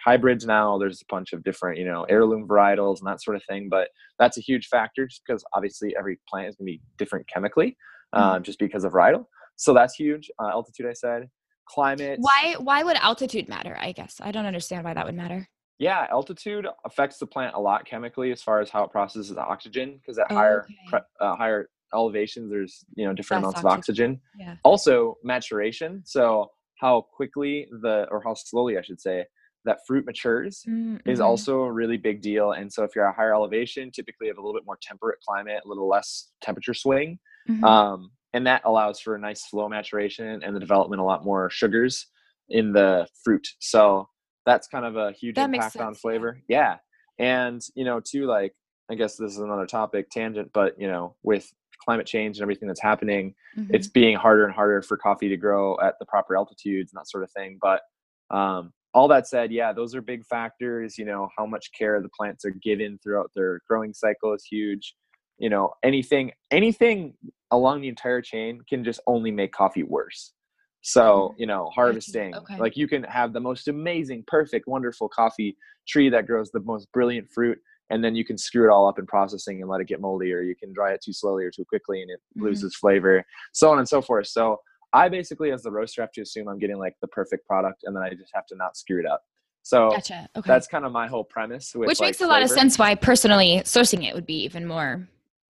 hybrids 0.05 0.47
now. 0.47 0.79
There's 0.79 1.01
a 1.01 1.13
bunch 1.13 1.33
of 1.33 1.43
different, 1.43 1.79
you 1.79 1.85
know, 1.85 2.05
heirloom 2.05 2.47
varietals 2.47 2.99
and 2.99 3.07
that 3.07 3.23
sort 3.23 3.37
of 3.37 3.43
thing. 3.49 3.69
But 3.71 3.89
that's 4.19 4.39
a 4.39 4.41
huge 4.41 4.69
factor 4.69 5.07
just 5.07 5.23
because 5.27 5.45
obviously 5.55 5.95
every 5.99 6.19
plant 6.29 6.49
is 6.49 6.57
going 6.57 6.67
to 6.67 6.73
be 6.73 6.81
different 6.97 7.29
chemically, 7.29 7.77
mm-hmm. 8.15 8.23
um, 8.23 8.43
just 8.43 8.59
because 8.59 8.85
of 8.85 8.93
varietal. 8.93 9.27
So 9.57 9.75
that's 9.75 9.95
huge. 9.95 10.31
Uh, 10.41 10.49
altitude, 10.49 10.87
I 10.87 10.93
said. 10.93 11.29
Climate. 11.69 12.19
Why? 12.21 12.55
Why 12.59 12.83
would 12.83 12.97
altitude 12.97 13.49
matter? 13.49 13.77
I 13.79 13.93
guess 13.93 14.21
I 14.23 14.31
don't 14.31 14.47
understand 14.47 14.85
why 14.85 14.95
that 14.95 15.05
would 15.05 15.15
matter. 15.15 15.47
Yeah, 15.79 16.07
altitude 16.11 16.67
affects 16.85 17.19
the 17.19 17.27
plant 17.27 17.55
a 17.55 17.61
lot 17.61 17.85
chemically 17.85 18.33
as 18.33 18.43
far 18.43 18.61
as 18.61 18.71
how 18.71 18.85
it 18.85 18.91
processes 18.91 19.37
oxygen 19.37 20.01
because 20.01 20.19
at 20.19 20.27
oh, 20.31 20.35
higher 20.35 20.67
okay. 20.89 21.05
uh, 21.21 21.37
higher 21.37 21.69
elevations 21.95 22.51
there's 22.51 22.85
you 22.97 23.07
know 23.07 23.13
different 23.13 23.45
Less 23.45 23.61
amounts 23.61 23.67
oxygen. 23.67 24.13
of 24.13 24.17
oxygen. 24.17 24.47
Yeah. 24.47 24.55
Also 24.65 25.19
maturation, 25.23 26.03
so 26.05 26.51
how 26.81 27.03
quickly 27.15 27.69
the 27.83 28.07
or 28.11 28.23
how 28.25 28.35
slowly 28.35 28.79
I 28.79 28.83
should 28.83 29.01
say 29.01 29.25
that 29.65 29.79
fruit 29.87 30.07
matures 30.07 30.65
mm-hmm. 30.69 31.09
is 31.09 31.21
also 31.21 31.63
a 31.63 31.73
really 31.73 31.97
big 31.97 32.23
deal. 32.23 32.53
And 32.53 32.73
so 32.73 32.85
if 32.85 32.95
you're 32.95 33.07
at 33.07 33.13
a 33.13 33.17
higher 33.17 33.35
elevation, 33.35 33.91
typically 33.91 34.27
you 34.27 34.31
have 34.31 34.39
a 34.39 34.41
little 34.41 34.55
bit 34.55 34.65
more 34.65 34.79
temperate 34.81 35.19
climate, 35.21 35.63
a 35.65 35.69
little 35.69 35.89
less 35.89 36.31
temperature 36.41 36.75
swing. 36.75 37.19
Mm-hmm. 37.49 37.65
Um, 37.65 38.11
and 38.33 38.47
that 38.47 38.63
allows 38.65 39.01
for 39.01 39.15
a 39.15 39.19
nice 39.19 39.49
slow 39.49 39.69
maturation 39.69 40.43
and 40.43 40.55
the 40.55 40.61
development 40.61 41.01
a 41.01 41.05
lot 41.05 41.25
more 41.25 41.51
sugars 41.51 42.07
in 42.49 42.73
the 42.73 43.07
fruit. 43.25 43.47
So 43.59 44.09
that's 44.47 44.69
kind 44.69 44.85
of 44.85 44.97
a 44.97 45.13
huge 45.13 45.35
that 45.37 45.51
impact 45.53 45.77
on 45.77 45.95
flavor. 45.95 46.41
Yeah. 46.49 46.77
And, 47.19 47.61
you 47.75 47.85
know, 47.85 48.01
too, 48.01 48.27
like, 48.27 48.55
I 48.91 48.95
guess 48.95 49.17
this 49.17 49.33
is 49.33 49.39
another 49.39 49.67
topic 49.67 50.09
tangent, 50.11 50.51
but, 50.55 50.81
you 50.81 50.89
know, 50.89 51.17
with 51.23 51.53
climate 51.85 52.07
change 52.07 52.37
and 52.37 52.43
everything 52.43 52.69
that's 52.69 52.83
happening, 52.83 53.35
mm-hmm. 53.59 53.75
it's 53.75 53.89
being 53.89 54.17
harder 54.17 54.47
and 54.47 54.55
harder 54.55 54.81
for 54.83 54.97
coffee 54.97 55.29
to 55.29 55.37
grow 55.37 55.77
at 55.81 55.95
the 55.99 56.07
proper 56.07 56.37
altitudes 56.37 56.93
and 56.93 56.99
that 56.99 57.09
sort 57.09 57.25
of 57.25 57.31
thing. 57.33 57.59
But, 57.61 57.83
um, 58.31 58.73
all 58.99 59.07
that 59.07 59.29
said, 59.29 59.53
yeah, 59.53 59.73
those 59.73 59.95
are 59.95 60.03
big 60.03 60.27
factors. 60.27 60.99
You 60.99 61.05
know, 61.05 61.29
how 61.39 61.47
much 61.47 61.71
care 61.79 62.01
the 62.03 62.09
plants 62.09 62.45
are 62.45 62.51
given 62.51 62.99
throughout 63.01 63.31
their 63.37 63.61
growing 63.69 63.95
cycle 63.95 64.35
is 64.35 64.45
huge. 64.45 64.95
You 65.39 65.51
know, 65.51 65.71
anything, 65.85 66.33
anything 66.51 67.15
along 67.53 67.83
the 67.83 67.89
entire 67.89 68.21
chain 68.21 68.61
can 68.69 68.83
just 68.83 69.01
only 69.07 69.31
make 69.31 69.53
coffee 69.53 69.85
worse. 69.85 70.33
So, 70.81 71.35
you 71.39 71.47
know, 71.47 71.71
harvesting, 71.75 72.35
okay. 72.35 72.59
like 72.59 72.77
you 72.77 72.89
can 72.89 73.05
have 73.05 73.33
the 73.33 73.41
most 73.41 73.69
amazing, 73.69 74.25
perfect, 74.27 74.67
wonderful 74.67 75.09
coffee 75.09 75.57
tree 75.87 76.09
that 76.09 76.27
grows 76.27 76.51
the 76.51 76.61
most 76.61 76.91
brilliant 76.93 77.29
fruit, 77.33 77.59
and 77.91 78.03
then 78.03 78.15
you 78.15 78.25
can 78.25 78.37
screw 78.37 78.69
it 78.69 78.73
all 78.73 78.89
up 78.89 78.99
in 78.99 79.07
processing 79.07 79.61
and 79.61 79.71
let 79.71 79.81
it 79.81 79.87
get 79.87 80.01
moldy, 80.01 80.33
or 80.33 80.43
you 80.43 80.57
can 80.57 80.73
dry 80.73 80.93
it 80.93 81.01
too 81.05 81.13
slowly 81.13 81.45
or 81.45 81.51
too 81.51 81.65
quickly 81.65 82.03
and 82.03 82.11
it 82.11 82.21
mm-hmm. 82.37 82.47
loses 82.47 82.75
flavor, 82.75 83.25
so 83.53 83.71
on 83.71 83.79
and 83.79 83.89
so 83.89 84.01
forth. 84.01 84.27
So, 84.27 84.59
I 84.93 85.09
basically, 85.09 85.53
as 85.53 85.63
the 85.63 85.71
roaster, 85.71 86.01
have 86.01 86.13
to 86.13 86.23
assume 86.23 86.49
I'm 86.49 86.59
getting 86.59 86.79
like 86.79 86.95
the 87.01 87.09
perfect 87.09 87.47
product, 87.47 87.85
and 87.85 87.95
then 87.95 88.03
I 88.03 88.11
just 88.11 88.31
have 88.35 88.47
to 88.47 88.57
not 88.57 88.77
screw 88.77 89.01
it 89.01 89.07
up. 89.07 89.23
So 89.63 89.91
gotcha. 89.91 90.29
okay. 90.37 90.49
that's 90.49 90.67
kind 90.67 90.85
of 90.85 90.93
my 90.93 91.07
whole 91.07 91.25
premise. 91.25 91.75
With, 91.75 91.89
Which 91.89 92.01
like, 92.01 92.09
makes 92.09 92.21
a 92.21 92.27
lot 92.27 92.43
of 92.43 92.49
sense 92.49 92.79
why 92.79 92.95
personally 92.95 93.61
sourcing 93.65 94.09
it 94.09 94.15
would 94.15 94.27
be 94.27 94.43
even 94.45 94.67
more 94.67 95.07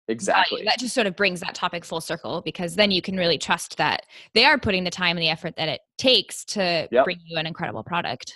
exactly 0.08 0.58
value. 0.58 0.66
that 0.70 0.80
just 0.80 0.94
sort 0.94 1.08
of 1.08 1.16
brings 1.16 1.40
that 1.40 1.56
topic 1.56 1.84
full 1.84 2.02
circle 2.02 2.42
because 2.42 2.76
then 2.76 2.92
you 2.92 3.02
can 3.02 3.18
really 3.18 3.38
trust 3.38 3.78
that 3.78 4.06
they 4.34 4.46
are 4.46 4.58
putting 4.58 4.84
the 4.84 4.90
time 4.92 5.18
and 5.18 5.24
the 5.24 5.30
effort 5.30 5.56
that 5.56 5.68
it 5.68 5.82
takes 5.98 6.46
to 6.46 6.88
yep. 6.92 7.04
bring 7.06 7.20
you 7.26 7.38
an 7.38 7.48
incredible 7.48 7.84
product 7.84 8.36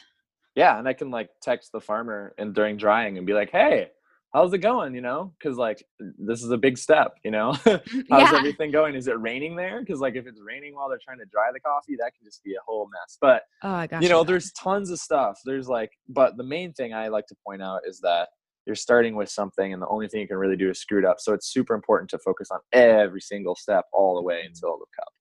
yeah 0.55 0.79
and 0.79 0.87
i 0.87 0.93
can 0.93 1.11
like 1.11 1.29
text 1.41 1.71
the 1.71 1.79
farmer 1.79 2.33
and 2.39 2.55
during 2.55 2.75
drying 2.75 3.17
and 3.17 3.27
be 3.27 3.33
like 3.33 3.51
hey 3.51 3.87
how's 4.33 4.53
it 4.53 4.59
going? 4.59 4.95
you 4.95 5.01
know 5.01 5.33
because 5.37 5.57
like 5.57 5.83
this 6.17 6.43
is 6.43 6.51
a 6.51 6.57
big 6.57 6.77
step 6.77 7.13
you 7.23 7.31
know? 7.31 7.55
Mm, 7.89 8.05
how's 8.09 8.31
yeah. 8.31 8.37
everything 8.37 8.71
going? 8.71 8.95
Is 8.95 9.07
it 9.07 9.19
raining 9.19 9.55
there? 9.55 9.79
Because 9.79 9.99
like 9.99 10.15
if 10.15 10.27
it's 10.27 10.39
raining 10.41 10.75
while 10.75 10.89
they're 10.89 10.99
trying 11.03 11.19
to 11.19 11.25
dry 11.25 11.49
the 11.53 11.59
coffee 11.59 11.95
that 11.99 12.11
can 12.15 12.25
just 12.25 12.43
be 12.43 12.53
a 12.53 12.59
whole 12.65 12.87
mess. 12.91 13.17
But 13.19 13.43
oh, 13.63 13.71
I 13.71 13.87
got 13.87 14.03
you. 14.03 14.09
know 14.09 14.23
there's 14.23 14.51
tons 14.53 14.91
of 14.91 14.99
stuff. 14.99 15.39
There's 15.45 15.67
like 15.67 15.91
but 16.07 16.37
the 16.37 16.43
main 16.43 16.73
thing 16.73 16.93
i 16.93 17.07
like 17.07 17.25
to 17.27 17.35
point 17.45 17.61
out 17.61 17.81
is 17.87 17.99
that 18.01 18.29
you're 18.65 18.75
starting 18.75 19.15
with 19.15 19.29
something 19.29 19.73
and 19.73 19.81
the 19.81 19.87
only 19.87 20.07
thing 20.07 20.21
you 20.21 20.27
can 20.27 20.37
really 20.37 20.55
do 20.55 20.69
is 20.69 20.79
screw 20.79 20.99
it 20.99 21.05
up. 21.05 21.19
So 21.19 21.33
it's 21.33 21.51
super 21.51 21.73
important 21.73 22.09
to 22.11 22.19
focus 22.19 22.49
on 22.51 22.59
every 22.71 23.21
single 23.21 23.55
step 23.55 23.85
all 23.91 24.15
the 24.15 24.21
way 24.21 24.43
until 24.45 24.77
the 24.77 24.85
cup. 24.95 25.13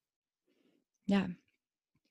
Yeah. 1.07 1.27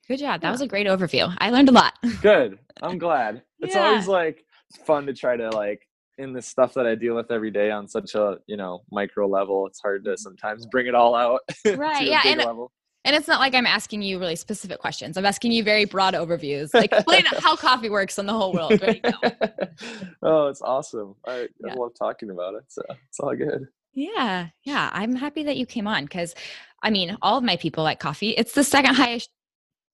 Good 0.07 0.17
job. 0.17 0.41
That 0.41 0.47
yeah. 0.47 0.51
was 0.51 0.61
a 0.61 0.67
great 0.67 0.87
overview. 0.87 1.35
I 1.37 1.51
learned 1.51 1.69
a 1.69 1.73
lot. 1.73 1.93
Good. 2.21 2.57
I'm 2.81 2.97
glad. 3.07 3.43
It's 3.59 3.75
yeah. 3.75 3.87
always 3.87 4.07
like 4.07 4.43
fun 4.85 5.05
to 5.05 5.13
try 5.13 5.37
to 5.37 5.49
like 5.51 5.86
in 6.17 6.33
the 6.33 6.41
stuff 6.41 6.73
that 6.73 6.85
I 6.85 6.95
deal 6.95 7.15
with 7.15 7.31
every 7.31 7.51
day 7.51 7.71
on 7.71 7.87
such 7.87 8.15
a 8.15 8.37
you 8.47 8.57
know 8.57 8.83
micro 8.91 9.27
level, 9.27 9.67
it's 9.67 9.79
hard 9.79 10.05
to 10.05 10.17
sometimes 10.17 10.65
bring 10.65 10.87
it 10.87 10.95
all 10.95 11.15
out. 11.15 11.41
Right. 11.77 12.07
yeah. 12.07 12.21
And, 12.25 12.39
level. 12.39 12.71
and 13.05 13.15
it's 13.15 13.27
not 13.27 13.39
like 13.39 13.53
I'm 13.53 13.65
asking 13.65 14.01
you 14.01 14.19
really 14.19 14.35
specific 14.35 14.79
questions. 14.79 15.17
I'm 15.17 15.25
asking 15.25 15.51
you 15.51 15.63
very 15.63 15.85
broad 15.85 16.13
overviews, 16.13 16.73
like 16.73 16.91
explain 16.91 17.25
how 17.39 17.55
coffee 17.55 17.89
works 17.89 18.17
in 18.17 18.25
the 18.25 18.33
whole 18.33 18.53
world. 18.53 18.73
oh, 20.21 20.47
it's 20.47 20.61
awesome. 20.61 21.15
I, 21.27 21.47
yeah. 21.63 21.71
I 21.71 21.75
love 21.75 21.91
talking 21.97 22.29
about 22.29 22.55
it. 22.55 22.63
So 22.67 22.81
it's 22.89 23.19
all 23.19 23.35
good. 23.35 23.67
Yeah. 23.93 24.47
Yeah. 24.63 24.89
I'm 24.93 25.15
happy 25.15 25.43
that 25.43 25.57
you 25.57 25.65
came 25.65 25.87
on 25.87 26.05
because 26.05 26.35
I 26.81 26.89
mean, 26.89 27.17
all 27.21 27.37
of 27.37 27.43
my 27.43 27.57
people 27.57 27.83
like 27.83 27.99
coffee. 27.99 28.31
It's 28.31 28.53
the 28.53 28.63
second 28.63 28.95
highest 28.95 29.29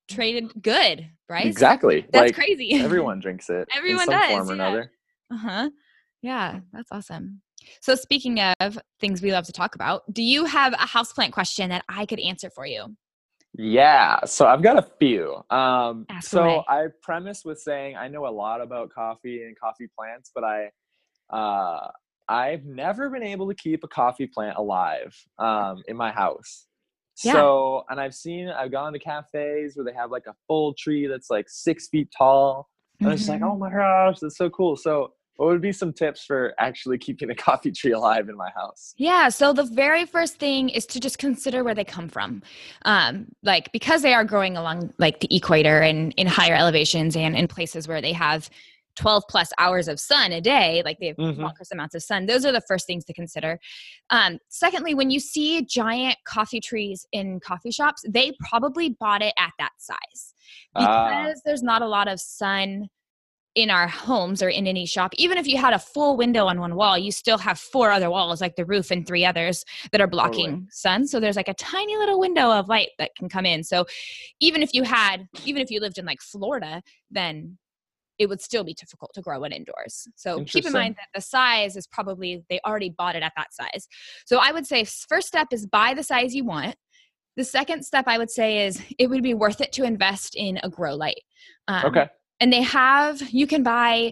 traded 0.09 0.61
good, 0.61 1.09
right? 1.29 1.45
Exactly. 1.45 2.05
That's 2.11 2.27
like, 2.27 2.35
crazy. 2.35 2.73
Everyone 2.73 3.19
drinks 3.19 3.49
it. 3.49 3.67
Everyone 3.75 4.07
does. 4.07 4.31
Form 4.31 4.49
or 4.49 4.55
yeah. 4.55 4.67
another. 4.67 4.91
Uh 5.31 5.37
huh. 5.37 5.69
Yeah, 6.23 6.61
that's 6.71 6.89
awesome. 6.91 7.41
So 7.81 7.95
speaking 7.95 8.39
of 8.39 8.79
things 8.99 9.21
we 9.21 9.31
love 9.31 9.45
to 9.45 9.51
talk 9.51 9.75
about, 9.75 10.01
do 10.11 10.23
you 10.23 10.45
have 10.45 10.73
a 10.73 10.77
houseplant 10.77 11.33
question 11.33 11.69
that 11.69 11.83
I 11.89 12.05
could 12.05 12.19
answer 12.19 12.49
for 12.49 12.65
you? 12.65 12.95
Yeah, 13.55 14.23
so 14.25 14.47
I've 14.47 14.63
got 14.63 14.79
a 14.79 14.87
few. 14.99 15.35
Um, 15.51 16.05
Ask 16.09 16.29
so 16.29 16.43
away. 16.43 16.65
I 16.67 16.85
premise 17.03 17.43
with 17.45 17.59
saying 17.59 17.97
I 17.97 18.07
know 18.07 18.25
a 18.25 18.31
lot 18.31 18.61
about 18.61 18.89
coffee 18.89 19.43
and 19.43 19.57
coffee 19.59 19.87
plants, 19.97 20.31
but 20.33 20.43
I, 20.43 20.71
uh, 21.29 21.89
I've 22.27 22.65
never 22.65 23.09
been 23.09 23.21
able 23.21 23.47
to 23.49 23.53
keep 23.55 23.83
a 23.83 23.87
coffee 23.87 24.27
plant 24.27 24.57
alive 24.57 25.13
um, 25.39 25.83
in 25.87 25.97
my 25.97 26.11
house. 26.11 26.67
Yeah. 27.23 27.33
So, 27.33 27.83
and 27.89 27.99
I've 27.99 28.15
seen, 28.15 28.47
I've 28.47 28.71
gone 28.71 28.93
to 28.93 28.99
cafes 28.99 29.75
where 29.75 29.85
they 29.85 29.93
have 29.93 30.09
like 30.09 30.25
a 30.27 30.33
full 30.47 30.73
tree 30.73 31.05
that's 31.05 31.29
like 31.29 31.45
six 31.49 31.89
feet 31.89 32.07
tall. 32.17 32.69
And 33.01 33.11
it's 33.11 33.27
like, 33.27 33.41
Mhm. 33.41 33.51
oh 33.51 33.57
my 33.57 33.69
gosh, 33.69 34.19
that's 34.19 34.37
so 34.37 34.49
cool. 34.49 34.77
So, 34.77 35.13
what 35.37 35.47
would 35.49 35.61
be 35.61 35.71
some 35.71 35.91
tips 35.91 36.23
for 36.23 36.53
actually 36.59 36.97
keeping 36.97 37.29
a 37.29 37.35
coffee 37.47 37.71
tree 37.71 37.91
alive 37.91 38.29
in 38.29 38.35
my 38.37 38.49
house? 38.51 38.93
Yeah, 38.97 39.29
so 39.29 39.53
the 39.53 39.63
very 39.63 40.05
first 40.05 40.37
thing 40.37 40.69
is 40.69 40.85
to 40.87 40.99
just 40.99 41.17
consider 41.17 41.63
where 41.63 41.75
they 41.75 41.83
come 41.85 42.07
from. 42.09 42.43
Um, 42.85 43.27
like 43.41 43.71
because 43.71 44.01
they 44.01 44.13
are 44.13 44.23
growing 44.23 44.57
along 44.57 44.93
like 44.99 45.19
the 45.19 45.35
equator 45.35 45.79
and 45.81 46.13
in 46.17 46.27
higher 46.27 46.53
elevations 46.55 47.15
and 47.15 47.35
in 47.35 47.47
places 47.47 47.87
where 47.87 48.01
they 48.01 48.13
have 48.13 48.49
12 48.95 49.23
plus 49.27 49.49
hours 49.57 49.87
of 49.87 49.99
sun 49.99 50.31
a 50.31 50.39
day, 50.39 50.83
like 50.85 50.99
they 50.99 51.07
have 51.07 51.17
Mhm. 51.17 51.37
bonkers 51.37 51.71
amounts 51.71 51.95
of 51.95 52.03
sun. 52.03 52.27
Those 52.27 52.45
are 52.45 52.51
the 52.51 52.61
first 52.67 52.85
things 52.85 53.03
to 53.05 53.13
consider. 53.13 53.59
Um, 54.11 54.37
secondly, 54.49 54.93
when 54.93 55.09
you 55.09 55.19
see 55.19 55.65
giant 55.65 56.17
coffee 56.27 56.59
trees 56.59 57.07
in 57.11 57.39
coffee 57.39 57.71
shops, 57.71 58.03
they 58.07 58.33
probably 58.47 58.89
bought 58.99 59.23
it 59.23 59.33
at 59.39 59.49
that 59.57 59.71
size 59.79 60.35
Ah. 60.75 61.07
because 61.23 61.41
there's 61.43 61.63
not 61.63 61.81
a 61.81 61.87
lot 61.87 62.07
of 62.07 62.19
sun 62.19 62.87
in 63.55 63.69
our 63.69 63.87
homes 63.87 64.41
or 64.41 64.49
in 64.49 64.65
any 64.65 64.85
shop 64.85 65.13
even 65.17 65.37
if 65.37 65.47
you 65.47 65.57
had 65.57 65.73
a 65.73 65.79
full 65.79 66.17
window 66.17 66.47
on 66.47 66.59
one 66.59 66.75
wall 66.75 66.97
you 66.97 67.11
still 67.11 67.37
have 67.37 67.59
four 67.59 67.91
other 67.91 68.09
walls 68.09 68.41
like 68.41 68.55
the 68.55 68.65
roof 68.65 68.89
and 68.89 69.05
three 69.05 69.23
others 69.23 69.63
that 69.91 70.01
are 70.01 70.07
blocking 70.07 70.49
Totally. 70.49 70.67
sun. 70.71 71.07
So 71.07 71.19
there's 71.19 71.35
like 71.35 71.47
a 71.47 71.53
tiny 71.53 71.95
little 71.97 72.19
window 72.19 72.51
of 72.51 72.67
light 72.67 72.89
that 72.97 73.11
can 73.15 73.29
come 73.29 73.45
in. 73.45 73.63
So 73.63 73.85
even 74.39 74.63
if 74.63 74.73
you 74.73 74.83
had 74.83 75.27
even 75.45 75.61
if 75.61 75.69
you 75.69 75.79
lived 75.79 75.97
in 75.97 76.05
like 76.05 76.21
florida 76.21 76.81
then 77.11 77.57
it 78.19 78.27
would 78.27 78.41
still 78.41 78.63
be 78.63 78.73
difficult 78.73 79.11
to 79.15 79.21
grow 79.21 79.43
it 79.43 79.51
indoors. 79.51 80.07
So 80.15 80.43
keep 80.45 80.65
in 80.65 80.73
mind 80.73 80.95
that 80.95 81.07
the 81.15 81.21
size 81.21 81.75
is 81.75 81.87
probably 81.87 82.43
they 82.49 82.59
already 82.65 82.89
bought 82.89 83.15
it 83.15 83.23
at 83.23 83.33
that 83.35 83.53
size. 83.53 83.87
So 84.25 84.39
i 84.39 84.51
would 84.51 84.65
say 84.65 84.83
first 84.83 85.27
step 85.27 85.47
is 85.51 85.65
buy 85.67 85.93
the 85.93 86.03
size 86.03 86.33
you 86.33 86.43
want. 86.43 86.75
The 87.35 87.43
second 87.43 87.83
step 87.83 88.05
i 88.07 88.17
would 88.17 88.31
say 88.31 88.65
is 88.65 88.81
it 88.97 89.09
would 89.09 89.23
be 89.23 89.33
worth 89.35 89.61
it 89.61 89.71
to 89.73 89.83
invest 89.83 90.35
in 90.35 90.59
a 90.63 90.69
grow 90.69 90.95
light. 90.95 91.21
Um, 91.67 91.85
Okay. 91.85 92.09
And 92.39 92.51
they 92.51 92.61
have 92.61 93.21
you 93.31 93.47
can 93.47 93.63
buy 93.63 94.11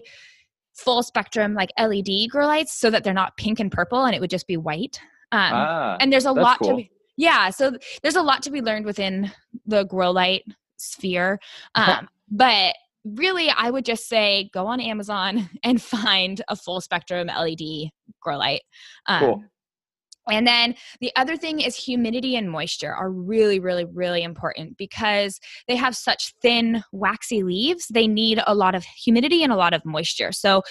full 0.74 1.02
spectrum 1.02 1.54
like 1.54 1.70
led 1.78 2.28
grow 2.30 2.46
lights 2.46 2.72
so 2.74 2.90
that 2.90 3.04
they're 3.04 3.12
not 3.12 3.36
pink 3.36 3.60
and 3.60 3.70
purple 3.70 4.04
and 4.04 4.14
it 4.14 4.20
would 4.20 4.30
just 4.30 4.46
be 4.46 4.56
white 4.56 5.00
um, 5.32 5.52
ah. 5.54 5.96
and 6.00 6.12
there's 6.12 6.24
a 6.26 6.32
lot 6.32 6.62
to 6.62 6.76
be 6.76 6.90
yeah 7.16 7.50
so 7.50 7.72
there's 8.02 8.16
a 8.16 8.22
lot 8.22 8.42
to 8.42 8.50
be 8.50 8.62
learned 8.62 8.84
within 8.86 9.30
the 9.66 9.84
grow 9.84 10.10
light 10.10 10.42
sphere 10.78 11.38
Uh-huh. 11.74 11.98
um, 12.00 12.08
but 12.30 12.74
really 13.04 13.50
i 13.50 13.70
would 13.70 13.84
just 13.84 14.08
say 14.08 14.48
go 14.54 14.66
on 14.66 14.80
amazon 14.80 15.48
and 15.62 15.82
find 15.82 16.40
a 16.48 16.56
full 16.56 16.80
spectrum 16.80 17.26
led 17.26 17.90
grow 18.20 18.38
light 18.38 18.62
um, 19.08 19.20
Cool. 19.20 19.44
And 20.30 20.46
then 20.46 20.74
the 21.00 21.10
other 21.16 21.36
thing 21.36 21.60
is 21.60 21.76
humidity 21.76 22.36
and 22.36 22.50
moisture 22.50 22.92
are 22.92 23.10
really, 23.10 23.58
really, 23.58 23.84
really 23.84 24.22
important 24.22 24.76
because 24.76 25.40
they 25.66 25.76
have 25.76 25.96
such 25.96 26.32
thin, 26.42 26.84
waxy 26.92 27.42
leaves. 27.42 27.88
They 27.88 28.06
need 28.06 28.40
a 28.46 28.54
lot 28.54 28.74
of 28.74 28.84
humidity 28.84 29.42
and 29.42 29.52
a 29.52 29.56
lot 29.56 29.74
of 29.74 29.84
moisture. 29.84 30.30
So, 30.32 30.62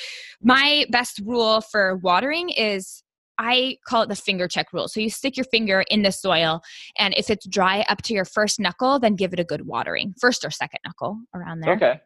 my 0.41 0.85
best 0.89 1.19
rule 1.25 1.61
for 1.61 1.97
watering 1.97 2.49
is 2.49 3.03
I 3.37 3.77
call 3.87 4.03
it 4.03 4.09
the 4.09 4.15
finger 4.15 4.47
check 4.47 4.71
rule. 4.71 4.87
So, 4.87 5.01
you 5.01 5.09
stick 5.09 5.35
your 5.35 5.45
finger 5.45 5.83
in 5.89 6.03
the 6.03 6.11
soil, 6.11 6.61
and 6.97 7.13
if 7.17 7.29
it's 7.29 7.45
dry 7.47 7.85
up 7.89 8.01
to 8.03 8.13
your 8.13 8.25
first 8.25 8.59
knuckle, 8.59 8.99
then 8.99 9.15
give 9.15 9.33
it 9.33 9.39
a 9.39 9.43
good 9.43 9.67
watering, 9.67 10.13
first 10.19 10.45
or 10.45 10.51
second 10.51 10.79
knuckle 10.85 11.19
around 11.35 11.59
there. 11.59 11.73
Okay. 11.73 11.99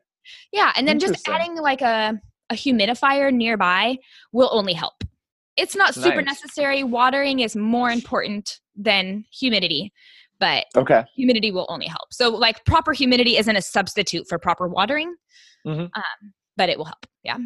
Yeah, 0.51 0.73
and 0.75 0.87
then 0.87 0.97
just 0.97 1.27
adding 1.29 1.55
like 1.55 1.81
a, 1.81 2.19
a 2.49 2.55
humidifier 2.55 3.31
nearby 3.31 3.97
will 4.31 4.49
only 4.51 4.73
help. 4.73 5.03
It's 5.57 5.75
not 5.75 5.93
super 5.93 6.21
Nice. 6.21 6.41
necessary. 6.41 6.83
Watering 6.83 7.39
is 7.39 7.55
more 7.55 7.89
important 7.89 8.59
than 8.75 9.25
humidity, 9.31 9.93
but 10.39 10.65
Okay. 10.75 11.03
humidity 11.15 11.51
will 11.51 11.65
only 11.69 11.87
help. 11.87 12.11
So, 12.13 12.29
like, 12.29 12.63
proper 12.65 12.91
humidity 12.93 13.37
isn't 13.37 13.55
a 13.55 13.61
substitute 13.61 14.25
for 14.27 14.37
proper 14.37 14.67
watering, 14.67 15.15
Mhm. 15.65 15.89
um, 15.95 16.33
but 16.57 16.69
it 16.69 16.77
will 16.77 16.85
help. 16.85 17.05
Yeah. 17.23 17.37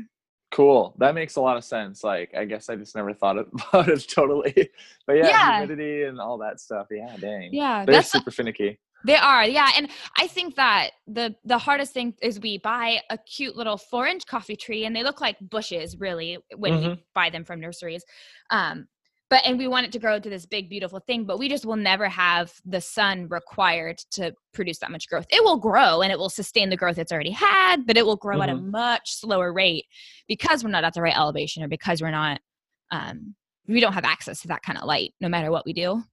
Cool. 0.51 0.95
That 0.97 1.13
makes 1.13 1.35
a 1.35 1.41
lot 1.41 1.57
of 1.57 1.63
sense. 1.63 2.03
Like, 2.03 2.33
I 2.35 2.45
guess 2.45 2.69
I 2.69 2.75
just 2.75 2.95
never 2.95 3.13
thought 3.13 3.37
about 3.37 3.53
it 3.89 4.07
totally. 4.09 4.71
But 5.05 5.17
yeah, 5.17 5.27
Yeah. 5.27 5.57
humidity 5.59 6.03
and 6.03 6.19
all 6.19 6.39
that 6.39 6.59
stuff. 6.59 6.87
Yeah, 6.89 7.15
dang. 7.17 7.53
Yeah. 7.53 7.85
They're 7.85 7.95
That's 7.95 8.11
super 8.11 8.31
finicky. 8.31 8.79
They 9.05 9.15
are, 9.15 9.45
yeah, 9.45 9.69
and 9.77 9.89
I 10.17 10.27
think 10.27 10.55
that 10.55 10.89
the 11.07 11.35
the 11.45 11.57
hardest 11.57 11.93
thing 11.93 12.13
is 12.21 12.39
we 12.39 12.57
buy 12.57 12.99
a 13.09 13.17
cute 13.17 13.55
little 13.55 13.77
four 13.77 14.07
inch 14.07 14.25
coffee 14.25 14.55
tree, 14.57 14.85
and 14.85 14.95
they 14.95 15.03
look 15.03 15.21
like 15.21 15.37
bushes, 15.39 15.97
really, 15.99 16.37
when 16.57 16.73
Mm-hmm. 16.73 16.89
we 16.89 17.03
buy 17.15 17.29
them 17.29 17.45
from 17.45 17.59
nurseries. 17.61 18.03
Um, 18.49 18.87
but 19.29 19.41
and 19.45 19.59
we 19.59 19.67
want 19.67 19.85
it 19.85 19.91
to 19.91 19.99
grow 19.99 20.19
to 20.19 20.29
this 20.29 20.45
big, 20.47 20.69
beautiful 20.69 20.99
thing, 20.99 21.23
but 21.23 21.37
we 21.37 21.47
just 21.47 21.63
will 21.65 21.75
never 21.75 22.09
have 22.09 22.51
the 22.65 22.81
sun 22.81 23.27
required 23.29 23.99
to 24.11 24.33
produce 24.53 24.79
that 24.79 24.89
much 24.89 25.07
growth. 25.07 25.27
It 25.29 25.43
will 25.43 25.57
grow 25.57 26.01
and 26.01 26.11
it 26.11 26.17
will 26.17 26.31
sustain 26.31 26.69
the 26.71 26.75
growth 26.75 26.97
it's 26.97 27.11
already 27.11 27.29
had, 27.29 27.85
but 27.85 27.95
it 27.95 28.05
will 28.05 28.15
grow 28.15 28.41
at 28.41 28.49
a 28.49 28.53
Mm-hmm. 28.53 28.71
much 28.71 29.03
slower 29.13 29.53
rate 29.53 29.85
because 30.27 30.63
we're 30.63 30.71
not 30.71 30.83
at 30.83 30.95
the 30.95 31.01
right 31.03 31.15
elevation 31.15 31.61
or 31.61 31.67
because 31.67 32.01
we're 32.01 32.09
not, 32.09 32.41
um, 32.89 33.35
we 33.67 33.79
don't 33.79 33.93
have 33.93 34.03
access 34.03 34.41
to 34.41 34.47
that 34.47 34.63
kind 34.63 34.79
of 34.79 34.85
light, 34.85 35.13
no 35.21 35.29
matter 35.29 35.51
what 35.51 35.63
we 35.65 35.73
do. 35.73 36.03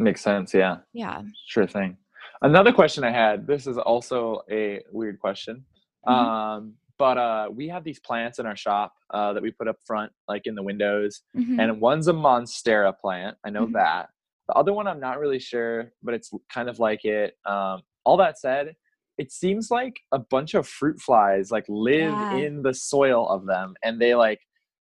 Makes 0.00 0.22
sense. 0.22 0.52
Yeah. 0.52 0.78
Yeah. 0.92 1.22
Sure 1.46 1.68
thing. 1.68 1.96
Another 2.44 2.72
question 2.72 3.04
I 3.04 3.10
had. 3.10 3.46
This 3.46 3.66
is 3.66 3.78
also 3.78 4.42
a 4.50 4.82
weird 4.92 5.18
question. 5.18 5.64
Mhm. 6.06 6.12
Um, 6.12 6.74
but 6.98 7.16
uh, 7.16 7.48
we 7.50 7.68
have 7.68 7.84
these 7.84 7.98
plants 7.98 8.38
in 8.38 8.44
our 8.44 8.54
shop 8.54 8.92
uh, 9.14 9.32
that 9.32 9.42
we 9.42 9.50
put 9.50 9.66
up 9.66 9.76
front, 9.86 10.12
like 10.28 10.42
in 10.46 10.54
the 10.54 10.62
windows, 10.62 11.22
Mhm. 11.34 11.58
and 11.58 11.80
one's 11.80 12.06
a 12.08 12.12
monstera 12.12 12.96
plant. 12.98 13.38
I 13.44 13.50
know 13.50 13.66
Mhm. 13.66 13.72
that. 13.72 14.10
The 14.48 14.54
other 14.54 14.74
one, 14.74 14.86
I'm 14.86 15.00
not 15.00 15.18
really 15.18 15.38
sure, 15.38 15.90
but 16.02 16.12
it's 16.12 16.30
kind 16.52 16.68
of 16.68 16.78
like 16.78 17.06
it. 17.06 17.38
Um, 17.46 17.82
all 18.04 18.18
that 18.18 18.38
said, 18.38 18.76
it 19.16 19.32
seems 19.32 19.70
like 19.70 19.98
a 20.12 20.18
bunch 20.18 20.52
of 20.52 20.68
fruit 20.68 21.00
flies 21.00 21.50
like 21.50 21.64
live 21.68 22.12
Yeah. 22.12 22.34
in 22.36 22.60
the 22.62 22.74
soil 22.74 23.26
of 23.26 23.46
them, 23.46 23.74
and 23.82 23.98
they 23.98 24.14
like 24.14 24.40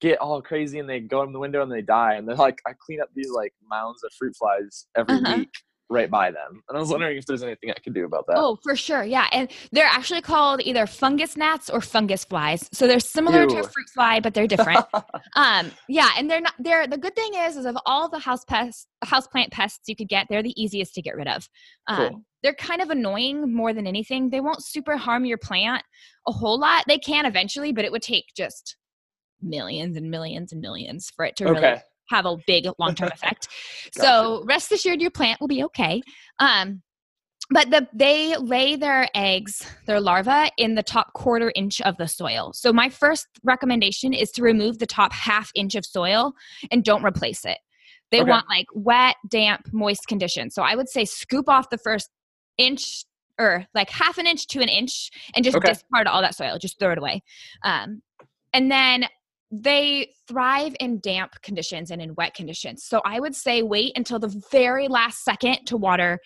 get 0.01 0.19
all 0.19 0.43
crazy 0.43 0.81
and 0.81 0.89
they 0.91 0.99
go 1.01 1.23
in 1.23 1.33
the 1.33 1.39
window 1.39 1.63
and 1.63 1.71
they 1.71 1.83
die. 1.83 2.15
And 2.15 2.27
they're 2.29 2.35
like, 2.35 2.61
I 2.67 2.73
clean 2.73 3.01
up 3.01 3.11
these 3.15 3.31
like 3.31 3.55
mounds 3.71 4.03
of 4.03 4.13
fruit 4.19 4.35
flies 4.37 4.89
every 4.97 5.15
Uh-huh. 5.19 5.37
week 5.37 5.53
right 5.95 6.11
by 6.11 6.31
them. 6.31 6.63
And 6.69 6.77
I 6.77 6.81
was 6.81 6.91
wondering 6.91 7.17
if 7.17 7.25
there's 7.25 7.43
anything 7.43 7.71
I 7.71 7.81
could 7.83 7.95
do 7.95 8.05
about 8.05 8.27
that. 8.27 8.37
Oh, 8.37 8.59
for 8.63 8.77
sure. 8.77 9.05
Yeah. 9.05 9.29
And 9.33 9.51
they're 9.73 9.87
actually 9.87 10.21
called 10.21 10.61
either 10.63 10.87
fungus 10.87 11.37
gnats 11.37 11.71
or 11.71 11.81
fungus 11.81 12.25
flies. 12.25 12.69
So 12.73 12.87
they're 12.87 13.01
similar 13.01 13.47
to 13.47 13.61
a 13.61 13.63
fruit 13.63 13.89
fly, 13.95 14.21
but 14.21 14.35
they're 14.35 14.47
different. 14.47 14.85
um, 15.37 15.71
yeah. 15.89 16.11
And 16.19 16.31
they're 16.31 16.41
not, 16.41 16.55
they're, 16.59 16.87
the 16.87 16.99
good 16.99 17.15
thing 17.15 17.33
is, 17.35 17.57
is 17.57 17.65
of 17.65 17.79
all 17.87 18.11
the 18.11 18.19
house 18.19 18.45
pests, 18.45 18.87
house 19.03 19.27
plant 19.27 19.53
pests 19.53 19.83
you 19.87 19.97
could 19.97 20.09
get, 20.09 20.27
they're 20.29 20.43
the 20.43 20.61
easiest 20.61 20.95
to 20.95 21.03
get 21.03 21.17
rid 21.17 21.29
of. 21.29 21.49
Um, 21.87 21.97
Cool. 21.97 22.25
They're 22.43 22.55
kind 22.55 22.83
of 22.83 22.91
annoying 22.91 23.55
more 23.55 23.73
than 23.73 23.87
anything. 23.87 24.29
They 24.29 24.41
won't 24.41 24.63
super 24.63 24.99
harm 24.99 25.25
your 25.25 25.39
plant 25.39 25.83
a 26.29 26.33
whole 26.33 26.61
lot. 26.61 26.85
They 26.87 26.99
can 26.99 27.25
eventually, 27.25 27.73
but 27.73 27.87
it 27.87 27.93
would 27.93 28.03
take 28.03 28.27
just 28.37 28.77
millions 29.41 29.97
and 29.97 30.11
millions 30.11 30.53
and 30.53 30.61
millions 30.61 31.11
for 31.15 31.25
it 31.25 31.37
to 31.37 31.45
really 31.45 31.59
okay. 31.59 31.81
Have 32.09 32.27
a 32.27 32.37
big 32.47 32.67
long-term 32.79 33.11
effect. 33.13 33.49
Gotcha. 33.97 34.01
So 34.01 34.45
rest 34.47 34.73
assured 34.73 35.01
your 35.01 35.11
plant 35.11 35.41
will 35.41 35.49
be 35.49 35.65
okay. 35.65 36.03
Um, 36.39 36.83
but 37.51 37.71
the 37.71 37.87
they 37.93 38.37
lay 38.37 38.75
their 38.77 39.09
eggs, 39.15 39.67
their 39.87 40.01
larvae, 40.01 40.51
in 40.57 40.75
the 40.77 40.83
top 40.83 41.13
quarter 41.13 41.53
inch 41.55 41.81
of 41.83 41.97
the 41.99 42.09
soil. 42.09 42.53
So 42.55 42.73
my 42.73 42.89
first 42.89 43.27
recommendation 43.43 44.15
is 44.15 44.31
to 44.33 44.43
remove 44.43 44.79
the 44.79 44.87
top 44.87 45.13
half 45.13 45.51
inch 45.55 45.75
of 45.75 45.85
soil 45.85 46.33
and 46.71 46.83
don't 46.83 47.05
replace 47.05 47.45
it. 47.45 47.59
They 48.11 48.21
Okay. 48.21 48.31
want 48.31 48.49
like 48.49 48.67
wet, 48.73 49.17
damp, 49.29 49.69
moist 49.73 50.07
conditions. 50.07 50.55
So 50.55 50.63
I 50.63 50.75
would 50.75 50.89
say 50.89 51.05
scoop 51.05 51.49
off 51.49 51.69
the 51.71 51.79
first 51.79 52.09
inch 52.57 53.05
or 53.39 53.67
like 53.75 53.91
half 53.91 54.17
an 54.17 54.27
inch 54.27 54.47
to 54.47 54.61
an 54.61 54.69
inch 54.69 55.11
and 55.35 55.45
just 55.45 55.57
Okay. 55.57 55.73
discard 55.73 56.07
all 56.07 56.23
that 56.23 56.35
soil. 56.35 56.57
Just 56.59 56.79
throw 56.79 56.93
it 56.93 56.99
away. 56.99 57.23
Um, 57.63 58.01
and 58.53 58.71
then 58.71 59.07
they 59.63 60.11
thrive 60.27 60.75
in 60.81 61.01
damp 61.01 61.33
conditions 61.43 61.91
and 61.91 62.01
in 62.03 62.15
wet 62.17 62.35
conditions. 62.35 62.85
So 62.85 63.01
I 63.05 63.21
would 63.21 63.35
say 63.35 63.63
wait 63.63 63.93
until 63.97 64.19
the 64.19 64.35
very 64.51 64.89
last 64.89 65.23
second 65.25 65.65
to 65.67 65.77
water 65.77 66.19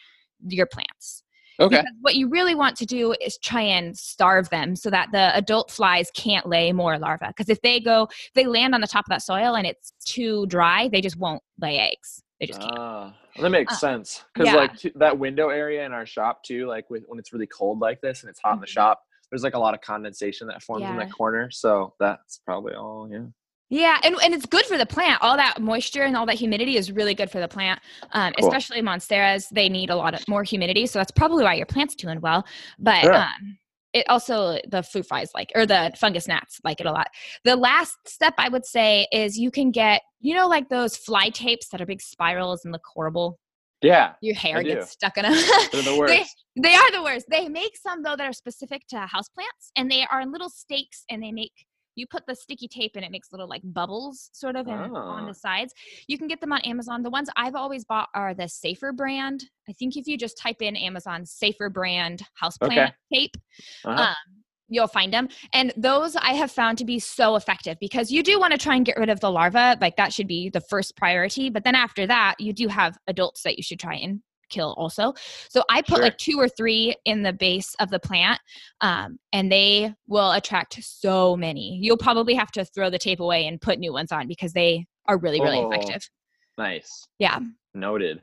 your 0.46 0.66
plants. 0.66 1.22
Okay. 1.60 1.78
Because 1.78 1.92
what 2.02 2.14
you 2.14 2.28
really 2.28 2.54
want 2.54 2.76
to 2.76 2.86
do 2.86 3.14
is 3.20 3.36
try 3.42 3.62
and 3.62 3.96
starve 3.96 4.48
them 4.50 4.76
so 4.76 4.90
that 4.90 5.08
the 5.10 5.36
adult 5.36 5.72
flies 5.72 6.08
can't 6.14 6.46
lay 6.46 6.72
more 6.72 6.98
larvae. 6.98 7.26
Because 7.26 7.48
if 7.48 7.60
they 7.62 7.80
go, 7.80 8.04
if 8.04 8.32
they 8.34 8.46
land 8.46 8.74
on 8.74 8.80
the 8.80 8.86
top 8.86 9.04
of 9.06 9.08
that 9.10 9.22
soil 9.22 9.56
and 9.56 9.66
it's 9.66 9.92
too 10.04 10.46
dry, 10.46 10.88
they 10.88 11.00
just 11.00 11.16
won't 11.16 11.42
lay 11.60 11.78
eggs. 11.78 12.22
They 12.38 12.46
just 12.46 12.60
can't. 12.60 12.78
Ah, 12.78 13.16
that 13.40 13.50
makes 13.50 13.74
Uh, 13.74 13.76
sense. 13.76 14.22
Because 14.32 14.46
yeah. 14.46 14.54
like 14.54 14.76
t- 14.78 14.92
that 14.94 15.18
window 15.18 15.48
area 15.48 15.84
in 15.84 15.92
our 15.92 16.06
shop 16.06 16.44
too, 16.44 16.68
like 16.68 16.88
with, 16.90 17.02
when 17.08 17.18
it's 17.18 17.32
really 17.32 17.48
cold 17.48 17.80
like 17.80 18.00
this 18.00 18.22
and 18.22 18.30
it's 18.30 18.38
hot 18.40 18.54
in 18.54 18.60
the 18.60 18.66
Mhm. 18.66 18.70
shop, 18.70 19.02
there's 19.30 19.42
like 19.42 19.54
a 19.54 19.58
lot 19.58 19.74
of 19.74 19.80
condensation 19.80 20.46
that 20.48 20.62
forms 20.62 20.84
in 20.84 20.96
that 20.96 21.12
corner. 21.12 21.50
So 21.50 21.94
that's 22.00 22.40
probably 22.44 22.74
all. 22.74 23.08
Yeah. 23.10 23.26
Yeah, 23.70 23.98
and, 24.02 24.16
and 24.24 24.32
it's 24.32 24.46
good 24.46 24.64
for 24.64 24.78
the 24.78 24.86
plant. 24.86 25.20
All 25.22 25.36
that 25.36 25.60
moisture 25.60 26.02
and 26.04 26.16
all 26.16 26.24
that 26.24 26.36
humidity 26.36 26.78
is 26.78 26.90
really 26.90 27.14
good 27.14 27.30
for 27.30 27.38
the 27.38 27.48
plant, 27.48 27.80
um, 28.12 28.32
Cool. 28.38 28.48
especially 28.48 28.80
monsteras. 28.80 29.44
They 29.50 29.68
need 29.68 29.90
a 29.90 29.96
lot 29.96 30.14
of 30.14 30.26
more 30.26 30.42
humidity, 30.42 30.86
so 30.86 30.98
that's 30.98 31.10
probably 31.10 31.44
why 31.44 31.52
your 31.54 31.66
plant's 31.66 31.94
doing 31.94 32.18
well. 32.22 32.46
But 32.78 33.02
Sure. 33.02 33.14
um, 33.14 33.58
it 33.92 34.08
also 34.08 34.58
the 34.68 34.82
fruit 34.82 35.06
flies 35.06 35.30
like 35.34 35.50
or 35.54 35.66
the 35.66 35.92
fungus 35.96 36.26
gnats 36.26 36.60
like 36.64 36.80
it 36.80 36.86
a 36.86 36.92
lot. 36.92 37.08
The 37.44 37.56
last 37.56 37.96
step 38.06 38.34
I 38.38 38.48
would 38.48 38.64
say 38.64 39.06
is 39.12 39.38
you 39.38 39.50
can 39.50 39.70
get 39.70 40.00
you 40.20 40.34
know 40.34 40.46
like 40.48 40.68
those 40.70 40.96
fly 40.96 41.28
tapes 41.30 41.68
that 41.68 41.80
are 41.82 41.86
big 41.86 42.00
spirals 42.00 42.64
and 42.64 42.72
look 42.72 42.84
horrible. 42.86 43.38
Yeah, 43.82 44.14
Your 44.20 44.34
hair 44.34 44.62
gets 44.62 44.90
stuck 44.90 45.16
in 45.18 45.22
them. 45.22 45.32
they're 45.72 45.82
the 45.82 45.96
worst. 45.96 46.36
They 46.56 46.74
are 46.74 46.90
the 46.92 47.02
worst. 47.02 47.26
They 47.30 47.48
make 47.48 47.76
some 47.76 48.02
though 48.02 48.16
that 48.16 48.26
are 48.26 48.32
specific 48.32 48.82
to 48.88 48.96
houseplants, 48.96 49.70
and 49.76 49.90
they 49.90 50.04
are 50.10 50.20
in 50.20 50.32
little 50.32 50.50
stakes, 50.50 51.04
and 51.10 51.22
they 51.22 51.30
make 51.32 51.52
you 51.94 52.06
put 52.06 52.24
the 52.28 52.34
sticky 52.34 52.68
tape 52.68 52.92
and 52.94 53.04
it 53.04 53.10
makes 53.10 53.32
little 53.32 53.48
like 53.48 53.60
bubbles 53.64 54.30
sort 54.32 54.54
of 54.54 54.68
in, 54.68 54.72
on 54.74 55.24
Ah. 55.24 55.26
the 55.26 55.34
sides. 55.34 55.74
You 56.06 56.16
can 56.16 56.28
get 56.28 56.40
them 56.40 56.52
on 56.52 56.60
Amazon. 56.60 57.02
The 57.02 57.10
ones 57.10 57.28
I've 57.34 57.56
always 57.56 57.84
bought 57.84 58.08
are 58.14 58.34
the 58.34 58.48
Safer 58.48 58.92
brand. 58.92 59.44
I 59.68 59.72
think 59.72 59.96
if 59.96 60.06
you 60.06 60.16
just 60.16 60.38
type 60.38 60.62
in 60.62 60.76
Amazon 60.76 61.26
Safer 61.26 61.68
brand 61.68 62.22
houseplant 62.40 62.66
Okay. 62.66 62.92
tape, 63.12 63.36
Uh-huh. 63.84 64.00
um, 64.00 64.37
you'll 64.68 64.86
find 64.88 65.12
them. 65.12 65.28
And 65.52 65.72
those 65.76 66.14
I 66.16 66.32
have 66.34 66.50
found 66.50 66.78
to 66.78 66.84
be 66.84 66.98
so 66.98 67.36
effective 67.36 67.76
because 67.80 68.10
you 68.10 68.22
do 68.22 68.38
want 68.38 68.52
to 68.52 68.58
try 68.58 68.74
and 68.76 68.84
get 68.86 68.96
rid 68.96 69.08
of 69.08 69.20
the 69.20 69.30
larva. 69.30 69.76
Like 69.80 69.96
that 69.96 70.12
should 70.12 70.28
be 70.28 70.50
the 70.50 70.60
first 70.60 70.96
priority. 70.96 71.50
But 71.50 71.64
then 71.64 71.74
after 71.74 72.06
that, 72.06 72.36
you 72.38 72.52
do 72.52 72.68
have 72.68 72.98
adults 73.06 73.42
that 73.42 73.56
you 73.56 73.62
should 73.62 73.80
try 73.80 73.94
and 73.96 74.20
kill 74.50 74.74
also. 74.78 75.12
So 75.50 75.62
I 75.68 75.82
put 75.82 75.96
Sure. 75.96 76.02
like 76.04 76.16
two 76.18 76.36
or 76.38 76.48
three 76.48 76.94
in 77.04 77.22
the 77.22 77.34
base 77.34 77.74
of 77.80 77.90
the 77.90 77.98
plant 78.00 78.40
um, 78.80 79.18
and 79.32 79.52
they 79.52 79.94
will 80.06 80.32
attract 80.32 80.82
so 80.82 81.36
many. 81.36 81.78
You'll 81.82 81.98
probably 81.98 82.34
have 82.34 82.50
to 82.52 82.64
throw 82.64 82.88
the 82.88 82.98
tape 82.98 83.20
away 83.20 83.46
and 83.46 83.60
put 83.60 83.78
new 83.78 83.92
ones 83.92 84.10
on 84.10 84.26
because 84.26 84.54
they 84.54 84.86
are 85.06 85.18
really, 85.18 85.40
really 85.40 85.58
Oh. 85.58 85.70
effective. 85.70 86.08
nice. 86.56 87.06
Yeah. 87.18 87.38
Noted. 87.74 88.22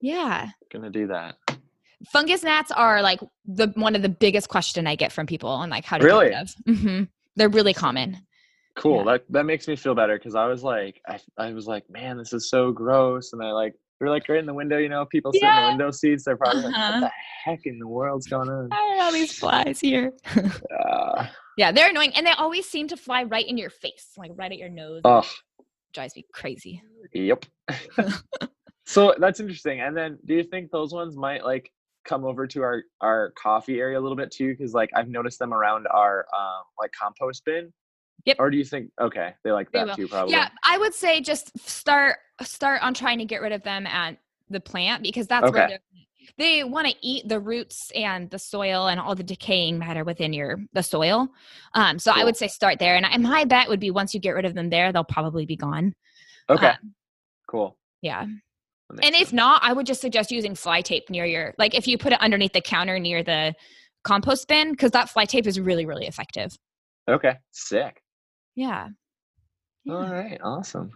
Yeah. 0.00 0.50
Gonna 0.72 0.90
do 0.90 1.06
that. 1.06 1.36
Fungus 2.10 2.42
gnats 2.42 2.70
are 2.70 3.02
like 3.02 3.20
the 3.44 3.68
one 3.76 3.94
of 3.94 4.02
the 4.02 4.08
biggest 4.08 4.48
question 4.48 4.86
I 4.86 4.96
get 4.96 5.12
from 5.12 5.26
people 5.26 5.50
on 5.50 5.70
like 5.70 5.84
how 5.84 5.98
to 5.98 6.04
Really? 6.04 6.30
get 6.30 6.48
rid 6.66 6.76
of. 6.76 6.80
hmm 6.80 7.02
They're 7.36 7.48
really 7.48 7.74
common. 7.74 8.18
Cool. 8.76 8.98
Yeah. 9.04 9.12
That 9.12 9.24
that 9.30 9.44
makes 9.46 9.68
me 9.68 9.76
feel 9.76 9.94
better 9.94 10.16
because 10.16 10.34
I 10.34 10.46
was 10.46 10.62
like, 10.62 11.00
I 11.06 11.18
I 11.38 11.52
was 11.52 11.66
like, 11.66 11.84
man, 11.90 12.16
this 12.16 12.32
is 12.32 12.48
so 12.48 12.72
gross, 12.72 13.32
and 13.34 13.42
I 13.42 13.52
like 13.52 13.74
we're 14.00 14.08
like 14.10 14.28
right 14.28 14.38
in 14.40 14.46
the 14.46 14.54
window, 14.54 14.78
you 14.78 14.88
know, 14.88 15.04
people 15.06 15.32
sit 15.32 15.42
in 15.44 15.54
the 15.62 15.68
window 15.68 15.90
seats. 15.92 16.24
They're 16.24 16.36
probably 16.36 16.62
like, 16.62 16.74
Uh-huh. 16.74 16.92
what 16.92 17.00
the 17.00 17.10
heck 17.44 17.60
in 17.66 17.78
the 17.78 17.86
world's 17.86 18.26
going 18.26 18.48
on? 18.48 18.68
Are 18.72 19.04
all 19.04 19.12
these 19.12 19.38
flies 19.38 19.78
here? 19.80 20.12
Uh, 20.84 21.26
yeah, 21.58 21.70
they're 21.70 21.90
annoying, 21.90 22.12
and 22.16 22.26
they 22.26 22.30
always 22.32 22.66
seem 22.68 22.88
to 22.88 22.96
fly 22.96 23.24
right 23.24 23.46
in 23.46 23.58
your 23.58 23.68
face, 23.70 24.12
like 24.16 24.30
right 24.34 24.50
at 24.50 24.56
your 24.58 24.70
nose. 24.70 25.02
oh, 25.04 25.22
drives 25.92 26.16
me 26.16 26.24
crazy. 26.32 26.82
yep. 27.12 27.44
so 28.86 29.14
that's 29.18 29.38
interesting. 29.40 29.80
And 29.80 29.96
then, 29.96 30.18
do 30.24 30.34
you 30.34 30.42
think 30.44 30.70
those 30.70 30.92
ones 30.92 31.16
might 31.16 31.44
like 31.44 31.70
come 32.04 32.24
over 32.24 32.46
to 32.46 32.62
our 32.62 32.82
our 33.00 33.32
coffee 33.36 33.80
area 33.80 33.98
a 33.98 34.02
little 34.02 34.16
bit 34.16 34.30
too? 34.30 34.48
Because 34.56 34.74
like 34.74 34.90
I've 34.94 35.08
noticed 35.08 35.38
them 35.38 35.52
around 35.54 35.86
our 35.88 36.26
um 36.36 36.62
like 36.80 36.92
compost 36.92 37.44
bin. 37.44 37.72
Yep. 38.24 38.36
Or 38.38 38.50
do 38.50 38.56
you 38.56 38.64
think 38.64 38.90
okay, 39.00 39.34
they 39.44 39.52
like 39.52 39.72
that 39.72 39.96
too? 39.96 40.06
Probably. 40.08 40.32
Yeah, 40.32 40.48
I 40.64 40.78
would 40.78 40.94
say 40.94 41.20
just 41.20 41.56
start 41.58 42.18
start 42.42 42.82
on 42.82 42.94
trying 42.94 43.18
to 43.18 43.24
get 43.24 43.40
rid 43.42 43.52
of 43.52 43.62
them 43.62 43.86
at 43.86 44.18
the 44.50 44.60
plant 44.60 45.02
because 45.02 45.26
that's 45.26 45.50
where 45.50 45.64
Okay. 45.64 45.68
they're- 45.72 45.80
they 46.38 46.62
want 46.62 46.86
to 46.86 46.94
eat 47.02 47.28
the 47.28 47.40
roots 47.40 47.90
and 47.96 48.30
the 48.30 48.38
soil 48.38 48.86
and 48.86 49.00
all 49.00 49.14
the 49.16 49.24
decaying 49.24 49.76
matter 49.76 50.04
within 50.04 50.32
your 50.32 50.60
the 50.72 50.82
soil. 50.82 51.28
Um, 51.74 51.98
so 51.98 52.12
I 52.14 52.22
would 52.22 52.36
say 52.36 52.46
start 52.46 52.78
there, 52.78 52.94
and, 52.94 53.04
and 53.04 53.24
my 53.24 53.44
bet 53.44 53.68
would 53.68 53.80
be 53.80 53.90
once 53.90 54.14
you 54.14 54.20
get 54.20 54.30
rid 54.30 54.44
of 54.44 54.54
them 54.54 54.70
there, 54.70 54.92
they'll 54.92 55.02
probably 55.02 55.46
be 55.46 55.56
gone. 55.56 55.94
Okay. 56.48 56.68
Um, 56.68 56.94
cool. 57.48 57.76
yeah, 58.02 58.26
and 59.02 59.14
if 59.14 59.28
sense. 59.28 59.32
not, 59.32 59.62
I 59.64 59.72
would 59.72 59.86
just 59.86 60.00
suggest 60.00 60.30
using 60.30 60.54
fly 60.54 60.80
tape 60.80 61.08
near 61.10 61.24
your 61.24 61.54
like 61.58 61.74
if 61.74 61.86
you 61.86 61.98
put 61.98 62.12
it 62.12 62.20
underneath 62.20 62.52
the 62.52 62.60
counter 62.60 62.98
near 62.98 63.22
the 63.22 63.54
compost 64.04 64.48
bin 64.48 64.72
because 64.72 64.90
that 64.92 65.08
fly 65.08 65.24
tape 65.24 65.46
is 65.46 65.58
really 65.58 65.86
really 65.86 66.06
effective. 66.06 66.56
okay, 67.08 67.36
sick. 67.50 68.02
Yeah. 68.54 68.88
All 69.88 70.08
right, 70.08 70.38
awesome. 70.42 70.90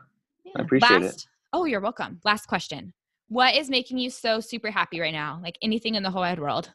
Yeah. 0.45 0.63
appreciate 0.63 1.03
it. 1.03 1.27
Oh, 1.53 1.65
you're 1.65 1.81
welcome. 1.81 2.21
Last 2.25 2.47
question. 2.47 2.93
What 3.29 3.57
is 3.57 3.69
making 3.69 3.99
you 3.99 4.11
so 4.11 4.41
super 4.41 4.71
happy 4.71 5.01
right 5.01 5.13
now? 5.13 5.41
Like 5.43 5.57
anything 5.63 5.97
in 5.97 6.03
the 6.03 6.11
whole 6.11 6.23
wide 6.23 6.39
world? 6.39 6.73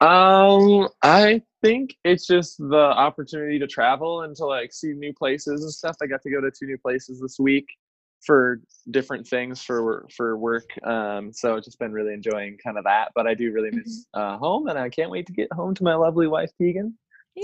Um, 0.00 0.88
I 1.02 1.42
think 1.62 1.96
it's 2.04 2.26
just 2.26 2.58
the 2.58 2.92
opportunity 2.96 3.58
to 3.58 3.66
travel 3.66 4.22
and 4.22 4.34
to 4.36 4.46
like 4.46 4.72
see 4.72 4.92
new 4.92 5.12
places 5.12 5.62
and 5.62 5.72
stuff. 5.72 5.96
I 6.02 6.06
got 6.06 6.22
to 6.22 6.30
go 6.30 6.40
to 6.40 6.50
two 6.50 6.66
new 6.66 6.78
places 6.78 7.20
this 7.20 7.38
week 7.38 7.66
for 8.24 8.60
different 8.90 9.26
things 9.26 9.62
for 9.62 10.06
for 10.14 10.36
work. 10.36 10.70
Um, 10.84 11.32
so 11.32 11.56
it's 11.56 11.66
just 11.66 11.78
been 11.78 11.92
really 11.92 12.14
enjoying 12.14 12.58
kind 12.62 12.78
of 12.78 12.84
that. 12.84 13.12
But 13.14 13.26
I 13.26 13.34
do 13.34 13.52
really 13.52 13.70
miss 13.72 14.06
uh, 14.14 14.36
home, 14.38 14.68
and 14.68 14.78
I 14.78 14.88
can't 14.88 15.10
wait 15.10 15.26
to 15.26 15.32
get 15.32 15.52
home 15.52 15.74
to 15.74 15.84
my 15.84 15.94
lovely 15.94 16.26
wife 16.26 16.50
Tegan. 16.60 16.96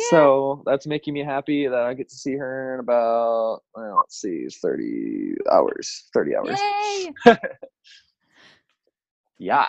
So 0.08 0.62
that's 0.64 0.86
making 0.86 1.12
me 1.12 1.22
happy 1.22 1.66
that 1.66 1.78
I 1.78 1.92
get 1.92 2.08
to 2.08 2.16
see 2.16 2.34
her 2.34 2.74
in 2.74 2.80
about 2.80 3.60
well, 3.76 3.96
let's 3.96 4.20
see, 4.20 4.48
thirty 4.48 5.34
hours, 5.50 6.08
thirty 6.14 6.34
hours. 6.34 6.58
Yay! 7.26 7.36
Yeah. 9.42 9.66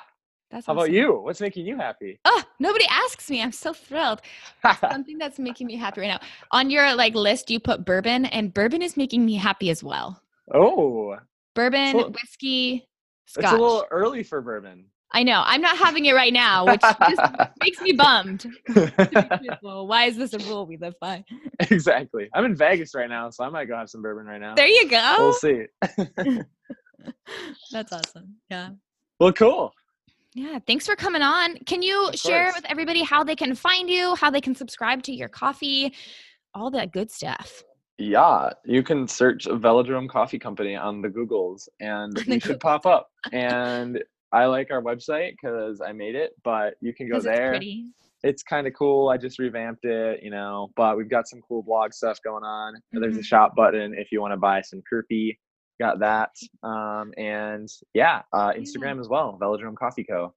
That's 0.51 0.67
How 0.67 0.73
about 0.73 0.91
you? 0.91 1.19
What's 1.19 1.41
making 1.41 1.65
you 1.65 1.77
happy? 1.77 2.19
Oh, 2.25 2.43
nobody 2.59 2.85
asks 2.87 3.27
me. 3.27 3.41
I'm 3.41 3.51
so 3.51 3.73
thrilled. 3.73 4.21
Something 4.79 5.17
that's 5.17 5.39
making 5.39 5.65
me 5.65 5.75
happy 5.75 6.01
right 6.01 6.07
now. 6.07 6.19
On 6.51 6.69
your 6.69 6.93
like 6.93 7.15
list, 7.15 7.49
you 7.49 7.59
put 7.59 7.83
bourbon, 7.83 8.25
and 8.25 8.53
bourbon 8.53 8.83
is 8.83 8.95
making 8.95 9.25
me 9.25 9.33
happy 9.33 9.71
as 9.71 9.83
well. 9.83 10.21
Oh, 10.53 11.17
Bourbon, 11.55 11.91
So- 11.91 12.09
whiskey, 12.09 12.87
it's 13.25 13.37
a 13.37 13.51
little 13.51 13.85
early 13.91 14.23
for 14.23 14.41
bourbon. 14.41 14.85
I 15.15 15.21
know. 15.21 15.43
I'm 15.45 15.61
not 15.61 15.77
having 15.77 16.05
it 16.05 16.13
right 16.13 16.33
now, 16.33 16.65
which 16.65 16.81
just 16.81 17.21
makes 17.61 17.79
me 17.81 17.91
bummed. 17.91 18.47
well, 19.61 19.85
why 19.85 20.05
is 20.05 20.17
this 20.17 20.33
a 20.33 20.39
rule 20.39 20.65
we 20.65 20.77
live 20.77 20.95
by? 20.99 21.23
exactly. 21.59 22.29
I'm 22.33 22.45
in 22.45 22.55
Vegas 22.55 22.95
right 22.95 23.07
now, 23.09 23.29
so 23.29 23.43
I 23.43 23.49
might 23.49 23.65
go 23.65 23.77
have 23.77 23.91
some 23.91 24.01
bourbon 24.01 24.25
right 24.25 24.41
now. 24.41 24.55
There 24.55 24.67
you 24.67 24.89
go. 24.89 25.15
We'll 25.19 25.33
see. 25.33 25.65
That's 27.71 27.93
awesome. 27.93 28.37
Yeah. 28.49 28.69
well, 29.19 29.33
cool. 29.33 29.71
Yeah, 30.33 30.57
thanks 30.65 30.87
for 30.87 30.95
coming 30.95 31.21
on. 31.21 31.57
Can 31.59 31.83
you 31.83 32.09
share 32.15 32.51
with 32.55 32.65
everybody 32.67 33.03
how 33.03 33.23
they 33.23 33.35
can 33.35 33.53
find 33.53 33.87
you, 33.87 34.15
how 34.15 34.31
they 34.31 34.41
can 34.41 34.55
subscribe 34.55 35.03
to 35.03 35.13
your 35.13 35.29
coffee, 35.29 35.93
all 36.55 36.71
that 36.71 36.91
good 36.91 37.11
stuff? 37.11 37.63
Yeah, 37.97 38.49
you 38.65 38.81
can 38.83 39.07
search 39.07 39.45
Velodrome 39.45 40.09
Coffee 40.09 40.39
Company 40.39 40.75
on 40.75 41.01
the 41.01 41.09
Googles, 41.09 41.67
and 41.79 42.11
you 42.27 42.39
should 42.39 42.59
pop 42.59 42.85
up. 42.85 43.09
And 43.31 44.03
I 44.31 44.45
like 44.45 44.71
our 44.71 44.81
website 44.81 45.31
because 45.41 45.79
I 45.79 45.91
made 45.93 46.15
it, 46.15 46.31
but 46.43 46.73
you 46.81 46.93
can 46.93 47.07
go 47.07 47.17
it's 47.17 47.25
there. 47.25 47.49
pretty. 47.51 47.85
it's 48.23 48.41
kind 48.41 48.65
of 48.67 48.73
cool. 48.73 49.09
I 49.09 49.17
just 49.17 49.37
revamped 49.37 49.85
it, 49.85 50.21
you 50.23 50.31
know, 50.31 50.71
but 50.75 50.97
we've 50.97 51.09
got 51.09 51.27
some 51.27 51.39
cool 51.47 51.61
blog 51.61 51.93
stuff 51.93 52.17
going 52.23 52.43
on. 52.43 52.73
And 52.91 53.03
There's 53.03 53.15
a 53.17 53.19
Mhm. 53.19 53.25
shop 53.25 53.55
button 53.55 53.93
if 53.93 54.11
you 54.11 54.21
want 54.21 54.33
to 54.33 54.37
buy 54.37 54.61
some 54.61 54.81
Kirpy. 54.91 55.37
Got 55.79 55.99
that. 55.99 56.31
Um, 56.63 57.13
and 57.17 57.67
yeah, 57.93 58.23
uh, 58.33 58.51
Instagram 58.53 58.99
as 58.99 59.07
well, 59.07 59.37
Velodrome 59.41 59.75
Coffee 59.75 60.03
Co. 60.03 60.33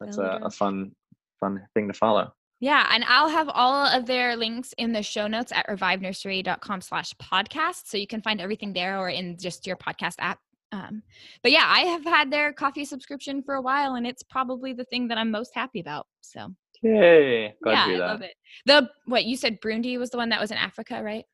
That's 0.00 0.18
a, 0.18 0.40
a 0.42 0.50
fun, 0.50 0.92
fun 1.40 1.66
thing 1.74 1.86
to 1.88 1.94
follow. 1.94 2.32
Yeah, 2.58 2.88
and 2.90 3.04
I'll 3.04 3.28
have 3.28 3.48
all 3.50 3.86
of 3.86 4.06
their 4.06 4.34
links 4.34 4.72
in 4.78 4.92
the 4.92 5.02
show 5.02 5.26
notes 5.26 5.52
at 5.52 5.66
revivenursery.com 5.68 6.80
slash 6.80 7.12
podcast. 7.14 7.82
So 7.86 7.98
you 7.98 8.06
can 8.06 8.22
find 8.22 8.40
everything 8.40 8.72
there 8.72 8.98
or 8.98 9.10
in 9.10 9.36
just 9.38 9.66
your 9.66 9.76
podcast 9.76 10.14
app. 10.18 10.38
Um, 10.72 11.02
but 11.42 11.52
yeah, 11.52 11.64
I 11.66 11.80
have 11.80 12.04
had 12.04 12.30
their 12.30 12.52
coffee 12.52 12.84
subscription 12.84 13.42
for 13.42 13.54
a 13.54 13.62
while 13.62 13.94
and 13.94 14.06
it's 14.06 14.22
probably 14.22 14.72
the 14.72 14.84
thing 14.84 15.08
that 15.08 15.18
I'm 15.18 15.30
most 15.30 15.54
happy 15.54 15.80
about. 15.80 16.06
So 16.22 16.48
Yay! 16.82 17.54
Glad 17.62 17.88
yeah, 17.88 17.94
I 17.94 17.98
love 17.98 18.22
it. 18.22 18.34
The 18.66 18.88
what 19.06 19.24
you 19.24 19.36
said 19.36 19.60
Burundi 19.60 19.98
was 19.98 20.10
the 20.10 20.16
one 20.16 20.28
that 20.30 20.40
was 20.40 20.50
in 20.50 20.56
Africa, 20.56 21.02
right? 21.02 21.24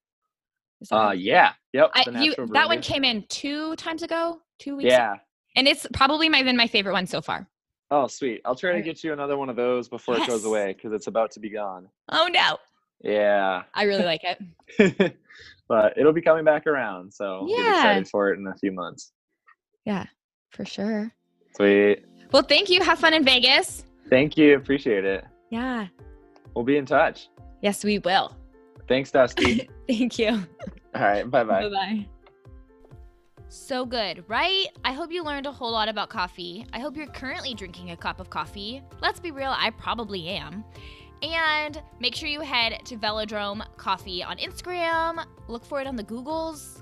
Uh, 0.90 0.96
right? 0.96 1.18
yeah, 1.18 1.52
yep. 1.72 1.90
I, 1.94 2.04
you, 2.20 2.34
that 2.52 2.68
one 2.68 2.80
came 2.80 3.04
in 3.04 3.24
two 3.28 3.76
times 3.76 4.02
ago, 4.02 4.40
two 4.58 4.76
weeks. 4.76 4.92
ago. 4.92 4.96
Yeah. 4.96 5.16
and 5.56 5.68
it's 5.68 5.86
probably 5.92 6.28
my 6.28 6.42
been 6.42 6.56
my 6.56 6.66
favorite 6.66 6.92
one 6.92 7.06
so 7.06 7.20
far. 7.20 7.48
Oh, 7.94 8.06
sweet. 8.06 8.40
I'll 8.46 8.54
try 8.54 8.72
to 8.72 8.80
get 8.80 9.04
you 9.04 9.12
another 9.12 9.36
one 9.36 9.50
of 9.50 9.56
those 9.56 9.86
before 9.86 10.16
it 10.16 10.26
goes 10.26 10.46
away 10.46 10.72
because 10.72 10.94
it's 10.94 11.08
about 11.08 11.30
to 11.32 11.40
be 11.40 11.50
gone. 11.50 11.86
Oh 12.10 12.26
no, 12.32 12.56
Yeah. 13.02 13.64
I 13.74 13.82
really 13.82 14.04
like 14.04 14.22
it. 14.24 15.14
but 15.68 15.92
it'll 15.98 16.14
be 16.14 16.22
coming 16.22 16.42
back 16.42 16.66
around, 16.66 17.12
so 17.12 17.46
get 17.46 17.58
Yeah. 17.58 17.74
excited 17.74 18.08
for 18.08 18.30
it 18.32 18.38
in 18.38 18.46
a 18.46 18.54
few 18.54 18.72
months. 18.72 19.12
Yeah, 19.84 20.06
for 20.52 20.64
sure. 20.64 21.12
Sweet. 21.54 22.06
Well, 22.32 22.42
thank 22.42 22.70
you. 22.70 22.80
Have 22.82 22.98
fun 22.98 23.12
in 23.12 23.24
Vegas. 23.24 23.84
Thank 24.08 24.38
you. 24.38 24.56
Appreciate 24.56 25.04
it. 25.04 25.26
Yeah. 25.50 25.88
We'll 26.54 26.64
be 26.64 26.78
in 26.78 26.86
touch. 26.86 27.28
Yes, 27.60 27.84
we 27.84 27.98
will. 27.98 28.34
Thanks, 28.88 29.10
Dusty. 29.10 29.68
Thank 29.86 30.18
you. 30.18 30.28
All 30.94 31.02
right. 31.02 31.30
Bye 31.30 31.44
bye 31.44 31.68
bye. 31.68 31.68
bye. 31.68 32.06
So 33.54 33.84
good, 33.84 34.24
right? 34.28 34.68
I 34.82 34.94
hope 34.94 35.12
you 35.12 35.22
learned 35.22 35.44
a 35.44 35.52
whole 35.52 35.72
lot 35.72 35.86
about 35.86 36.08
coffee. 36.08 36.64
I 36.72 36.78
hope 36.78 36.96
you're 36.96 37.06
currently 37.06 37.52
drinking 37.52 37.90
a 37.90 37.96
cup 37.98 38.18
of 38.18 38.30
coffee. 38.30 38.80
Let's 39.02 39.20
be 39.20 39.30
real, 39.30 39.54
I 39.54 39.68
probably 39.68 40.28
am. 40.28 40.64
And 41.22 41.82
make 42.00 42.14
sure 42.14 42.30
you 42.30 42.40
head 42.40 42.80
to 42.86 42.96
Velodrome 42.96 43.62
Coffee 43.76 44.22
on 44.22 44.38
Instagram. 44.38 45.26
Look 45.48 45.66
for 45.66 45.82
it 45.82 45.86
on 45.86 45.96
the 45.96 46.02
Googles. 46.02 46.80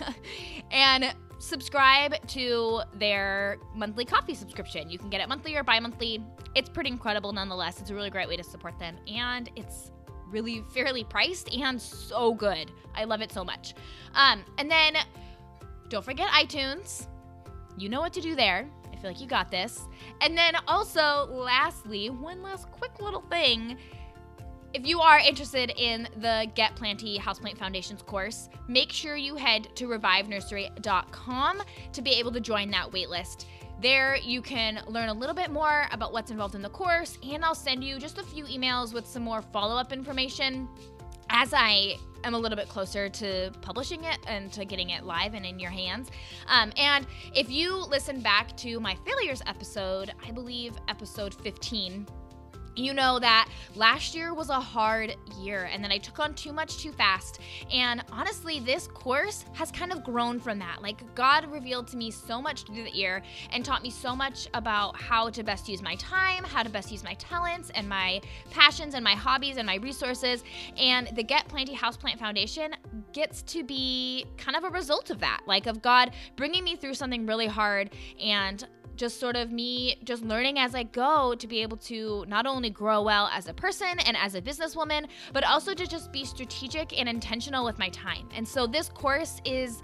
and 0.70 1.12
subscribe 1.40 2.24
to 2.28 2.82
their 2.94 3.58
monthly 3.74 4.04
coffee 4.04 4.34
subscription. 4.34 4.88
You 4.88 5.00
can 5.00 5.10
get 5.10 5.20
it 5.20 5.28
monthly 5.28 5.56
or 5.56 5.64
bi 5.64 5.80
monthly. 5.80 6.22
It's 6.54 6.68
pretty 6.68 6.90
incredible 6.90 7.32
nonetheless. 7.32 7.80
It's 7.80 7.90
a 7.90 7.96
really 7.96 8.10
great 8.10 8.28
way 8.28 8.36
to 8.36 8.44
support 8.44 8.78
them. 8.78 8.94
And 9.12 9.50
it's 9.56 9.90
really 10.30 10.62
fairly 10.72 11.02
priced 11.02 11.52
and 11.52 11.82
so 11.82 12.32
good. 12.32 12.70
I 12.94 13.04
love 13.04 13.22
it 13.22 13.32
so 13.32 13.44
much. 13.44 13.74
Um, 14.14 14.44
and 14.56 14.70
then 14.70 14.94
don't 15.92 16.02
forget 16.02 16.28
iTunes. 16.30 17.06
You 17.76 17.90
know 17.90 18.00
what 18.00 18.14
to 18.14 18.22
do 18.22 18.34
there. 18.34 18.66
I 18.90 18.96
feel 18.96 19.10
like 19.10 19.20
you 19.20 19.26
got 19.26 19.50
this. 19.50 19.82
And 20.22 20.36
then 20.36 20.54
also, 20.66 21.26
lastly, 21.30 22.08
one 22.08 22.42
last 22.42 22.70
quick 22.70 22.98
little 22.98 23.20
thing. 23.30 23.76
If 24.72 24.86
you 24.86 25.00
are 25.00 25.18
interested 25.18 25.70
in 25.76 26.08
the 26.16 26.50
Get 26.54 26.74
Planty 26.76 27.18
Houseplant 27.18 27.58
Foundations 27.58 28.00
course, 28.00 28.48
make 28.68 28.90
sure 28.90 29.16
you 29.16 29.36
head 29.36 29.68
to 29.74 29.86
revivenursery.com 29.86 31.62
to 31.92 32.02
be 32.02 32.10
able 32.12 32.32
to 32.32 32.40
join 32.40 32.70
that 32.70 32.90
waitlist. 32.90 33.44
There, 33.82 34.16
you 34.16 34.40
can 34.40 34.82
learn 34.86 35.10
a 35.10 35.14
little 35.14 35.34
bit 35.34 35.50
more 35.50 35.88
about 35.92 36.14
what's 36.14 36.30
involved 36.30 36.54
in 36.54 36.62
the 36.62 36.70
course, 36.70 37.18
and 37.22 37.44
I'll 37.44 37.54
send 37.54 37.84
you 37.84 37.98
just 37.98 38.16
a 38.16 38.22
few 38.22 38.44
emails 38.44 38.94
with 38.94 39.06
some 39.06 39.24
more 39.24 39.42
follow 39.42 39.76
up 39.76 39.92
information 39.92 40.68
as 41.28 41.52
I 41.52 41.96
am 42.24 42.34
a 42.34 42.38
little 42.38 42.56
bit 42.56 42.68
closer 42.68 43.08
to 43.08 43.50
publishing 43.60 44.04
it 44.04 44.18
and 44.26 44.52
to 44.52 44.64
getting 44.64 44.90
it 44.90 45.04
live 45.04 45.34
and 45.34 45.44
in 45.44 45.58
your 45.58 45.70
hands. 45.70 46.10
Um, 46.48 46.72
and 46.76 47.06
if 47.34 47.50
you 47.50 47.76
listen 47.76 48.20
back 48.20 48.56
to 48.58 48.80
my 48.80 48.96
failures 49.04 49.42
episode, 49.46 50.12
I 50.26 50.30
believe 50.30 50.74
episode 50.88 51.34
15, 51.34 52.06
you 52.76 52.94
know 52.94 53.18
that 53.18 53.48
last 53.74 54.14
year 54.14 54.34
was 54.34 54.48
a 54.48 54.60
hard 54.60 55.16
year 55.38 55.68
and 55.72 55.82
then 55.82 55.92
I 55.92 55.98
took 55.98 56.18
on 56.18 56.34
too 56.34 56.52
much 56.52 56.78
too 56.78 56.92
fast. 56.92 57.40
And 57.72 58.02
honestly, 58.10 58.60
this 58.60 58.86
course 58.86 59.44
has 59.52 59.70
kind 59.70 59.92
of 59.92 60.04
grown 60.04 60.40
from 60.40 60.58
that. 60.58 60.82
Like, 60.82 61.14
God 61.14 61.50
revealed 61.50 61.86
to 61.88 61.96
me 61.96 62.10
so 62.10 62.40
much 62.40 62.64
through 62.64 62.84
the 62.84 62.90
year 62.90 63.22
and 63.50 63.64
taught 63.64 63.82
me 63.82 63.90
so 63.90 64.14
much 64.16 64.48
about 64.54 65.00
how 65.00 65.30
to 65.30 65.42
best 65.42 65.68
use 65.68 65.82
my 65.82 65.94
time, 65.96 66.44
how 66.44 66.62
to 66.62 66.70
best 66.70 66.90
use 66.90 67.04
my 67.04 67.14
talents 67.14 67.70
and 67.74 67.88
my 67.88 68.20
passions 68.50 68.94
and 68.94 69.04
my 69.04 69.14
hobbies 69.14 69.56
and 69.56 69.66
my 69.66 69.76
resources. 69.76 70.44
And 70.76 71.08
the 71.14 71.22
Get 71.22 71.48
Planty 71.48 71.74
Houseplant 71.74 72.18
Foundation 72.18 72.74
gets 73.12 73.42
to 73.42 73.62
be 73.62 74.26
kind 74.36 74.56
of 74.56 74.64
a 74.64 74.70
result 74.70 75.10
of 75.10 75.18
that, 75.20 75.40
like 75.46 75.66
of 75.66 75.82
God 75.82 76.12
bringing 76.36 76.64
me 76.64 76.76
through 76.76 76.94
something 76.94 77.26
really 77.26 77.46
hard 77.46 77.90
and 78.20 78.66
just 78.96 79.18
sort 79.20 79.36
of 79.36 79.52
me 79.52 79.96
just 80.04 80.22
learning 80.22 80.58
as 80.58 80.74
I 80.74 80.84
go 80.84 81.34
to 81.34 81.46
be 81.46 81.62
able 81.62 81.76
to 81.78 82.24
not 82.28 82.46
only 82.46 82.70
grow 82.70 83.02
well 83.02 83.28
as 83.32 83.48
a 83.48 83.54
person 83.54 83.98
and 84.06 84.16
as 84.16 84.34
a 84.34 84.42
businesswoman, 84.42 85.06
but 85.32 85.44
also 85.44 85.74
to 85.74 85.86
just 85.86 86.12
be 86.12 86.24
strategic 86.24 86.98
and 86.98 87.08
intentional 87.08 87.64
with 87.64 87.78
my 87.78 87.88
time. 87.90 88.28
And 88.34 88.46
so 88.46 88.66
this 88.66 88.88
course 88.88 89.40
is 89.44 89.82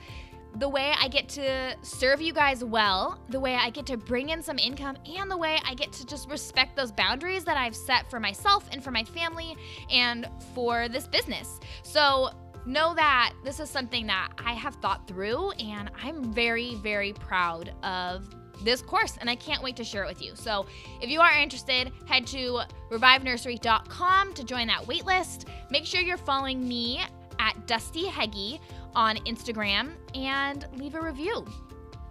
the 0.58 0.68
way 0.68 0.94
I 1.00 1.08
get 1.08 1.28
to 1.30 1.76
serve 1.82 2.20
you 2.20 2.32
guys 2.32 2.64
well, 2.64 3.20
the 3.28 3.38
way 3.38 3.54
I 3.54 3.70
get 3.70 3.86
to 3.86 3.96
bring 3.96 4.30
in 4.30 4.42
some 4.42 4.58
income, 4.58 4.96
and 5.06 5.30
the 5.30 5.36
way 5.36 5.58
I 5.64 5.74
get 5.74 5.92
to 5.92 6.06
just 6.06 6.28
respect 6.28 6.76
those 6.76 6.90
boundaries 6.90 7.44
that 7.44 7.56
I've 7.56 7.76
set 7.76 8.10
for 8.10 8.18
myself 8.18 8.68
and 8.72 8.82
for 8.82 8.90
my 8.90 9.04
family 9.04 9.56
and 9.90 10.28
for 10.54 10.88
this 10.88 11.06
business. 11.06 11.60
So, 11.82 12.30
know 12.66 12.92
that 12.94 13.32
this 13.44 13.60
is 13.60 13.70
something 13.70 14.06
that 14.06 14.28
I 14.36 14.52
have 14.52 14.74
thought 14.76 15.06
through, 15.08 15.52
and 15.52 15.90
I'm 16.02 16.32
very, 16.32 16.74
very 16.76 17.12
proud 17.12 17.72
of 17.82 18.28
this 18.62 18.82
course, 18.82 19.16
and 19.20 19.28
I 19.30 19.34
can't 19.34 19.62
wait 19.62 19.76
to 19.76 19.84
share 19.84 20.04
it 20.04 20.08
with 20.08 20.22
you. 20.22 20.34
So, 20.34 20.66
if 21.00 21.08
you 21.08 21.20
are 21.20 21.32
interested, 21.32 21.92
head 22.06 22.26
to 22.28 22.60
revivenursery.com 22.90 24.34
to 24.34 24.44
join 24.44 24.66
that 24.68 24.82
waitlist. 24.82 25.46
Make 25.70 25.86
sure 25.86 26.00
you're 26.00 26.16
following 26.16 26.66
me 26.66 27.00
at 27.38 27.66
Dusty 27.66 28.06
Heggie 28.06 28.60
on 28.94 29.16
Instagram 29.18 29.92
and 30.14 30.66
leave 30.74 30.94
a 30.94 31.00
review. 31.00 31.46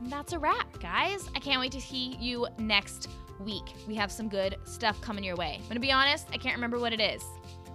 That's 0.01 0.33
a 0.33 0.39
wrap, 0.39 0.79
guys. 0.79 1.29
I 1.35 1.39
can't 1.39 1.59
wait 1.59 1.71
to 1.73 1.81
see 1.81 2.15
you 2.19 2.47
next 2.59 3.09
week. 3.39 3.63
We 3.87 3.95
have 3.95 4.11
some 4.11 4.29
good 4.29 4.57
stuff 4.63 4.99
coming 5.01 5.23
your 5.23 5.35
way. 5.35 5.59
I'm 5.61 5.67
gonna 5.67 5.79
be 5.79 5.91
honest, 5.91 6.27
I 6.31 6.37
can't 6.37 6.55
remember 6.55 6.79
what 6.79 6.93
it 6.93 7.01
is, 7.01 7.23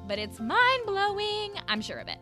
but 0.06 0.18
it's 0.18 0.40
mind 0.40 0.86
blowing. 0.86 1.54
I'm 1.68 1.80
sure 1.80 1.98
of 1.98 2.08
it. 2.08 2.18